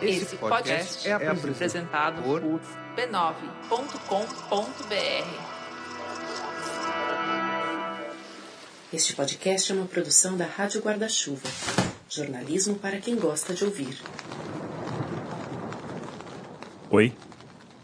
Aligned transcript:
Esse 0.00 0.36
podcast 0.36 1.08
é 1.08 1.12
apresentado 1.12 2.22
por 2.22 2.40
b9.com.br. 2.40 3.66
Este 8.92 9.16
podcast 9.16 9.72
é 9.72 9.74
uma 9.74 9.86
produção 9.86 10.36
da 10.36 10.46
Rádio 10.46 10.80
Guarda-Chuva. 10.80 11.48
Jornalismo 12.08 12.76
para 12.76 12.98
quem 12.98 13.16
gosta 13.16 13.52
de 13.54 13.64
ouvir. 13.64 13.98
Oi. 16.88 17.12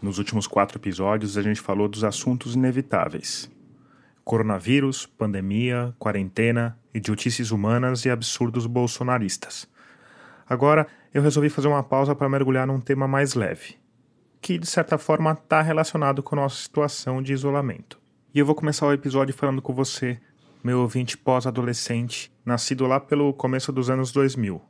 Nos 0.01 0.19
últimos 0.19 0.47
quatro 0.47 0.77
episódios 0.77 1.37
a 1.37 1.41
gente 1.41 1.59
falou 1.59 1.89
dos 1.89 2.05
assuntos 2.05 2.55
inevitáveis: 2.55 3.51
coronavírus, 4.23 5.05
pandemia, 5.05 5.93
quarentena, 5.99 6.77
idiotices 6.93 7.51
humanas 7.51 8.05
e 8.05 8.09
absurdos 8.09 8.65
bolsonaristas. 8.65 9.67
Agora 10.47 10.87
eu 11.13 11.21
resolvi 11.21 11.49
fazer 11.49 11.67
uma 11.67 11.83
pausa 11.83 12.15
para 12.15 12.29
mergulhar 12.29 12.67
num 12.67 12.79
tema 12.79 13.07
mais 13.07 13.33
leve, 13.33 13.75
que 14.41 14.57
de 14.57 14.67
certa 14.67 14.97
forma 14.97 15.31
está 15.31 15.61
relacionado 15.61 16.23
com 16.23 16.35
a 16.35 16.41
nossa 16.41 16.61
situação 16.61 17.21
de 17.21 17.33
isolamento. 17.33 17.99
E 18.33 18.39
eu 18.39 18.45
vou 18.45 18.55
começar 18.55 18.87
o 18.87 18.93
episódio 18.93 19.33
falando 19.33 19.61
com 19.61 19.73
você, 19.73 20.19
meu 20.63 20.79
ouvinte 20.79 21.17
pós-adolescente, 21.17 22.31
nascido 22.45 22.87
lá 22.87 22.99
pelo 22.99 23.33
começo 23.33 23.71
dos 23.71 23.89
anos 23.89 24.11
2000. 24.11 24.61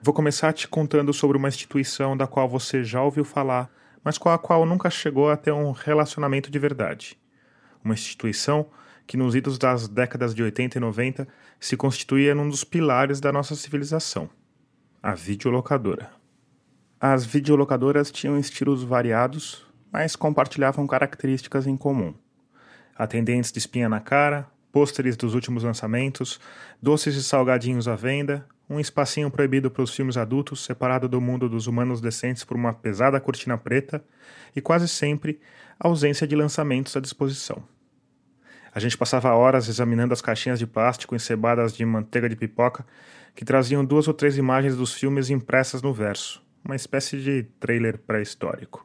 Vou 0.00 0.12
começar 0.12 0.52
te 0.52 0.68
contando 0.68 1.12
sobre 1.14 1.38
uma 1.38 1.48
instituição 1.48 2.16
da 2.16 2.26
qual 2.26 2.46
você 2.46 2.84
já 2.84 3.02
ouviu 3.02 3.24
falar, 3.24 3.70
mas 4.04 4.18
com 4.18 4.28
a 4.28 4.38
qual 4.38 4.66
nunca 4.66 4.90
chegou 4.90 5.30
a 5.30 5.36
ter 5.36 5.50
um 5.50 5.72
relacionamento 5.72 6.50
de 6.50 6.58
verdade. 6.58 7.18
Uma 7.84 7.94
instituição 7.94 8.66
que 9.06 9.16
nos 9.16 9.34
idos 9.34 9.58
das 9.58 9.86
décadas 9.86 10.34
de 10.34 10.42
80 10.42 10.78
e 10.78 10.80
90 10.80 11.28
se 11.60 11.76
constituía 11.76 12.34
num 12.34 12.48
dos 12.48 12.64
pilares 12.64 13.20
da 13.20 13.30
nossa 13.30 13.54
civilização 13.54 14.30
a 15.04 15.14
videolocadora. 15.14 16.10
As 16.98 17.26
videolocadoras 17.26 18.10
tinham 18.10 18.38
estilos 18.38 18.82
variados, 18.82 19.66
mas 19.92 20.16
compartilhavam 20.16 20.86
características 20.86 21.66
em 21.66 21.76
comum. 21.76 22.14
Atendentes 22.96 23.52
de 23.52 23.58
espinha 23.58 23.86
na 23.86 24.00
cara, 24.00 24.48
pôsteres 24.72 25.14
dos 25.14 25.34
últimos 25.34 25.62
lançamentos, 25.62 26.40
doces 26.80 27.16
e 27.16 27.22
salgadinhos 27.22 27.86
à 27.86 27.94
venda, 27.94 28.46
um 28.68 28.80
espacinho 28.80 29.30
proibido 29.30 29.70
para 29.70 29.82
os 29.82 29.94
filmes 29.94 30.16
adultos, 30.16 30.64
separado 30.64 31.06
do 31.06 31.20
mundo 31.20 31.50
dos 31.50 31.66
humanos 31.66 32.00
decentes 32.00 32.42
por 32.42 32.56
uma 32.56 32.72
pesada 32.72 33.20
cortina 33.20 33.58
preta, 33.58 34.02
e 34.56 34.62
quase 34.62 34.88
sempre 34.88 35.38
ausência 35.78 36.26
de 36.26 36.34
lançamentos 36.34 36.96
à 36.96 37.00
disposição. 37.00 37.62
A 38.74 38.80
gente 38.80 38.98
passava 38.98 39.32
horas 39.32 39.68
examinando 39.68 40.12
as 40.12 40.20
caixinhas 40.20 40.58
de 40.58 40.66
plástico 40.66 41.14
encebadas 41.14 41.76
de 41.76 41.86
manteiga 41.86 42.28
de 42.28 42.34
pipoca 42.34 42.84
que 43.32 43.44
traziam 43.44 43.84
duas 43.84 44.08
ou 44.08 44.14
três 44.14 44.36
imagens 44.36 44.76
dos 44.76 44.92
filmes 44.92 45.30
impressas 45.30 45.80
no 45.80 45.94
verso, 45.94 46.42
uma 46.64 46.74
espécie 46.74 47.20
de 47.20 47.44
trailer 47.60 47.98
pré-histórico. 47.98 48.84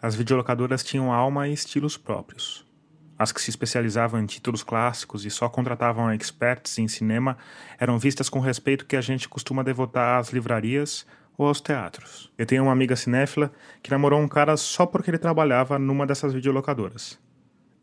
As 0.00 0.14
videolocadoras 0.14 0.84
tinham 0.84 1.12
alma 1.12 1.48
e 1.48 1.52
estilos 1.52 1.96
próprios. 1.96 2.64
As 3.18 3.32
que 3.32 3.40
se 3.40 3.50
especializavam 3.50 4.20
em 4.20 4.26
títulos 4.26 4.62
clássicos 4.62 5.24
e 5.24 5.30
só 5.30 5.48
contratavam 5.48 6.12
experts 6.12 6.78
em 6.78 6.86
cinema 6.86 7.36
eram 7.80 7.98
vistas 7.98 8.28
com 8.28 8.38
respeito 8.38 8.86
que 8.86 8.96
a 8.96 9.00
gente 9.00 9.28
costuma 9.28 9.64
devotar 9.64 10.20
às 10.20 10.32
livrarias 10.32 11.04
ou 11.36 11.48
aos 11.48 11.60
teatros. 11.60 12.30
Eu 12.38 12.46
tenho 12.46 12.62
uma 12.62 12.72
amiga 12.72 12.94
cinéfila 12.94 13.52
que 13.82 13.90
namorou 13.90 14.20
um 14.20 14.28
cara 14.28 14.56
só 14.56 14.86
porque 14.86 15.10
ele 15.10 15.18
trabalhava 15.18 15.80
numa 15.80 16.06
dessas 16.06 16.32
videolocadoras. 16.32 17.18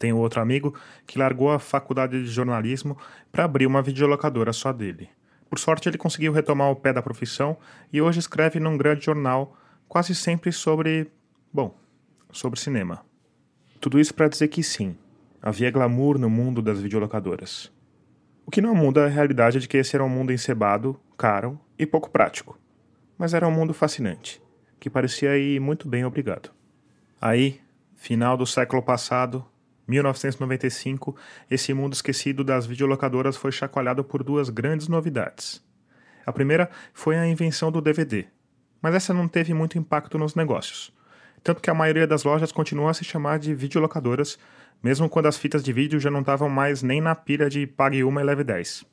Tenho 0.01 0.17
outro 0.17 0.41
amigo 0.41 0.73
que 1.05 1.19
largou 1.19 1.51
a 1.51 1.59
faculdade 1.59 2.23
de 2.23 2.25
jornalismo 2.27 2.97
para 3.31 3.43
abrir 3.43 3.67
uma 3.67 3.83
videolocadora 3.83 4.51
só 4.51 4.73
dele. 4.73 5.07
Por 5.47 5.59
sorte, 5.59 5.87
ele 5.87 5.97
conseguiu 5.97 6.33
retomar 6.33 6.71
o 6.71 6.75
pé 6.75 6.91
da 6.91 7.03
profissão 7.03 7.55
e 7.93 8.01
hoje 8.01 8.17
escreve 8.17 8.59
num 8.59 8.75
grande 8.75 9.05
jornal, 9.05 9.55
quase 9.87 10.15
sempre 10.15 10.51
sobre. 10.51 11.11
bom, 11.53 11.77
sobre 12.31 12.59
cinema. 12.59 13.05
Tudo 13.79 13.99
isso 13.99 14.11
para 14.11 14.27
dizer 14.27 14.47
que 14.47 14.63
sim, 14.63 14.97
havia 15.39 15.69
glamour 15.69 16.17
no 16.17 16.31
mundo 16.31 16.63
das 16.63 16.81
videolocadoras. 16.81 17.71
O 18.43 18.49
que 18.49 18.59
não 18.59 18.73
muda 18.73 19.05
a 19.05 19.07
realidade 19.07 19.59
de 19.59 19.67
que 19.67 19.77
esse 19.77 19.95
era 19.95 20.03
um 20.03 20.09
mundo 20.09 20.33
encebado, 20.33 20.99
caro 21.15 21.61
e 21.77 21.85
pouco 21.85 22.09
prático. 22.09 22.57
Mas 23.19 23.35
era 23.35 23.47
um 23.47 23.51
mundo 23.51 23.71
fascinante, 23.71 24.41
que 24.79 24.89
parecia 24.89 25.37
ir 25.37 25.59
muito 25.59 25.87
bem 25.87 26.03
obrigado. 26.03 26.49
Aí, 27.21 27.61
final 27.95 28.35
do 28.35 28.47
século 28.47 28.81
passado, 28.81 29.45
1995, 29.91 31.15
esse 31.49 31.73
mundo 31.73 31.93
esquecido 31.93 32.43
das 32.43 32.65
videolocadoras 32.65 33.35
foi 33.35 33.51
chacoalhado 33.51 34.03
por 34.03 34.23
duas 34.23 34.49
grandes 34.49 34.87
novidades. 34.87 35.61
A 36.25 36.31
primeira 36.31 36.69
foi 36.93 37.17
a 37.17 37.27
invenção 37.27 37.71
do 37.71 37.81
DVD, 37.81 38.25
mas 38.81 38.95
essa 38.95 39.13
não 39.13 39.27
teve 39.27 39.53
muito 39.53 39.77
impacto 39.77 40.17
nos 40.17 40.33
negócios. 40.33 40.93
Tanto 41.43 41.61
que 41.61 41.69
a 41.69 41.73
maioria 41.73 42.07
das 42.07 42.23
lojas 42.23 42.51
continua 42.51 42.91
a 42.91 42.93
se 42.93 43.03
chamar 43.03 43.39
de 43.39 43.53
videolocadoras, 43.53 44.39
mesmo 44.81 45.09
quando 45.09 45.25
as 45.25 45.37
fitas 45.37 45.63
de 45.63 45.73
vídeo 45.73 45.99
já 45.99 46.09
não 46.09 46.21
estavam 46.21 46.49
mais 46.49 46.81
nem 46.81 47.01
na 47.01 47.15
pilha 47.15 47.49
de 47.49 47.67
pague 47.67 48.03
uma 48.03 48.21
e 48.21 48.23
leve 48.23 48.43
10. 48.43 48.85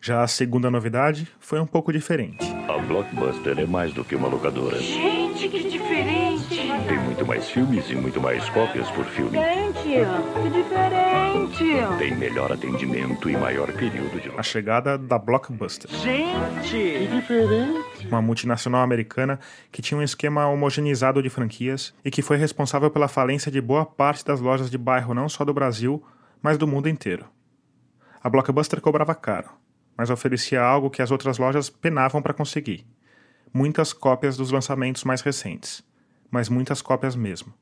Já 0.00 0.22
a 0.22 0.28
segunda 0.28 0.70
novidade 0.70 1.26
foi 1.40 1.58
um 1.60 1.66
pouco 1.66 1.90
diferente. 1.90 2.44
A 2.68 2.76
Blockbuster 2.78 3.58
é 3.58 3.64
mais 3.64 3.92
do 3.94 4.04
que 4.04 4.14
uma 4.14 4.28
locadora. 4.28 4.78
Gente, 4.78 5.48
que 5.48 5.66
diferente! 5.66 6.56
Tem 6.86 6.98
muito 6.98 7.26
mais 7.26 7.48
filmes 7.48 7.88
e 7.88 7.94
muito 7.94 8.20
mais 8.20 8.46
cópias 8.50 8.90
por 8.90 9.06
filme. 9.06 9.38
Gente, 9.38 9.63
que 9.94 10.50
diferente! 10.50 11.98
Tem 11.98 12.14
melhor 12.16 12.52
atendimento 12.52 13.28
e 13.30 13.36
maior 13.36 13.72
período 13.72 14.20
de 14.20 14.30
A 14.36 14.42
chegada 14.42 14.98
da 14.98 15.18
Blockbuster. 15.18 15.90
Gente, 15.90 16.70
que 16.70 17.06
diferente! 17.06 18.08
Uma 18.08 18.22
multinacional 18.22 18.82
americana 18.82 19.38
que 19.70 19.82
tinha 19.82 19.98
um 19.98 20.02
esquema 20.02 20.46
homogeneizado 20.46 21.22
de 21.22 21.30
franquias 21.30 21.94
e 22.04 22.10
que 22.10 22.22
foi 22.22 22.36
responsável 22.36 22.90
pela 22.90 23.08
falência 23.08 23.50
de 23.50 23.60
boa 23.60 23.86
parte 23.86 24.24
das 24.24 24.40
lojas 24.40 24.70
de 24.70 24.78
bairro 24.78 25.14
não 25.14 25.28
só 25.28 25.44
do 25.44 25.54
Brasil, 25.54 26.02
mas 26.42 26.58
do 26.58 26.66
mundo 26.66 26.88
inteiro. 26.88 27.26
A 28.22 28.28
Blockbuster 28.28 28.80
cobrava 28.80 29.14
caro 29.14 29.50
mas 29.96 30.10
oferecia 30.10 30.60
algo 30.62 30.90
que 30.90 31.02
as 31.02 31.10
outras 31.10 31.38
lojas 31.38 31.70
penavam 31.70 32.20
para 32.20 32.34
conseguir: 32.34 32.86
muitas 33.52 33.92
cópias 33.92 34.36
dos 34.36 34.50
lançamentos 34.50 35.04
mais 35.04 35.20
recentes, 35.20 35.84
mas 36.30 36.48
muitas 36.48 36.82
cópias 36.82 37.14
mesmo. 37.14 37.52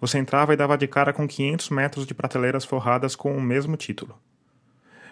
Você 0.00 0.18
entrava 0.18 0.54
e 0.54 0.56
dava 0.56 0.78
de 0.78 0.88
cara 0.88 1.12
com 1.12 1.28
500 1.28 1.68
metros 1.70 2.06
de 2.06 2.14
prateleiras 2.14 2.64
forradas 2.64 3.14
com 3.14 3.36
o 3.36 3.40
mesmo 3.40 3.76
título. 3.76 4.18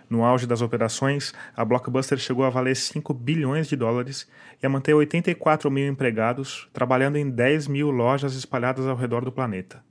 No 0.09 0.25
auge 0.25 0.47
das 0.47 0.63
operações, 0.63 1.35
a 1.55 1.63
Blockbuster 1.65 2.17
chegou 2.17 2.45
a 2.45 2.51
valer 2.51 2.75
5 2.75 3.13
bilhões 3.13 3.69
de 3.69 3.77
dólares 3.77 4.27
e 4.63 4.65
a 4.65 4.69
manter 4.69 4.95
84 4.95 5.71
mil 5.71 5.87
empregados, 5.87 6.67
trabalhando 6.73 7.17
em 7.17 7.29
10 7.29 7.69
mil 7.69 7.91
lojas 7.91 8.35
espalhadas 8.35 8.87
ao 8.87 8.97
redor 8.97 9.23
do 9.23 9.31
planeta. 9.31 9.85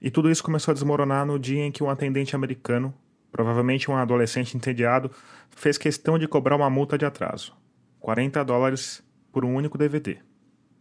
E 0.00 0.10
tudo 0.10 0.30
isso 0.30 0.42
começou 0.42 0.72
a 0.72 0.74
desmoronar 0.74 1.26
no 1.26 1.38
dia 1.38 1.64
em 1.64 1.70
que 1.70 1.84
um 1.84 1.90
atendente 1.90 2.34
americano, 2.34 2.94
provavelmente 3.30 3.90
um 3.90 3.96
adolescente 3.96 4.56
entediado, 4.56 5.10
fez 5.50 5.76
questão 5.76 6.18
de 6.18 6.26
cobrar 6.26 6.56
uma 6.56 6.70
multa 6.70 6.96
de 6.96 7.04
atraso. 7.04 7.54
40 8.00 8.42
dólares 8.42 9.02
por 9.30 9.44
um 9.44 9.54
único 9.54 9.76
DVD. 9.76 10.18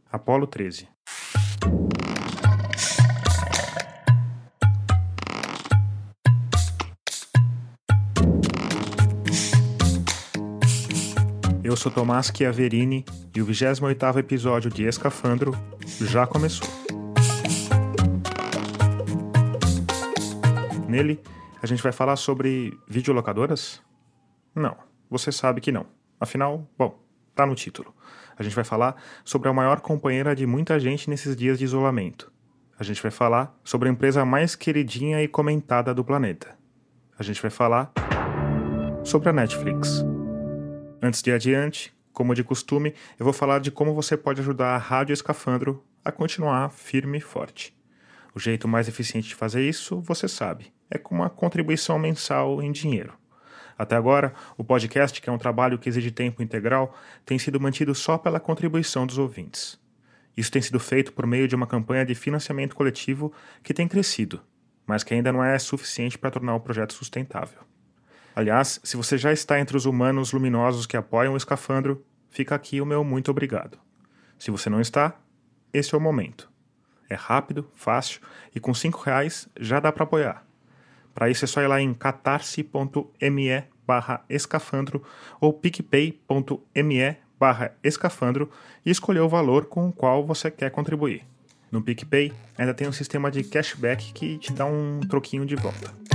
Apolo 0.10 0.48
13. 0.48 0.95
Eu 11.76 11.78
sou 11.78 11.92
Tomás 11.92 12.32
Chiaverini 12.34 13.04
e 13.36 13.42
o 13.42 13.46
28º 13.46 14.18
episódio 14.18 14.72
de 14.72 14.86
Escafandro 14.86 15.52
já 15.86 16.26
começou. 16.26 16.66
Nele, 20.88 21.20
a 21.62 21.68
gente 21.68 21.84
vai 21.84 21.92
falar 21.92 22.16
sobre 22.16 22.80
videolocadoras? 22.88 23.82
Não, 24.56 24.78
você 25.10 25.34
sabe 25.34 25.60
que 25.60 25.70
não. 25.70 25.86
Afinal, 26.18 26.66
bom, 26.78 26.98
tá 27.36 27.46
no 27.46 27.56
título. 27.56 27.94
A 28.40 28.42
gente 28.42 28.56
vai 28.56 28.64
falar 28.64 28.96
sobre 29.26 29.50
a 29.50 29.54
maior 29.54 29.82
companheira 29.82 30.34
de 30.34 30.46
muita 30.46 30.80
gente 30.80 31.10
nesses 31.10 31.36
dias 31.36 31.60
de 31.60 31.66
isolamento. 31.66 32.32
A 32.80 32.86
gente 32.86 33.02
vai 33.02 33.12
falar 33.12 33.54
sobre 33.66 33.90
a 33.90 33.92
empresa 33.92 34.24
mais 34.24 34.56
queridinha 34.56 35.22
e 35.22 35.28
comentada 35.28 35.94
do 35.94 36.06
planeta. 36.06 36.58
A 37.20 37.22
gente 37.22 37.42
vai 37.42 37.52
falar 37.52 37.92
sobre 39.04 39.28
a 39.28 39.34
Netflix. 39.34 40.06
Antes 41.06 41.22
de 41.22 41.32
adiante, 41.32 41.94
como 42.12 42.34
de 42.34 42.44
costume, 42.44 42.96
eu 43.20 43.24
vou 43.24 43.32
falar 43.32 43.60
de 43.60 43.70
como 43.70 43.94
você 43.94 44.18
pode 44.18 44.42
ajudar 44.42 44.70
a 44.70 44.78
Rádio 44.80 45.14
Escafandro 45.14 45.86
a 46.04 46.12
continuar 46.12 46.72
firme 46.72 47.20
e 47.20 47.22
forte. 47.22 47.78
O 48.34 48.40
jeito 48.40 48.68
mais 48.68 48.88
eficiente 48.88 49.28
de 49.28 49.36
fazer 49.36 49.62
isso, 49.70 50.02
você 50.02 50.28
sabe 50.28 50.74
é 50.90 50.98
com 50.98 51.14
uma 51.14 51.30
contribuição 51.30 52.00
mensal 52.00 52.60
em 52.60 52.72
dinheiro. 52.72 53.14
Até 53.78 53.96
agora, 53.96 54.34
o 54.58 54.64
podcast, 54.64 55.22
que 55.22 55.30
é 55.30 55.32
um 55.32 55.38
trabalho 55.38 55.78
que 55.78 55.88
exige 55.88 56.10
tempo 56.10 56.42
integral, 56.42 56.98
tem 57.24 57.38
sido 57.38 57.60
mantido 57.60 57.94
só 57.94 58.18
pela 58.18 58.40
contribuição 58.40 59.06
dos 59.06 59.20
ouvintes. 59.20 59.80
Isso 60.36 60.52
tem 60.52 60.62
sido 60.64 60.80
feito 60.80 61.14
por 61.14 61.28
meio 61.28 61.48
de 61.48 61.54
uma 61.54 61.68
campanha 61.68 62.04
de 62.04 62.16
financiamento 62.16 62.76
coletivo 62.76 63.32
que 63.62 63.76
tem 63.76 63.88
crescido, 63.88 64.42
mas 64.88 65.04
que 65.04 65.14
ainda 65.14 65.32
não 65.32 65.44
é 65.44 65.60
suficiente 65.60 66.18
para 66.18 66.32
tornar 66.32 66.56
o 66.56 66.60
projeto 66.60 66.94
sustentável. 66.94 67.60
Aliás, 68.36 68.82
se 68.84 68.98
você 68.98 69.18
já 69.18 69.32
está 69.32 69.60
entre 69.62 69.78
os 69.78 69.86
humanos 69.86 70.34
luminosos 70.34 70.86
que 70.86 70.98
apoiam 70.98 71.34
o 71.34 71.38
escafandro, 71.38 72.06
fica 72.30 72.54
aqui 72.54 72.82
o 72.82 72.86
meu 72.86 73.02
muito 73.02 73.32
obrigado. 73.32 73.80
Se 74.38 74.52
você 74.52 74.70
não 74.70 74.82
está, 74.82 75.16
esse 75.74 75.96
é 75.96 75.98
o 75.98 76.02
momento. 76.02 76.52
É 77.10 77.16
rápido, 77.16 77.70
fácil 77.74 78.20
e 78.54 78.60
com 78.60 78.74
cinco 78.74 79.02
reais 79.02 79.48
já 79.58 79.80
dá 79.80 79.90
para 79.90 80.04
apoiar. 80.04 80.46
Para 81.14 81.30
isso 81.30 81.46
é 81.46 81.48
só 81.48 81.62
ir 81.62 81.68
lá 81.68 81.80
em 81.80 81.94
catarse.me 81.94 83.64
barra 83.88 84.26
escafandro 84.30 85.02
ou 85.40 85.54
picpay.me 85.54 87.18
barra 87.40 87.74
escafandro 87.82 88.50
e 88.86 88.92
escolher 88.92 89.22
o 89.22 89.30
valor 89.30 89.68
com 89.68 89.88
o 89.88 89.94
qual 89.94 90.26
você 90.26 90.52
quer 90.52 90.72
contribuir. 90.72 91.24
No 91.72 91.82
PicPay 91.82 92.34
ainda 92.58 92.74
tem 92.74 92.88
um 92.88 92.92
sistema 92.92 93.32
de 93.32 93.44
cashback 93.44 94.12
que 94.14 94.38
te 94.38 94.52
dá 94.52 94.66
um 94.66 95.00
troquinho 95.02 95.46
de 95.46 95.56
volta. 95.56 96.15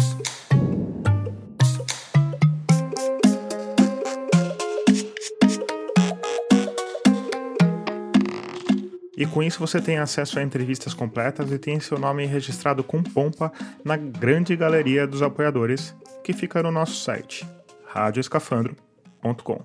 E 9.20 9.26
com 9.26 9.43
isso 9.43 9.58
você 9.61 9.82
tem 9.82 9.99
acesso 9.99 10.38
a 10.38 10.43
entrevistas 10.43 10.94
completas 10.94 11.52
e 11.52 11.58
tem 11.58 11.78
seu 11.78 11.99
nome 11.99 12.25
registrado 12.25 12.82
com 12.82 13.02
pompa 13.02 13.52
na 13.84 13.94
grande 13.94 14.56
galeria 14.56 15.06
dos 15.06 15.20
apoiadores 15.20 15.94
que 16.25 16.32
fica 16.32 16.62
no 16.62 16.70
nosso 16.70 17.05
site, 17.05 17.46
radioescafandro.com. 17.88 19.62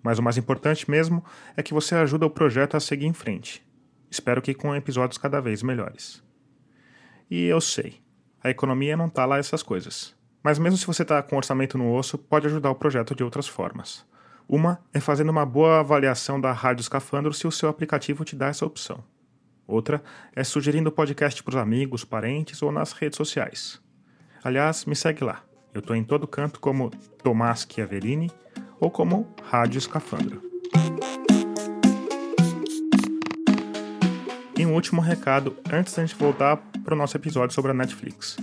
Mas 0.00 0.20
o 0.20 0.22
mais 0.22 0.38
importante 0.38 0.88
mesmo 0.88 1.24
é 1.56 1.64
que 1.64 1.74
você 1.74 1.96
ajuda 1.96 2.26
o 2.26 2.30
projeto 2.30 2.76
a 2.76 2.80
seguir 2.80 3.06
em 3.06 3.12
frente. 3.12 3.60
Espero 4.08 4.40
que 4.40 4.54
com 4.54 4.72
episódios 4.72 5.18
cada 5.18 5.40
vez 5.40 5.64
melhores. 5.64 6.22
E 7.28 7.44
eu 7.44 7.60
sei, 7.60 8.00
a 8.40 8.50
economia 8.50 8.96
não 8.96 9.08
tá 9.08 9.24
lá 9.24 9.38
essas 9.38 9.64
coisas. 9.64 10.14
Mas 10.44 10.60
mesmo 10.60 10.78
se 10.78 10.86
você 10.86 11.02
está 11.02 11.20
com 11.24 11.36
orçamento 11.36 11.76
no 11.76 11.92
osso, 11.92 12.16
pode 12.16 12.46
ajudar 12.46 12.70
o 12.70 12.76
projeto 12.76 13.16
de 13.16 13.24
outras 13.24 13.48
formas. 13.48 14.06
Uma 14.48 14.78
é 14.94 15.00
fazendo 15.00 15.30
uma 15.30 15.44
boa 15.44 15.80
avaliação 15.80 16.40
da 16.40 16.52
Rádio 16.52 16.80
Escafandro 16.80 17.34
se 17.34 17.48
o 17.48 17.50
seu 17.50 17.68
aplicativo 17.68 18.24
te 18.24 18.36
dá 18.36 18.46
essa 18.46 18.64
opção. 18.64 19.02
Outra 19.66 20.00
é 20.36 20.44
sugerindo 20.44 20.88
o 20.88 20.92
podcast 20.92 21.42
para 21.42 21.56
os 21.56 21.60
amigos, 21.60 22.04
parentes 22.04 22.62
ou 22.62 22.70
nas 22.70 22.92
redes 22.92 23.16
sociais. 23.16 23.80
Aliás, 24.44 24.84
me 24.84 24.94
segue 24.94 25.24
lá. 25.24 25.42
Eu 25.74 25.80
estou 25.80 25.96
em 25.96 26.04
todo 26.04 26.28
canto 26.28 26.60
como 26.60 26.90
Tomás 27.24 27.66
Chiaverini 27.68 28.30
ou 28.78 28.88
como 28.88 29.34
Rádio 29.42 29.78
Escafandro. 29.78 30.40
E 34.56 34.64
um 34.64 34.74
último 34.74 35.00
recado 35.00 35.56
antes 35.72 35.92
da 35.92 36.06
gente 36.06 36.14
voltar 36.14 36.58
para 36.84 36.94
o 36.94 36.96
nosso 36.96 37.16
episódio 37.16 37.52
sobre 37.52 37.72
a 37.72 37.74
Netflix. 37.74 38.36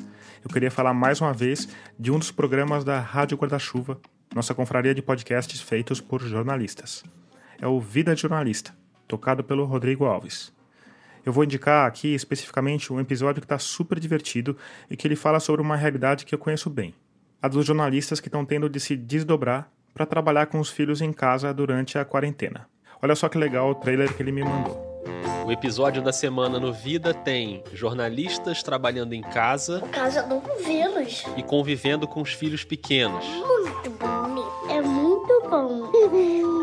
Eu 0.44 0.50
queria 0.50 0.70
falar 0.70 0.94
mais 0.94 1.22
uma 1.22 1.32
vez 1.32 1.70
de 1.98 2.12
um 2.12 2.20
dos 2.20 2.30
programas 2.30 2.84
da 2.84 3.00
Rádio 3.00 3.38
Guarda-Chuva 3.38 4.02
nossa 4.34 4.54
confraria 4.54 4.96
de 4.96 5.02
podcasts 5.02 5.62
feitos 5.62 6.02
por 6.02 6.22
jornalistas. 6.22 7.04
É 7.62 7.68
o 7.68 7.80
Vida 7.80 8.16
de 8.16 8.22
Jornalista, 8.22 8.76
tocado 9.08 9.44
pelo 9.44 9.66
Rodrigo 9.66 10.06
Alves. 10.06 10.52
Eu 11.26 11.32
vou 11.32 11.44
indicar 11.44 11.88
aqui 11.88 12.14
especificamente 12.14 12.92
um 12.92 13.00
episódio 13.00 13.42
que 13.42 13.46
está 13.46 13.60
super 13.60 14.00
divertido 14.00 14.58
e 14.90 14.98
que 14.98 15.08
ele 15.08 15.16
fala 15.16 15.40
sobre 15.40 15.62
uma 15.62 15.76
realidade 15.76 16.26
que 16.26 16.36
eu 16.36 16.40
conheço 16.40 16.70
bem: 16.70 16.94
a 17.42 17.48
dos 17.48 17.66
jornalistas 17.66 18.20
que 18.20 18.28
estão 18.28 18.44
tendo 18.44 18.70
de 18.70 18.80
se 18.80 18.98
desdobrar 18.98 19.72
para 19.94 20.06
trabalhar 20.06 20.48
com 20.48 20.60
os 20.60 20.70
filhos 20.70 21.02
em 21.02 21.14
casa 21.14 21.54
durante 21.54 21.98
a 21.98 22.04
quarentena. 22.04 22.68
Olha 23.02 23.16
só 23.16 23.30
que 23.30 23.38
legal 23.38 23.70
o 23.70 23.76
trailer 23.76 24.14
que 24.16 24.24
ele 24.24 24.32
me 24.32 24.44
mandou. 24.44 24.94
O 25.46 25.52
episódio 25.52 26.02
da 26.02 26.14
semana 26.14 26.58
no 26.58 26.72
Vida 26.72 27.14
tem 27.14 27.62
jornalistas 27.74 28.64
trabalhando 28.64 29.14
em 29.14 29.22
casa. 29.22 29.82
Casa 29.92 30.24
do 30.24 30.42
vírus. 30.64 31.26
E 31.36 31.44
convivendo 31.44 32.08
com 32.08 32.22
os 32.22 32.32
filhos 32.32 32.64
pequenos. 32.64 33.26
Muito 33.26 33.92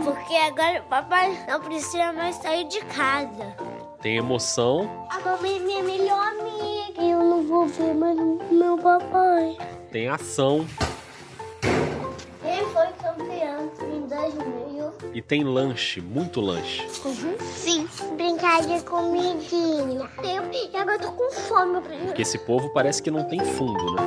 Porque 0.04 0.34
agora 0.36 0.80
o 0.80 0.88
papai 0.88 1.44
não 1.48 1.60
precisa 1.60 2.12
mais 2.12 2.36
sair 2.36 2.68
de 2.68 2.80
casa. 2.86 3.54
Tem 4.00 4.16
emoção. 4.16 5.06
A 5.10 5.20
mamãe 5.20 5.56
é 5.56 5.60
minha 5.60 5.82
melhor 5.82 6.28
amiga. 6.28 7.02
Eu 7.02 7.22
não 7.22 7.46
vou 7.46 7.66
ver 7.66 7.94
mais 7.94 8.16
meu 8.50 8.76
papai. 8.78 9.56
Tem 9.90 10.08
ação. 10.08 10.66
Quem 12.42 12.64
foi 12.66 12.86
campeão 13.02 13.70
em 13.92 14.06
2000? 14.08 14.92
E 15.14 15.20
tem 15.20 15.44
lanche, 15.44 16.00
muito 16.00 16.40
lanche. 16.40 16.82
Uhum. 17.04 17.36
Sim, 17.54 17.88
brincar 18.16 18.62
de 18.62 18.82
comidinha. 18.84 20.10
Eu, 20.22 20.50
e 20.52 20.76
agora 20.76 20.96
eu 20.96 21.00
tô 21.00 21.12
com 21.12 21.30
fome. 21.30 21.80
Porque 22.06 22.22
esse 22.22 22.38
povo 22.38 22.70
parece 22.72 23.02
que 23.02 23.10
não 23.10 23.24
tem 23.24 23.40
fundo, 23.40 23.94
né? 23.94 24.06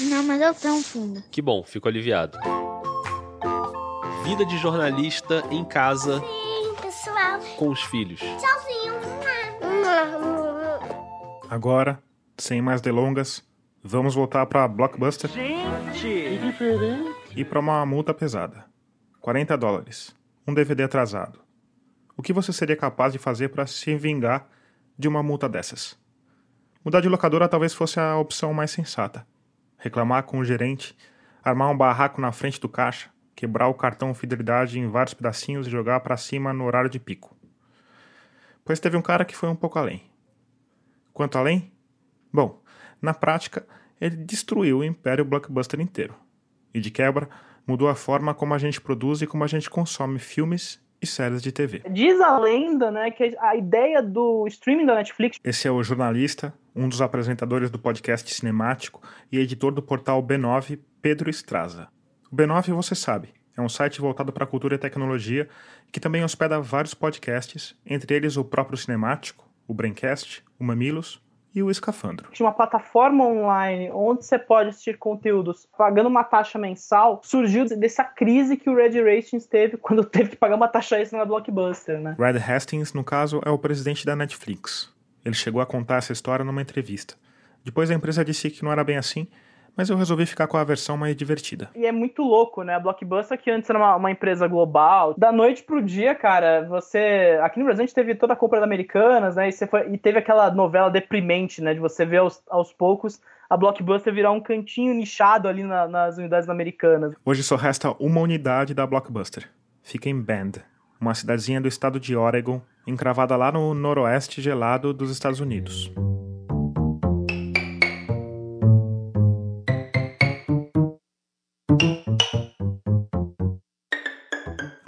Não, 0.00 0.22
mas 0.22 0.40
eu 0.40 0.54
tenho 0.54 0.82
fundo. 0.82 1.22
Que 1.30 1.40
bom, 1.40 1.62
fico 1.62 1.88
aliviado. 1.88 2.38
Vida 4.28 4.44
de 4.44 4.58
jornalista 4.58 5.42
em 5.50 5.64
casa. 5.64 6.20
Sim, 6.20 6.74
pessoal. 6.82 7.40
Com 7.56 7.70
os 7.70 7.82
filhos. 7.84 8.20
Tchauzinho. 8.20 8.92
Agora, 11.48 11.98
sem 12.36 12.60
mais 12.60 12.82
delongas, 12.82 13.42
vamos 13.82 14.14
voltar 14.14 14.44
para 14.44 14.68
Blockbuster. 14.68 15.30
Gente, 15.30 16.02
que 16.02 16.38
diferente. 16.42 17.16
E 17.34 17.42
para 17.42 17.58
uma 17.58 17.86
multa 17.86 18.12
pesada. 18.12 18.66
40 19.18 19.56
dólares. 19.56 20.14
Um 20.46 20.52
DVD 20.52 20.82
atrasado. 20.82 21.40
O 22.14 22.20
que 22.22 22.34
você 22.34 22.52
seria 22.52 22.76
capaz 22.76 23.14
de 23.14 23.18
fazer 23.18 23.48
para 23.48 23.66
se 23.66 23.96
vingar 23.96 24.46
de 24.98 25.08
uma 25.08 25.22
multa 25.22 25.48
dessas? 25.48 25.98
Mudar 26.84 27.00
de 27.00 27.08
locadora 27.08 27.48
talvez 27.48 27.72
fosse 27.72 27.98
a 27.98 28.18
opção 28.18 28.52
mais 28.52 28.70
sensata. 28.70 29.26
Reclamar 29.78 30.24
com 30.24 30.38
o 30.38 30.44
gerente, 30.44 30.94
armar 31.42 31.70
um 31.70 31.76
barraco 31.78 32.20
na 32.20 32.30
frente 32.30 32.60
do 32.60 32.68
caixa, 32.68 33.08
quebrar 33.38 33.68
o 33.68 33.74
cartão 33.74 34.12
fidelidade 34.12 34.80
em 34.80 34.88
vários 34.88 35.14
pedacinhos 35.14 35.64
e 35.64 35.70
jogar 35.70 36.00
para 36.00 36.16
cima 36.16 36.52
no 36.52 36.64
horário 36.64 36.90
de 36.90 36.98
pico. 36.98 37.36
Pois 38.64 38.80
teve 38.80 38.96
um 38.96 39.00
cara 39.00 39.24
que 39.24 39.36
foi 39.36 39.48
um 39.48 39.54
pouco 39.54 39.78
além. 39.78 40.02
Quanto 41.14 41.38
além? 41.38 41.70
Bom, 42.32 42.60
na 43.00 43.14
prática, 43.14 43.64
ele 44.00 44.16
destruiu 44.16 44.78
o 44.78 44.84
império 44.84 45.24
blockbuster 45.24 45.80
inteiro. 45.80 46.16
E 46.74 46.80
de 46.80 46.90
quebra, 46.90 47.30
mudou 47.64 47.88
a 47.88 47.94
forma 47.94 48.34
como 48.34 48.54
a 48.54 48.58
gente 48.58 48.80
produz 48.80 49.22
e 49.22 49.26
como 49.26 49.44
a 49.44 49.46
gente 49.46 49.70
consome 49.70 50.18
filmes 50.18 50.84
e 51.00 51.06
séries 51.06 51.40
de 51.40 51.52
TV. 51.52 51.84
Diz 51.92 52.20
a 52.20 52.36
lenda, 52.40 52.90
né, 52.90 53.12
que 53.12 53.36
a 53.38 53.54
ideia 53.54 54.02
do 54.02 54.48
streaming 54.48 54.86
da 54.86 54.96
Netflix. 54.96 55.38
Esse 55.44 55.68
é 55.68 55.70
o 55.70 55.80
jornalista, 55.80 56.52
um 56.74 56.88
dos 56.88 57.00
apresentadores 57.00 57.70
do 57.70 57.78
podcast 57.78 58.34
cinemático 58.34 59.00
e 59.30 59.38
editor 59.38 59.70
do 59.70 59.80
portal 59.80 60.20
B9, 60.20 60.80
Pedro 61.00 61.30
Estraza. 61.30 61.88
O 62.30 62.36
B9, 62.36 62.72
você 62.74 62.94
sabe, 62.94 63.30
é 63.56 63.60
um 63.60 63.68
site 63.68 64.00
voltado 64.00 64.32
para 64.32 64.46
cultura 64.46 64.74
e 64.74 64.78
tecnologia 64.78 65.48
que 65.90 65.98
também 65.98 66.22
hospeda 66.22 66.60
vários 66.60 66.94
podcasts, 66.94 67.74
entre 67.84 68.14
eles 68.14 68.36
o 68.36 68.44
próprio 68.44 68.76
cinemático, 68.76 69.48
o 69.66 69.74
Braincast, 69.74 70.44
o 70.60 70.64
Mamilos 70.64 71.22
e 71.54 71.62
o 71.62 71.70
Escafandro. 71.70 72.30
Tinha 72.30 72.46
uma 72.46 72.54
plataforma 72.54 73.24
online 73.24 73.90
onde 73.92 74.24
você 74.24 74.38
pode 74.38 74.68
assistir 74.68 74.98
conteúdos 74.98 75.66
pagando 75.76 76.08
uma 76.08 76.22
taxa 76.22 76.58
mensal, 76.58 77.20
surgiu 77.24 77.64
dessa 77.64 78.04
crise 78.04 78.56
que 78.56 78.68
o 78.68 78.76
Red 78.76 79.00
Hastings 79.00 79.46
teve 79.46 79.76
quando 79.80 80.04
teve 80.04 80.30
que 80.30 80.36
pagar 80.36 80.56
uma 80.56 80.68
taxa 80.68 81.00
extra 81.00 81.18
na 81.18 81.24
Blockbuster, 81.24 81.98
né? 81.98 82.14
Red 82.18 82.38
Hastings, 82.38 82.92
no 82.92 83.02
caso, 83.02 83.40
é 83.44 83.50
o 83.50 83.58
presidente 83.58 84.04
da 84.04 84.14
Netflix. 84.14 84.94
Ele 85.24 85.34
chegou 85.34 85.60
a 85.60 85.66
contar 85.66 85.96
essa 85.96 86.12
história 86.12 86.44
numa 86.44 86.62
entrevista. 86.62 87.14
Depois 87.64 87.90
a 87.90 87.94
empresa 87.94 88.24
disse 88.24 88.50
que 88.50 88.62
não 88.62 88.70
era 88.70 88.84
bem 88.84 88.96
assim, 88.96 89.26
mas 89.78 89.88
eu 89.88 89.96
resolvi 89.96 90.26
ficar 90.26 90.48
com 90.48 90.56
a 90.56 90.64
versão 90.64 90.96
mais 90.96 91.14
divertida. 91.14 91.70
E 91.76 91.86
é 91.86 91.92
muito 91.92 92.20
louco, 92.22 92.64
né? 92.64 92.74
A 92.74 92.80
Blockbuster, 92.80 93.40
que 93.40 93.48
antes 93.48 93.70
era 93.70 93.78
uma, 93.78 93.94
uma, 93.94 94.10
empresa 94.10 94.48
global, 94.48 95.14
da 95.16 95.30
noite 95.30 95.62
pro 95.62 95.80
dia, 95.80 96.16
cara, 96.16 96.66
você. 96.68 97.38
Aqui 97.44 97.60
no 97.60 97.64
Brasil 97.64 97.84
a 97.84 97.86
gente 97.86 97.94
teve 97.94 98.16
toda 98.16 98.32
a 98.32 98.36
compra 98.36 98.58
da 98.58 98.66
Americanas, 98.66 99.36
né? 99.36 99.48
E, 99.48 99.52
foi... 99.52 99.92
e, 99.92 99.96
teve 99.96 100.18
aquela 100.18 100.50
novela 100.50 100.90
deprimente, 100.90 101.62
né? 101.62 101.74
De 101.74 101.78
você 101.78 102.04
ver 102.04 102.16
aos, 102.16 102.42
aos 102.50 102.72
poucos 102.72 103.20
a 103.48 103.56
Blockbuster 103.56 104.12
virar 104.12 104.32
um 104.32 104.40
cantinho 104.40 104.92
nichado 104.92 105.46
ali 105.46 105.62
na, 105.62 105.86
nas 105.86 106.18
unidades 106.18 106.48
americanas. 106.48 107.14
Hoje 107.24 107.44
só 107.44 107.54
resta 107.54 107.94
uma 108.00 108.20
unidade 108.20 108.74
da 108.74 108.84
Blockbuster. 108.84 109.48
Fica 109.80 110.08
em 110.08 110.20
Bend, 110.20 110.60
uma 111.00 111.14
cidadezinha 111.14 111.60
do 111.60 111.68
estado 111.68 112.00
de 112.00 112.16
Oregon, 112.16 112.60
encravada 112.84 113.36
lá 113.36 113.52
no 113.52 113.72
noroeste 113.74 114.42
gelado 114.42 114.92
dos 114.92 115.10
Estados 115.10 115.38
Unidos. 115.38 115.90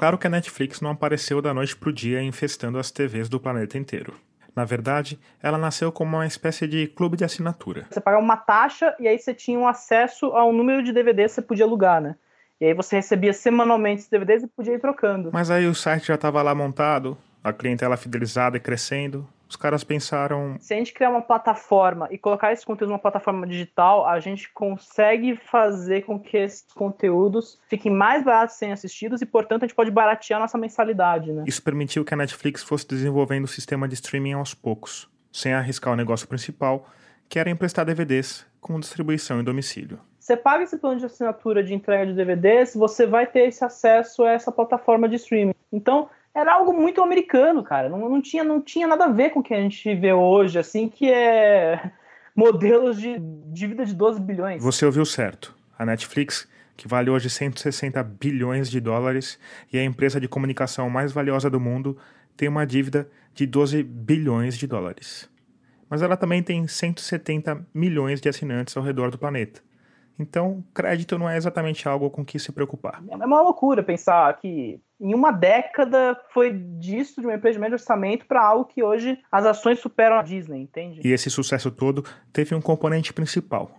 Claro 0.00 0.16
que 0.16 0.26
a 0.26 0.30
Netflix 0.30 0.80
não 0.80 0.92
apareceu 0.92 1.42
da 1.42 1.52
noite 1.52 1.76
para 1.76 1.90
o 1.90 1.92
dia 1.92 2.22
infestando 2.22 2.78
as 2.78 2.90
TVs 2.90 3.28
do 3.28 3.38
planeta 3.38 3.76
inteiro. 3.76 4.14
Na 4.56 4.64
verdade, 4.64 5.20
ela 5.42 5.58
nasceu 5.58 5.92
como 5.92 6.16
uma 6.16 6.26
espécie 6.26 6.66
de 6.66 6.86
clube 6.86 7.18
de 7.18 7.24
assinatura. 7.24 7.86
Você 7.90 8.00
pagava 8.00 8.22
uma 8.22 8.38
taxa 8.38 8.96
e 8.98 9.06
aí 9.06 9.18
você 9.18 9.34
tinha 9.34 9.58
um 9.58 9.68
acesso 9.68 10.28
ao 10.28 10.54
número 10.54 10.82
de 10.82 10.90
DVDs 10.90 11.32
que 11.32 11.34
você 11.34 11.42
podia 11.42 11.66
alugar, 11.66 12.00
né? 12.00 12.16
E 12.58 12.64
aí 12.64 12.72
você 12.72 12.96
recebia 12.96 13.34
semanalmente 13.34 14.00
os 14.00 14.08
DVDs 14.08 14.42
e 14.42 14.46
podia 14.46 14.72
ir 14.72 14.80
trocando. 14.80 15.28
Mas 15.34 15.50
aí 15.50 15.66
o 15.66 15.74
site 15.74 16.06
já 16.06 16.14
estava 16.14 16.40
lá 16.40 16.54
montado, 16.54 17.14
a 17.44 17.52
clientela 17.52 17.94
fidelizada 17.98 18.56
e 18.56 18.60
crescendo, 18.60 19.28
os 19.50 19.56
caras 19.56 19.82
pensaram. 19.82 20.56
Se 20.60 20.72
a 20.72 20.76
gente 20.76 20.94
criar 20.94 21.10
uma 21.10 21.20
plataforma 21.20 22.06
e 22.10 22.16
colocar 22.16 22.52
esse 22.52 22.64
conteúdo 22.64 22.90
numa 22.90 23.00
plataforma 23.00 23.44
digital, 23.46 24.06
a 24.06 24.20
gente 24.20 24.48
consegue 24.52 25.34
fazer 25.34 26.02
com 26.02 26.20
que 26.20 26.36
esses 26.36 26.64
conteúdos 26.72 27.60
fiquem 27.68 27.92
mais 27.92 28.24
baratos 28.24 28.56
sem 28.56 28.70
assistidos 28.70 29.20
e, 29.20 29.26
portanto, 29.26 29.64
a 29.64 29.66
gente 29.66 29.74
pode 29.74 29.90
baratear 29.90 30.38
a 30.38 30.42
nossa 30.44 30.56
mensalidade, 30.56 31.32
né? 31.32 31.42
Isso 31.46 31.60
permitiu 31.62 32.04
que 32.04 32.14
a 32.14 32.16
Netflix 32.16 32.62
fosse 32.62 32.86
desenvolvendo 32.86 33.44
o 33.44 33.48
sistema 33.48 33.88
de 33.88 33.94
streaming 33.94 34.34
aos 34.34 34.54
poucos, 34.54 35.10
sem 35.32 35.52
arriscar 35.52 35.92
o 35.92 35.96
negócio 35.96 36.28
principal, 36.28 36.86
que 37.28 37.38
era 37.38 37.50
emprestar 37.50 37.84
DVDs 37.84 38.46
com 38.60 38.78
distribuição 38.78 39.40
em 39.40 39.44
domicílio. 39.44 39.98
Você 40.20 40.36
paga 40.36 40.62
esse 40.62 40.78
plano 40.78 41.00
de 41.00 41.06
assinatura 41.06 41.64
de 41.64 41.74
entrega 41.74 42.06
de 42.06 42.12
DVDs, 42.12 42.74
você 42.74 43.04
vai 43.04 43.26
ter 43.26 43.48
esse 43.48 43.64
acesso 43.64 44.22
a 44.22 44.30
essa 44.30 44.52
plataforma 44.52 45.08
de 45.08 45.16
streaming. 45.16 45.54
Então, 45.72 46.08
era 46.34 46.54
algo 46.54 46.72
muito 46.72 47.02
americano, 47.02 47.62
cara. 47.62 47.88
Não, 47.88 48.08
não, 48.08 48.20
tinha, 48.20 48.44
não 48.44 48.60
tinha 48.60 48.86
nada 48.86 49.06
a 49.06 49.12
ver 49.12 49.30
com 49.30 49.40
o 49.40 49.42
que 49.42 49.54
a 49.54 49.60
gente 49.60 49.94
vê 49.94 50.12
hoje, 50.12 50.58
assim, 50.58 50.88
que 50.88 51.10
é 51.10 51.90
modelos 52.34 53.00
de 53.00 53.16
dívida 53.52 53.84
de 53.84 53.94
12 53.94 54.20
bilhões. 54.20 54.62
Você 54.62 54.86
ouviu 54.86 55.04
certo. 55.04 55.54
A 55.78 55.84
Netflix, 55.84 56.48
que 56.76 56.86
vale 56.86 57.10
hoje 57.10 57.30
160 57.30 58.02
bilhões 58.02 58.70
de 58.70 58.80
dólares 58.80 59.38
e 59.72 59.78
é 59.78 59.80
a 59.80 59.84
empresa 59.84 60.20
de 60.20 60.28
comunicação 60.28 60.88
mais 60.90 61.12
valiosa 61.12 61.50
do 61.50 61.58
mundo, 61.58 61.96
tem 62.36 62.48
uma 62.48 62.66
dívida 62.66 63.08
de 63.34 63.46
12 63.46 63.82
bilhões 63.82 64.56
de 64.56 64.66
dólares. 64.66 65.28
Mas 65.88 66.02
ela 66.02 66.16
também 66.16 66.42
tem 66.42 66.68
170 66.68 67.66
milhões 67.74 68.20
de 68.20 68.28
assinantes 68.28 68.76
ao 68.76 68.82
redor 68.82 69.10
do 69.10 69.18
planeta. 69.18 69.60
Então, 70.20 70.62
crédito 70.74 71.18
não 71.18 71.28
é 71.28 71.36
exatamente 71.36 71.88
algo 71.88 72.10
com 72.10 72.24
que 72.24 72.38
se 72.38 72.52
preocupar. 72.52 73.02
É 73.08 73.16
uma 73.16 73.40
loucura 73.40 73.82
pensar 73.82 74.36
que 74.38 74.78
em 75.00 75.14
uma 75.14 75.30
década 75.30 76.14
foi 76.32 76.52
disso, 76.52 77.20
de 77.20 77.26
uma 77.26 77.34
empresa 77.34 77.54
de 77.54 77.60
médio 77.60 77.76
orçamento, 77.76 78.26
para 78.26 78.44
algo 78.44 78.66
que 78.66 78.82
hoje 78.82 79.18
as 79.32 79.46
ações 79.46 79.78
superam 79.78 80.18
a 80.18 80.22
Disney, 80.22 80.60
entende? 80.60 81.00
E 81.02 81.10
esse 81.10 81.30
sucesso 81.30 81.70
todo 81.70 82.04
teve 82.32 82.54
um 82.54 82.60
componente 82.60 83.12
principal: 83.14 83.70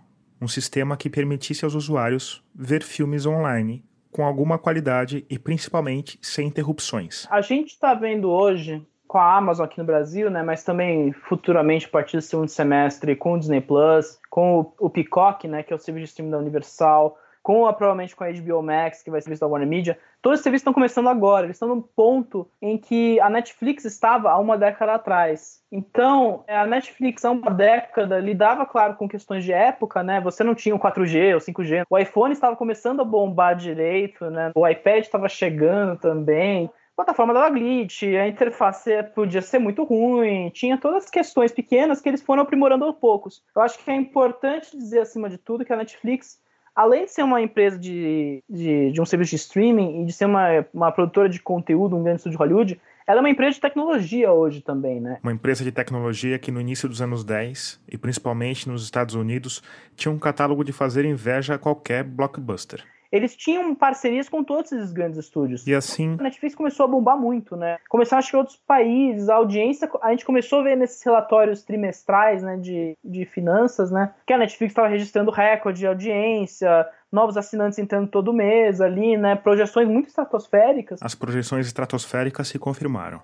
um 0.41 0.47
sistema 0.47 0.97
que 0.97 1.09
permitisse 1.09 1.63
aos 1.63 1.75
usuários 1.75 2.43
ver 2.55 2.81
filmes 2.81 3.27
online 3.27 3.85
com 4.11 4.25
alguma 4.25 4.57
qualidade 4.57 5.25
e 5.29 5.39
principalmente 5.39 6.19
sem 6.21 6.47
interrupções. 6.47 7.25
A 7.29 7.39
gente 7.39 7.69
está 7.69 7.93
vendo 7.93 8.29
hoje 8.29 8.85
com 9.11 9.17
a 9.17 9.35
Amazon 9.35 9.65
aqui 9.65 9.77
no 9.77 9.83
Brasil, 9.83 10.31
né, 10.31 10.41
mas 10.41 10.63
também 10.63 11.11
futuramente 11.11 11.85
a 11.85 11.89
partir 11.89 12.15
do 12.15 12.21
segundo 12.21 12.47
semestre 12.47 13.13
com 13.13 13.33
o 13.33 13.37
Disney 13.37 13.59
Plus, 13.59 14.17
com 14.29 14.61
o, 14.61 14.73
o 14.79 14.89
Peacock, 14.89 15.49
né, 15.49 15.63
que 15.63 15.73
é 15.73 15.75
o 15.75 15.79
serviço 15.79 16.05
de 16.05 16.09
streaming 16.11 16.31
da 16.31 16.37
Universal, 16.37 17.17
com 17.43 17.67
a, 17.67 17.73
provavelmente 17.73 18.15
com 18.15 18.23
a 18.23 18.31
HBO 18.31 18.63
Max, 18.63 19.03
que 19.03 19.11
vai 19.11 19.19
ser 19.19 19.25
serviço 19.25 19.41
da 19.41 19.47
Warner 19.47 19.67
Media, 19.67 19.99
todos 20.21 20.35
esses 20.37 20.43
serviços 20.43 20.61
estão 20.61 20.73
começando 20.73 21.09
agora, 21.09 21.45
eles 21.45 21.57
estão 21.57 21.67
num 21.67 21.81
ponto 21.81 22.47
em 22.61 22.77
que 22.77 23.19
a 23.19 23.29
Netflix 23.29 23.83
estava 23.83 24.31
há 24.31 24.39
uma 24.39 24.57
década 24.57 24.93
atrás. 24.93 25.61
Então, 25.69 26.45
a 26.47 26.65
Netflix 26.65 27.25
há 27.25 27.31
uma 27.31 27.51
década 27.51 28.17
lidava, 28.17 28.65
claro, 28.65 28.95
com 28.95 29.09
questões 29.09 29.43
de 29.43 29.51
época, 29.51 30.03
né? 30.03 30.21
Você 30.21 30.41
não 30.41 30.55
tinha 30.55 30.75
o 30.75 30.79
4G 30.79 31.33
ou 31.33 31.41
5G. 31.41 31.83
O 31.89 31.97
iPhone 31.97 32.31
estava 32.31 32.55
começando 32.55 33.01
a 33.01 33.05
bombar 33.05 33.57
direito, 33.57 34.29
né? 34.29 34.51
O 34.55 34.65
iPad 34.65 35.03
estava 35.03 35.27
chegando 35.27 35.97
também 35.99 36.69
plataforma 37.03 37.33
dava 37.33 37.49
glitch, 37.49 38.03
a 38.03 38.27
interface 38.27 38.91
podia 39.15 39.41
ser 39.41 39.59
muito 39.59 39.83
ruim, 39.83 40.49
tinha 40.51 40.77
todas 40.77 41.05
as 41.05 41.09
questões 41.09 41.51
pequenas 41.51 41.99
que 41.99 42.07
eles 42.07 42.21
foram 42.21 42.43
aprimorando 42.43 42.85
aos 42.85 42.95
poucos. 42.95 43.43
Eu 43.55 43.61
acho 43.61 43.83
que 43.83 43.89
é 43.89 43.95
importante 43.95 44.77
dizer, 44.77 44.99
acima 44.99 45.29
de 45.29 45.37
tudo, 45.37 45.65
que 45.65 45.73
a 45.73 45.75
Netflix, 45.75 46.39
além 46.75 47.05
de 47.05 47.11
ser 47.11 47.23
uma 47.23 47.41
empresa 47.41 47.77
de, 47.77 48.43
de, 48.47 48.91
de 48.91 49.01
um 49.01 49.05
serviço 49.05 49.31
de 49.31 49.37
streaming 49.37 50.03
e 50.03 50.05
de 50.05 50.13
ser 50.13 50.25
uma, 50.25 50.65
uma 50.73 50.91
produtora 50.91 51.27
de 51.27 51.41
conteúdo, 51.41 51.95
um 51.95 52.03
grande 52.03 52.17
estúdio 52.17 52.37
de 52.37 52.43
Hollywood, 52.43 52.81
ela 53.07 53.19
é 53.19 53.21
uma 53.21 53.29
empresa 53.29 53.55
de 53.55 53.61
tecnologia 53.61 54.31
hoje 54.31 54.61
também, 54.61 55.01
né? 55.01 55.19
Uma 55.23 55.33
empresa 55.33 55.63
de 55.63 55.71
tecnologia 55.71 56.37
que 56.37 56.51
no 56.51 56.61
início 56.61 56.87
dos 56.87 57.01
anos 57.01 57.23
10, 57.23 57.81
e 57.89 57.97
principalmente 57.97 58.69
nos 58.69 58.83
Estados 58.83 59.15
Unidos, 59.15 59.61
tinha 59.95 60.11
um 60.11 60.19
catálogo 60.19 60.63
de 60.63 60.71
fazer 60.71 61.03
inveja 61.03 61.55
a 61.55 61.57
qualquer 61.57 62.03
blockbuster 62.03 62.85
eles 63.11 63.35
tinham 63.35 63.75
parcerias 63.75 64.29
com 64.29 64.43
todos 64.43 64.71
esses 64.71 64.91
grandes 64.91 65.19
estúdios. 65.19 65.67
E 65.67 65.73
assim. 65.73 66.15
A 66.19 66.23
Netflix 66.23 66.55
começou 66.55 66.85
a 66.85 66.87
bombar 66.87 67.17
muito, 67.17 67.55
né? 67.55 67.77
Começaram 67.89 68.19
a 68.19 68.21
chegar 68.21 68.39
outros 68.39 68.57
países, 68.57 69.27
a 69.27 69.35
audiência. 69.35 69.89
A 70.01 70.11
gente 70.11 70.25
começou 70.25 70.59
a 70.59 70.63
ver 70.63 70.77
nesses 70.77 71.03
relatórios 71.03 71.63
trimestrais, 71.63 72.41
né, 72.41 72.57
de, 72.57 72.97
de 73.03 73.25
finanças, 73.25 73.91
né? 73.91 74.13
Que 74.25 74.33
a 74.33 74.37
Netflix 74.37 74.71
estava 74.71 74.87
registrando 74.87 75.29
recorde 75.31 75.79
de 75.79 75.87
audiência, 75.87 76.87
novos 77.11 77.35
assinantes 77.35 77.77
entrando 77.77 78.07
todo 78.07 78.33
mês 78.33 78.79
ali, 78.79 79.17
né? 79.17 79.35
Projeções 79.35 79.87
muito 79.87 80.07
estratosféricas. 80.07 80.99
As 81.01 81.13
projeções 81.13 81.67
estratosféricas 81.67 82.47
se 82.47 82.57
confirmaram. 82.57 83.21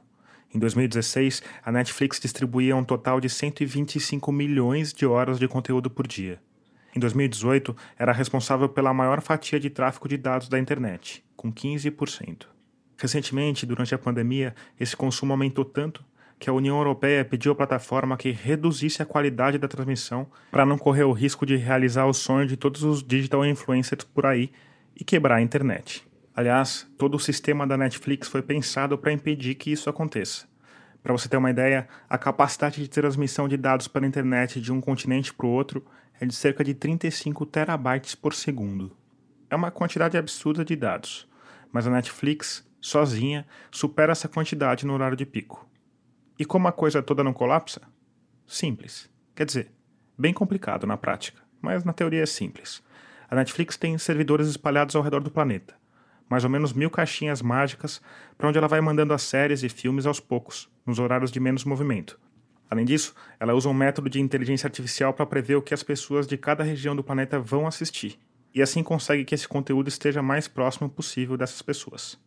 Em 0.53 0.59
2016, 0.59 1.43
a 1.63 1.71
Netflix 1.71 2.19
distribuía 2.19 2.75
um 2.75 2.83
total 2.83 3.19
de 3.19 3.29
125 3.29 4.31
milhões 4.31 4.93
de 4.93 5.05
horas 5.05 5.39
de 5.39 5.47
conteúdo 5.47 5.89
por 5.89 6.07
dia. 6.07 6.39
Em 6.97 6.99
2018, 6.99 7.75
era 7.95 8.11
responsável 8.11 8.67
pela 8.67 8.91
maior 8.91 9.21
fatia 9.21 9.59
de 9.59 9.69
tráfego 9.69 10.07
de 10.07 10.17
dados 10.17 10.49
da 10.49 10.57
internet, 10.57 11.23
com 11.35 11.53
15%. 11.53 12.47
Recentemente, 12.97 13.67
durante 13.67 13.93
a 13.93 13.99
pandemia, 13.99 14.55
esse 14.79 14.97
consumo 14.97 15.31
aumentou 15.31 15.63
tanto 15.63 16.03
que 16.39 16.49
a 16.49 16.53
União 16.53 16.75
Europeia 16.75 17.23
pediu 17.23 17.51
à 17.51 17.55
plataforma 17.55 18.17
que 18.17 18.31
reduzisse 18.31 18.99
a 18.99 19.05
qualidade 19.05 19.59
da 19.59 19.67
transmissão 19.67 20.25
para 20.49 20.65
não 20.65 20.75
correr 20.75 21.03
o 21.03 21.11
risco 21.11 21.45
de 21.45 21.55
realizar 21.55 22.07
o 22.07 22.13
sonho 22.13 22.47
de 22.47 22.57
todos 22.57 22.81
os 22.81 23.03
digital 23.03 23.45
influencers 23.45 24.03
por 24.03 24.25
aí 24.25 24.51
e 24.95 25.03
quebrar 25.03 25.35
a 25.35 25.41
internet. 25.43 26.03
Aliás, 26.35 26.87
todo 26.97 27.13
o 27.13 27.19
sistema 27.19 27.67
da 27.67 27.77
Netflix 27.77 28.27
foi 28.27 28.41
pensado 28.41 28.97
para 28.97 29.13
impedir 29.13 29.53
que 29.53 29.71
isso 29.71 29.87
aconteça. 29.87 30.47
Para 31.03 31.13
você 31.13 31.29
ter 31.29 31.37
uma 31.37 31.51
ideia, 31.51 31.87
a 32.09 32.17
capacidade 32.17 32.81
de 32.81 32.89
transmissão 32.89 33.47
de 33.47 33.55
dados 33.55 33.87
pela 33.87 34.07
internet 34.07 34.59
de 34.59 34.73
um 34.73 34.81
continente 34.81 35.31
para 35.31 35.45
o 35.45 35.51
outro 35.51 35.85
é 36.19 36.25
de 36.25 36.33
cerca 36.33 36.63
de 36.63 36.73
35 36.73 37.45
terabytes 37.45 38.15
por 38.15 38.33
segundo. 38.33 38.95
É 39.49 39.55
uma 39.55 39.71
quantidade 39.71 40.17
absurda 40.17 40.65
de 40.65 40.75
dados, 40.75 41.27
mas 41.71 41.85
a 41.87 41.91
Netflix, 41.91 42.67
sozinha, 42.81 43.45
supera 43.71 44.11
essa 44.11 44.27
quantidade 44.27 44.85
no 44.85 44.93
horário 44.93 45.15
de 45.15 45.25
pico. 45.25 45.67
E 46.39 46.45
como 46.45 46.67
a 46.67 46.71
coisa 46.71 47.01
toda 47.01 47.23
não 47.23 47.33
colapsa? 47.33 47.81
Simples. 48.45 49.09
Quer 49.35 49.45
dizer, 49.45 49.71
bem 50.17 50.33
complicado 50.33 50.87
na 50.87 50.97
prática, 50.97 51.41
mas 51.61 51.83
na 51.83 51.93
teoria 51.93 52.23
é 52.23 52.25
simples. 52.25 52.83
A 53.29 53.35
Netflix 53.35 53.77
tem 53.77 53.97
servidores 53.97 54.47
espalhados 54.47 54.95
ao 54.95 55.01
redor 55.01 55.21
do 55.21 55.31
planeta, 55.31 55.75
mais 56.29 56.43
ou 56.43 56.49
menos 56.49 56.73
mil 56.73 56.89
caixinhas 56.89 57.41
mágicas 57.41 58.01
para 58.37 58.47
onde 58.47 58.57
ela 58.57 58.67
vai 58.67 58.81
mandando 58.81 59.13
as 59.13 59.21
séries 59.21 59.63
e 59.63 59.69
filmes 59.69 60.05
aos 60.05 60.19
poucos, 60.19 60.69
nos 60.85 60.99
horários 60.99 61.31
de 61.31 61.39
menos 61.39 61.63
movimento, 61.63 62.19
Além 62.69 62.85
disso, 62.85 63.15
ela 63.39 63.53
usa 63.53 63.69
um 63.69 63.73
método 63.73 64.09
de 64.09 64.19
inteligência 64.19 64.67
artificial 64.67 65.13
para 65.13 65.25
prever 65.25 65.55
o 65.55 65.61
que 65.61 65.73
as 65.73 65.83
pessoas 65.83 66.27
de 66.27 66.37
cada 66.37 66.63
região 66.63 66.95
do 66.95 67.03
planeta 67.03 67.39
vão 67.39 67.65
assistir, 67.65 68.19
e 68.53 68.61
assim 68.61 68.83
consegue 68.83 69.23
que 69.23 69.35
esse 69.35 69.47
conteúdo 69.47 69.87
esteja 69.87 70.21
mais 70.21 70.47
próximo 70.47 70.89
possível 70.89 71.37
dessas 71.37 71.61
pessoas. 71.61 72.19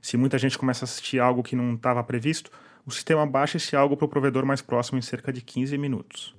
Se 0.00 0.16
muita 0.16 0.38
gente 0.38 0.56
começa 0.56 0.84
a 0.84 0.86
assistir 0.86 1.18
algo 1.18 1.42
que 1.42 1.56
não 1.56 1.74
estava 1.74 2.02
previsto, 2.02 2.50
o 2.86 2.90
sistema 2.90 3.26
baixa 3.26 3.58
esse 3.58 3.76
algo 3.76 3.96
para 3.96 4.06
o 4.06 4.08
provedor 4.08 4.46
mais 4.46 4.62
próximo 4.62 4.98
em 4.98 5.02
cerca 5.02 5.32
de 5.32 5.42
15 5.42 5.76
minutos. 5.76 6.34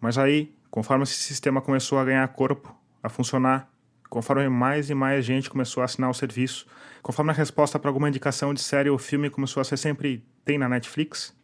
Mas 0.00 0.18
aí, 0.18 0.54
conforme 0.70 1.04
esse 1.04 1.14
sistema 1.14 1.60
começou 1.60 1.98
a 1.98 2.04
ganhar 2.04 2.28
corpo, 2.28 2.74
a 3.02 3.08
funcionar, 3.08 3.68
Conforme 4.08 4.48
mais 4.48 4.90
e 4.90 4.94
mais 4.94 5.24
gente 5.24 5.50
começou 5.50 5.80
a 5.80 5.84
assinar 5.84 6.10
o 6.10 6.14
serviço, 6.14 6.66
conforme 7.02 7.30
a 7.30 7.34
resposta 7.34 7.78
para 7.78 7.90
alguma 7.90 8.08
indicação 8.08 8.54
de 8.54 8.60
série 8.60 8.90
ou 8.90 8.98
filme 8.98 9.30
começou 9.30 9.60
a 9.60 9.64
ser 9.64 9.76
sempre 9.76 10.24
tem 10.44 10.58
na 10.58 10.68
Netflix, 10.68 11.36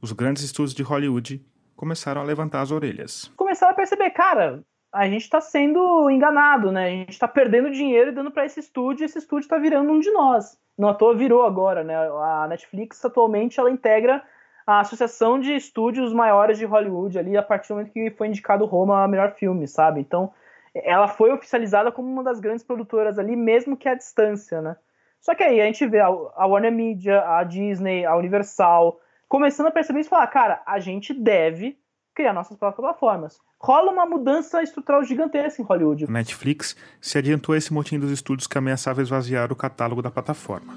os 0.00 0.12
grandes 0.12 0.42
estúdios 0.42 0.74
de 0.74 0.82
Hollywood 0.82 1.44
começaram 1.76 2.20
a 2.20 2.24
levantar 2.24 2.60
as 2.60 2.70
orelhas. 2.70 3.32
Começaram 3.36 3.72
a 3.72 3.76
perceber, 3.76 4.10
cara, 4.10 4.62
a 4.92 5.08
gente 5.08 5.22
está 5.22 5.40
sendo 5.40 6.10
enganado, 6.10 6.70
né? 6.70 6.86
A 6.86 6.90
gente 6.90 7.10
está 7.10 7.26
perdendo 7.26 7.70
dinheiro 7.70 8.10
e 8.10 8.14
dando 8.14 8.30
para 8.30 8.44
esse 8.44 8.60
estúdio, 8.60 9.04
e 9.04 9.06
esse 9.06 9.18
estúdio 9.18 9.44
está 9.44 9.58
virando 9.58 9.90
um 9.90 9.98
de 9.98 10.10
nós. 10.10 10.58
Não 10.76 10.88
à 10.88 10.94
toa 10.94 11.14
virou 11.14 11.44
agora, 11.44 11.82
né? 11.82 11.94
A 11.96 12.46
Netflix 12.48 13.04
atualmente 13.04 13.58
ela 13.58 13.70
integra 13.70 14.22
a 14.66 14.80
associação 14.80 15.38
de 15.38 15.54
estúdios 15.54 16.12
maiores 16.12 16.58
de 16.58 16.64
Hollywood 16.64 17.18
ali 17.18 17.36
a 17.36 17.42
partir 17.42 17.68
do 17.68 17.76
momento 17.76 17.92
que 17.92 18.10
foi 18.12 18.28
indicado 18.28 18.64
Roma 18.64 19.02
a 19.02 19.08
melhor 19.08 19.34
filme, 19.34 19.66
sabe? 19.66 20.00
Então 20.00 20.32
ela 20.74 21.08
foi 21.08 21.32
oficializada 21.32 21.92
como 21.92 22.08
uma 22.08 22.22
das 22.22 22.40
grandes 22.40 22.64
produtoras 22.64 23.18
ali, 23.18 23.36
mesmo 23.36 23.76
que 23.76 23.88
à 23.88 23.94
distância, 23.94 24.60
né? 24.60 24.76
Só 25.20 25.34
que 25.34 25.42
aí 25.42 25.60
a 25.60 25.66
gente 25.66 25.86
vê 25.86 26.00
a, 26.00 26.08
Warner 26.10 26.72
Media, 26.72 27.22
a 27.24 27.44
Disney, 27.44 28.04
a 28.04 28.16
Universal, 28.16 29.00
começando 29.28 29.68
a 29.68 29.70
perceber 29.70 30.00
isso 30.00 30.08
e 30.08 30.10
falar, 30.10 30.26
cara, 30.26 30.62
a 30.66 30.80
gente 30.80 31.14
deve 31.14 31.78
criar 32.14 32.32
nossas 32.32 32.56
próprias 32.56 32.84
plataformas. 32.84 33.38
Rola 33.58 33.92
uma 33.92 34.04
mudança 34.04 34.62
estrutural 34.62 35.04
gigantesca 35.04 35.62
em 35.62 35.64
Hollywood. 35.64 36.10
Netflix 36.10 36.76
se 37.00 37.16
adiantou 37.16 37.54
a 37.54 37.58
esse 37.58 37.72
motim 37.72 37.98
dos 37.98 38.10
estúdios 38.10 38.48
que 38.48 38.58
ameaçava 38.58 39.00
esvaziar 39.00 39.52
o 39.52 39.56
catálogo 39.56 40.02
da 40.02 40.10
plataforma. 40.10 40.74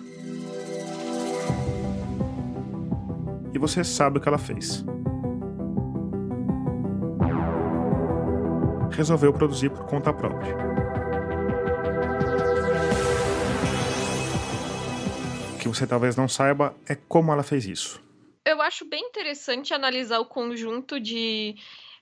E 3.52 3.58
você 3.58 3.84
sabe 3.84 4.20
o 4.20 4.22
que 4.22 4.28
ela 4.28 4.38
fez. 4.38 4.86
Resolveu 8.96 9.34
produzir 9.34 9.70
por 9.70 9.86
conta 9.86 10.14
própria. 10.14 10.56
O 15.54 15.58
que 15.60 15.68
você 15.68 15.86
talvez 15.86 16.16
não 16.16 16.28
saiba 16.28 16.76
é 16.88 16.96
como 16.96 17.32
ela 17.32 17.44
fez 17.44 17.66
isso. 17.66 18.04
Eu 18.46 18.62
acho 18.62 18.86
bem 18.86 19.04
interessante 19.04 19.74
analisar 19.74 20.20
o 20.20 20.26
conjunto 20.26 21.00
de 21.00 21.56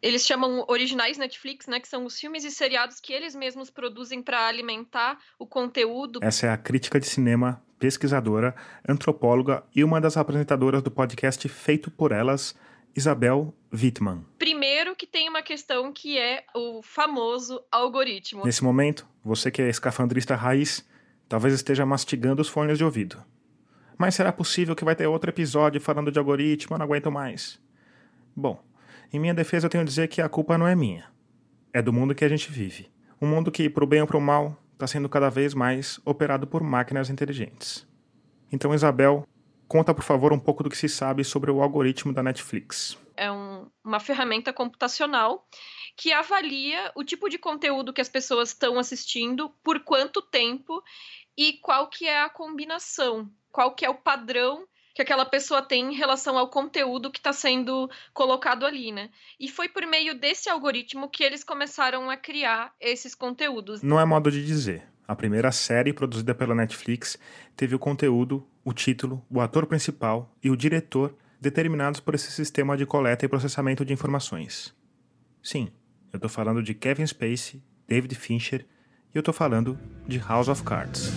eles 0.04 0.26
chamam 0.26 0.66
originais 0.68 1.18
Netflix, 1.18 1.66
né, 1.66 1.80
que 1.80 1.88
são 1.88 2.04
os 2.04 2.20
filmes 2.20 2.44
e 2.44 2.52
seriados 2.52 3.00
que 3.00 3.14
eles 3.14 3.34
mesmos 3.34 3.70
produzem 3.70 4.22
para 4.22 4.48
alimentar 4.48 5.18
o 5.40 5.48
conteúdo. 5.48 6.20
Essa 6.22 6.48
é 6.48 6.50
a 6.50 6.58
crítica 6.58 7.00
de 7.00 7.08
cinema, 7.08 7.64
pesquisadora, 7.80 8.54
antropóloga 8.88 9.64
e 9.74 9.82
uma 9.82 10.02
das 10.02 10.18
apresentadoras 10.18 10.82
do 10.82 10.92
podcast 10.92 11.48
feito 11.48 11.90
por 11.90 12.12
elas, 12.12 12.54
Isabel 12.96 13.54
Wittmann. 13.74 14.24
Primeiro 14.38 14.96
que 14.96 15.08
tem 15.08 15.28
uma 15.28 15.42
questão 15.42 15.92
que 15.92 16.18
é 16.18 16.44
o 16.56 16.82
famoso 16.84 17.62
algoritmo. 17.72 18.44
Nesse 18.46 18.64
momento, 18.64 19.08
você 19.24 19.50
que 19.50 19.62
é 19.62 19.70
escafandrista 19.70 20.36
raiz, 20.36 20.88
talvez 21.28 21.54
esteja 21.54 21.86
mastigando 21.86 22.42
os 22.42 22.50
fones 22.50 22.78
de 22.78 22.84
ouvido. 22.84 23.24
Mas 23.98 24.16
será 24.16 24.32
possível 24.32 24.76
que 24.76 24.86
vai 24.86 24.96
ter 24.96 25.08
outro 25.08 25.30
episódio 25.30 25.82
falando 25.82 26.12
de 26.12 26.20
algoritmo? 26.20 26.76
Eu 26.76 26.80
não 26.80 26.86
aguento 26.86 27.12
mais. 27.12 27.60
Bom, 28.36 28.64
em 29.12 29.20
minha 29.20 29.34
defesa, 29.34 29.66
eu 29.66 29.70
tenho 29.70 29.84
a 29.84 29.86
dizer 29.86 30.08
que 30.08 30.22
a 30.22 30.30
culpa 30.30 30.58
não 30.58 30.68
é 30.68 30.76
minha. 30.76 31.06
É 31.72 31.82
do 31.82 31.94
mundo 31.94 32.14
que 32.14 32.26
a 32.26 32.30
gente 32.30 32.52
vive. 32.52 32.92
Um 33.22 33.28
mundo 33.28 33.52
que, 33.52 33.70
pro 33.70 33.88
bem 33.88 34.02
ou 34.02 34.08
pro 34.08 34.22
mal, 34.22 34.62
está 34.74 34.86
sendo 34.86 35.08
cada 35.08 35.30
vez 35.30 35.54
mais 35.54 36.00
operado 36.06 36.46
por 36.46 36.62
máquinas 36.62 37.10
inteligentes. 37.10 37.88
Então, 38.52 38.74
Isabel, 38.74 39.28
conta 39.68 39.94
por 39.94 40.04
favor 40.04 40.34
um 40.34 40.40
pouco 40.40 40.64
do 40.64 40.70
que 40.70 40.78
se 40.78 40.90
sabe 40.90 41.24
sobre 41.24 41.52
o 41.52 41.62
algoritmo 41.62 42.14
da 42.14 42.24
Netflix. 42.24 42.98
É 43.16 43.32
um, 43.32 43.68
uma 43.84 44.00
ferramenta 44.00 44.52
computacional 44.52 45.48
que 45.96 46.12
avalia 46.12 46.92
o 46.96 47.04
tipo 47.04 47.30
de 47.30 47.38
conteúdo 47.38 47.94
que 47.94 48.02
as 48.02 48.10
pessoas 48.10 48.50
estão 48.50 48.80
assistindo, 48.80 49.50
por 49.64 49.80
quanto 49.82 50.22
tempo 50.22 50.84
e 51.38 51.54
qual 51.54 51.88
que 51.88 52.08
é 52.08 52.22
a 52.22 52.30
combinação, 52.30 53.30
qual 53.52 53.76
que 53.76 53.86
é 53.86 53.90
o 53.90 53.96
padrão 53.96 54.68
que 54.94 55.02
aquela 55.02 55.26
pessoa 55.26 55.62
tem 55.62 55.92
em 55.92 55.96
relação 55.96 56.38
ao 56.38 56.50
conteúdo 56.50 57.12
que 57.12 57.18
está 57.18 57.34
sendo 57.34 57.90
colocado 58.14 58.66
ali, 58.66 58.92
né? 58.92 59.10
E 59.40 59.50
foi 59.50 59.68
por 59.68 59.86
meio 59.88 60.14
desse 60.14 60.50
algoritmo 60.50 61.10
que 61.10 61.24
eles 61.24 61.44
começaram 61.44 62.10
a 62.10 62.18
criar 62.18 62.74
esses 62.80 63.16
conteúdos. 63.16 63.82
Não 63.82 64.00
é 64.00 64.06
modo 64.06 64.30
de 64.30 64.46
dizer. 64.46 64.88
A 65.08 65.16
primeira 65.16 65.52
série 65.52 65.92
produzida 65.92 66.34
pela 66.34 66.56
Netflix 66.56 67.18
teve 67.58 67.76
o 67.76 67.80
conteúdo, 67.80 68.48
o 68.64 68.74
título, 68.74 69.26
o 69.30 69.42
ator 69.42 69.66
principal 69.66 70.34
e 70.44 70.50
o 70.50 70.58
diretor 70.58 71.16
determinados 71.40 72.00
por 72.00 72.16
esse 72.16 72.32
sistema 72.32 72.78
de 72.78 72.86
coleta 72.86 73.26
e 73.26 73.30
processamento 73.30 73.84
de 73.84 73.94
informações. 73.94 74.74
Sim, 75.42 75.70
eu 76.12 76.18
estou 76.18 76.30
falando 76.30 76.64
de 76.64 76.74
Kevin 76.74 77.06
Spacey, 77.06 77.62
David 77.88 78.16
Fincher 78.16 78.66
e 79.14 79.18
eu 79.18 79.20
estou 79.20 79.34
falando 79.34 79.78
de 80.08 80.18
House 80.20 80.48
of 80.48 80.64
Cards. 80.64 81.12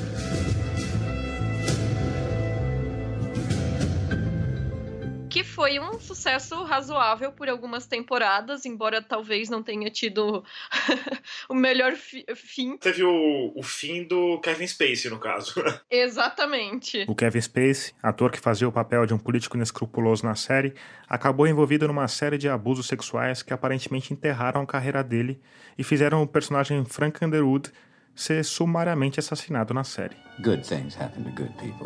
Foi 5.56 5.80
um 5.80 5.98
sucesso 5.98 6.62
razoável 6.64 7.32
por 7.32 7.48
algumas 7.48 7.86
temporadas, 7.86 8.66
embora 8.66 9.00
talvez 9.00 9.48
não 9.48 9.62
tenha 9.62 9.90
tido 9.90 10.44
o 11.48 11.54
melhor 11.54 11.94
fi 11.94 12.26
fim. 12.34 12.76
Teve 12.76 13.02
o, 13.02 13.52
o 13.56 13.62
fim 13.62 14.04
do 14.04 14.38
Kevin 14.40 14.66
Spacey, 14.66 15.10
no 15.10 15.18
caso. 15.18 15.54
Exatamente. 15.90 17.06
O 17.08 17.14
Kevin 17.14 17.40
Spacey, 17.40 17.94
ator 18.02 18.30
que 18.30 18.38
fazia 18.38 18.68
o 18.68 18.72
papel 18.72 19.06
de 19.06 19.14
um 19.14 19.18
político 19.18 19.56
inescrupuloso 19.56 20.26
na 20.26 20.34
série, 20.34 20.75
acabou 21.08 21.46
envolvido 21.46 21.88
numa 21.88 22.06
série 22.06 22.36
de 22.36 22.50
abusos 22.50 22.86
sexuais 22.86 23.42
que 23.42 23.54
aparentemente 23.54 24.12
enterraram 24.12 24.60
a 24.60 24.66
carreira 24.66 25.02
dele 25.02 25.40
e 25.78 25.82
fizeram 25.82 26.22
o 26.22 26.26
personagem 26.26 26.84
Frank 26.84 27.25
Underwood 27.25 27.72
ser 28.16 28.44
sumariamente 28.44 29.20
assassinado 29.20 29.75
na 29.75 29.85
série. 29.85 30.16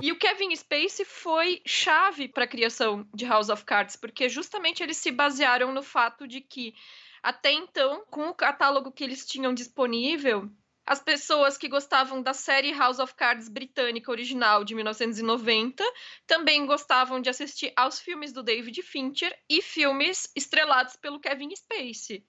E 0.00 0.12
o 0.12 0.18
Kevin 0.18 0.54
Spacey 0.54 1.04
foi 1.04 1.60
chave 1.66 2.28
para 2.28 2.44
a 2.44 2.49
criação 2.49 3.06
de 3.14 3.26
House 3.26 3.49
of 3.49 3.64
Cards, 3.64 3.96
porque 3.96 4.28
justamente 4.28 4.82
eles 4.82 4.96
se 4.96 5.10
basearam 5.10 5.75
no 5.75 5.82
fato 5.82 6.26
de 6.26 6.40
que 6.40 6.75
até 7.22 7.52
então, 7.52 8.04
com 8.10 8.28
o 8.28 8.34
catálogo 8.34 8.90
que 8.90 9.04
eles 9.04 9.26
tinham 9.26 9.52
disponível, 9.52 10.50
as 10.87 11.00
pessoas 11.00 11.56
que 11.56 11.68
gostavam 11.68 12.22
da 12.22 12.32
série 12.32 12.72
House 12.72 12.99
of 12.99 13.14
Cards 13.14 13.49
britânica 13.49 14.10
original 14.10 14.64
de 14.64 14.75
1990 14.75 15.84
também 16.26 16.66
gostavam 16.66 17.21
de 17.21 17.28
assistir 17.28 17.73
aos 17.76 18.00
filmes 18.00 18.32
do 18.32 18.43
David 18.43 18.82
Fincher 18.82 19.32
e 19.49 19.62
filmes 19.62 20.28
estrelados 20.34 20.97
pelo 20.97 21.21
Kevin 21.21 21.54
Spacey. 21.54 22.25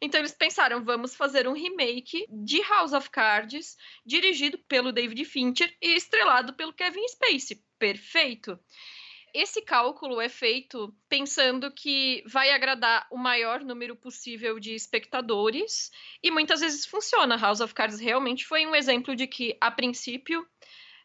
Então 0.00 0.20
eles 0.20 0.32
pensaram, 0.32 0.84
vamos 0.84 1.14
fazer 1.14 1.48
um 1.48 1.52
remake 1.52 2.26
de 2.28 2.60
House 2.62 2.92
of 2.92 3.10
Cards, 3.10 3.76
dirigido 4.04 4.58
pelo 4.68 4.92
David 4.92 5.24
Fincher 5.24 5.74
e 5.80 5.94
estrelado 5.94 6.54
pelo 6.54 6.72
Kevin 6.72 7.06
Spacey. 7.08 7.62
Perfeito. 7.78 8.58
Esse 9.38 9.60
cálculo 9.60 10.18
é 10.18 10.30
feito 10.30 10.94
pensando 11.10 11.70
que 11.70 12.22
vai 12.26 12.50
agradar 12.52 13.06
o 13.10 13.18
maior 13.18 13.60
número 13.60 13.94
possível 13.94 14.58
de 14.58 14.74
espectadores 14.74 15.90
e 16.22 16.30
muitas 16.30 16.60
vezes 16.60 16.86
funciona. 16.86 17.36
House 17.36 17.60
of 17.60 17.74
Cards 17.74 18.00
realmente 18.00 18.46
foi 18.46 18.66
um 18.66 18.74
exemplo 18.74 19.14
de 19.14 19.26
que, 19.26 19.54
a 19.60 19.70
princípio, 19.70 20.46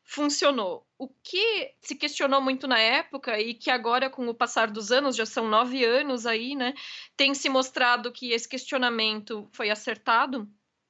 funcionou. 0.03 0.85
O 0.97 1.07
que 1.07 1.73
se 1.81 1.95
questionou 1.95 2.41
muito 2.41 2.67
na 2.67 2.79
época 2.79 3.39
e 3.39 3.53
que 3.53 3.69
agora, 3.69 4.09
com 4.09 4.27
o 4.27 4.35
passar 4.35 4.69
dos 4.69 4.91
anos, 4.91 5.15
já 5.15 5.25
são 5.25 5.47
nove 5.47 5.83
anos 5.83 6.25
aí, 6.25 6.55
né, 6.55 6.73
tem 7.15 7.33
se 7.33 7.49
mostrado 7.49 8.11
que 8.11 8.31
esse 8.31 8.47
questionamento 8.47 9.47
foi 9.53 9.69
acertado, 9.69 10.47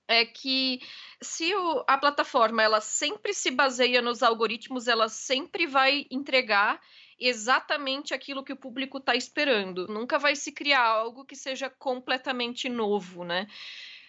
é 0.07 0.25
que 0.25 0.81
se 1.21 1.55
o, 1.55 1.85
a 1.87 1.97
plataforma 1.97 2.61
ela 2.61 2.81
sempre 2.81 3.33
se 3.33 3.49
baseia 3.51 4.01
nos 4.01 4.21
algoritmos, 4.21 4.87
ela 4.87 5.07
sempre 5.07 5.65
vai 5.65 6.05
entregar 6.11 6.81
exatamente 7.17 8.13
aquilo 8.13 8.43
que 8.43 8.51
o 8.51 8.57
público 8.57 8.97
está 8.97 9.15
esperando. 9.15 9.87
Nunca 9.87 10.17
vai 10.17 10.35
se 10.35 10.51
criar 10.51 10.83
algo 10.83 11.23
que 11.23 11.35
seja 11.35 11.69
completamente 11.69 12.67
novo, 12.67 13.23
né? 13.23 13.47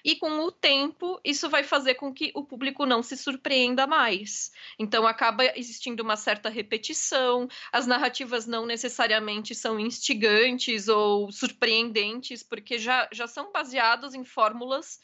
E 0.04 0.16
com 0.16 0.30
o 0.40 0.50
tempo, 0.50 1.20
isso 1.24 1.48
vai 1.48 1.62
fazer 1.62 1.94
com 1.94 2.12
que 2.12 2.32
o 2.34 2.44
público 2.44 2.84
não 2.84 3.02
se 3.02 3.16
surpreenda 3.16 3.86
mais. 3.86 4.50
Então 4.78 5.06
acaba 5.06 5.44
existindo 5.56 6.02
uma 6.02 6.16
certa 6.16 6.48
repetição, 6.48 7.48
as 7.72 7.86
narrativas 7.86 8.46
não 8.46 8.66
necessariamente 8.66 9.54
são 9.54 9.78
instigantes 9.78 10.88
ou 10.88 11.30
surpreendentes, 11.30 12.42
porque 12.42 12.78
já, 12.78 13.08
já 13.12 13.26
são 13.26 13.52
baseados 13.52 14.14
em 14.14 14.24
fórmulas 14.24 15.00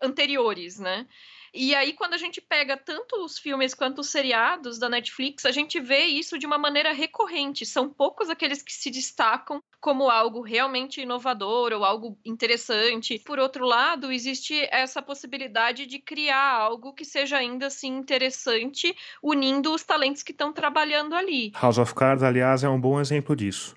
anteriores, 0.00 0.78
né? 0.78 1.06
E 1.54 1.74
aí, 1.74 1.92
quando 1.92 2.14
a 2.14 2.18
gente 2.18 2.40
pega 2.40 2.76
tanto 2.76 3.24
os 3.24 3.38
filmes 3.38 3.74
quanto 3.74 4.00
os 4.00 4.10
seriados 4.10 4.78
da 4.78 4.88
Netflix, 4.88 5.44
a 5.44 5.50
gente 5.50 5.78
vê 5.80 6.04
isso 6.04 6.38
de 6.38 6.46
uma 6.46 6.58
maneira 6.58 6.92
recorrente. 6.92 7.64
São 7.64 7.88
poucos 7.88 8.28
aqueles 8.28 8.62
que 8.62 8.72
se 8.72 8.90
destacam 8.90 9.62
como 9.80 10.10
algo 10.10 10.40
realmente 10.40 11.00
inovador 11.00 11.72
ou 11.72 11.84
algo 11.84 12.18
interessante. 12.24 13.20
Por 13.24 13.38
outro 13.38 13.64
lado, 13.64 14.10
existe 14.10 14.66
essa 14.72 15.00
possibilidade 15.00 15.86
de 15.86 15.98
criar 15.98 16.50
algo 16.50 16.92
que 16.92 17.04
seja 17.04 17.36
ainda 17.36 17.66
assim 17.66 17.96
interessante, 17.96 18.96
unindo 19.22 19.72
os 19.72 19.84
talentos 19.84 20.22
que 20.22 20.32
estão 20.32 20.52
trabalhando 20.52 21.14
ali. 21.14 21.52
House 21.60 21.78
of 21.78 21.94
Cards, 21.94 22.24
aliás, 22.24 22.64
é 22.64 22.68
um 22.68 22.80
bom 22.80 23.00
exemplo 23.00 23.36
disso 23.36 23.75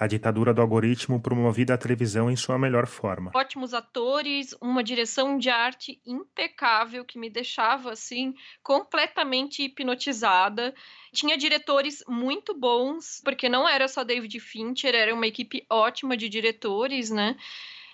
a 0.00 0.06
ditadura 0.06 0.54
do 0.54 0.62
algoritmo 0.62 1.20
promovida 1.20 1.74
à 1.74 1.78
televisão 1.78 2.30
em 2.30 2.34
sua 2.34 2.58
melhor 2.58 2.86
forma. 2.86 3.30
Ótimos 3.34 3.74
atores, 3.74 4.56
uma 4.58 4.82
direção 4.82 5.36
de 5.36 5.50
arte 5.50 6.00
impecável 6.06 7.04
que 7.04 7.18
me 7.18 7.28
deixava 7.28 7.92
assim 7.92 8.34
completamente 8.62 9.62
hipnotizada. 9.62 10.74
Tinha 11.12 11.36
diretores 11.36 12.02
muito 12.08 12.58
bons, 12.58 13.20
porque 13.22 13.46
não 13.46 13.68
era 13.68 13.86
só 13.88 14.02
David 14.02 14.40
Fincher, 14.40 14.94
era 14.94 15.14
uma 15.14 15.26
equipe 15.26 15.66
ótima 15.68 16.16
de 16.16 16.30
diretores, 16.30 17.10
né? 17.10 17.36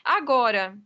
Agora, 0.05 0.79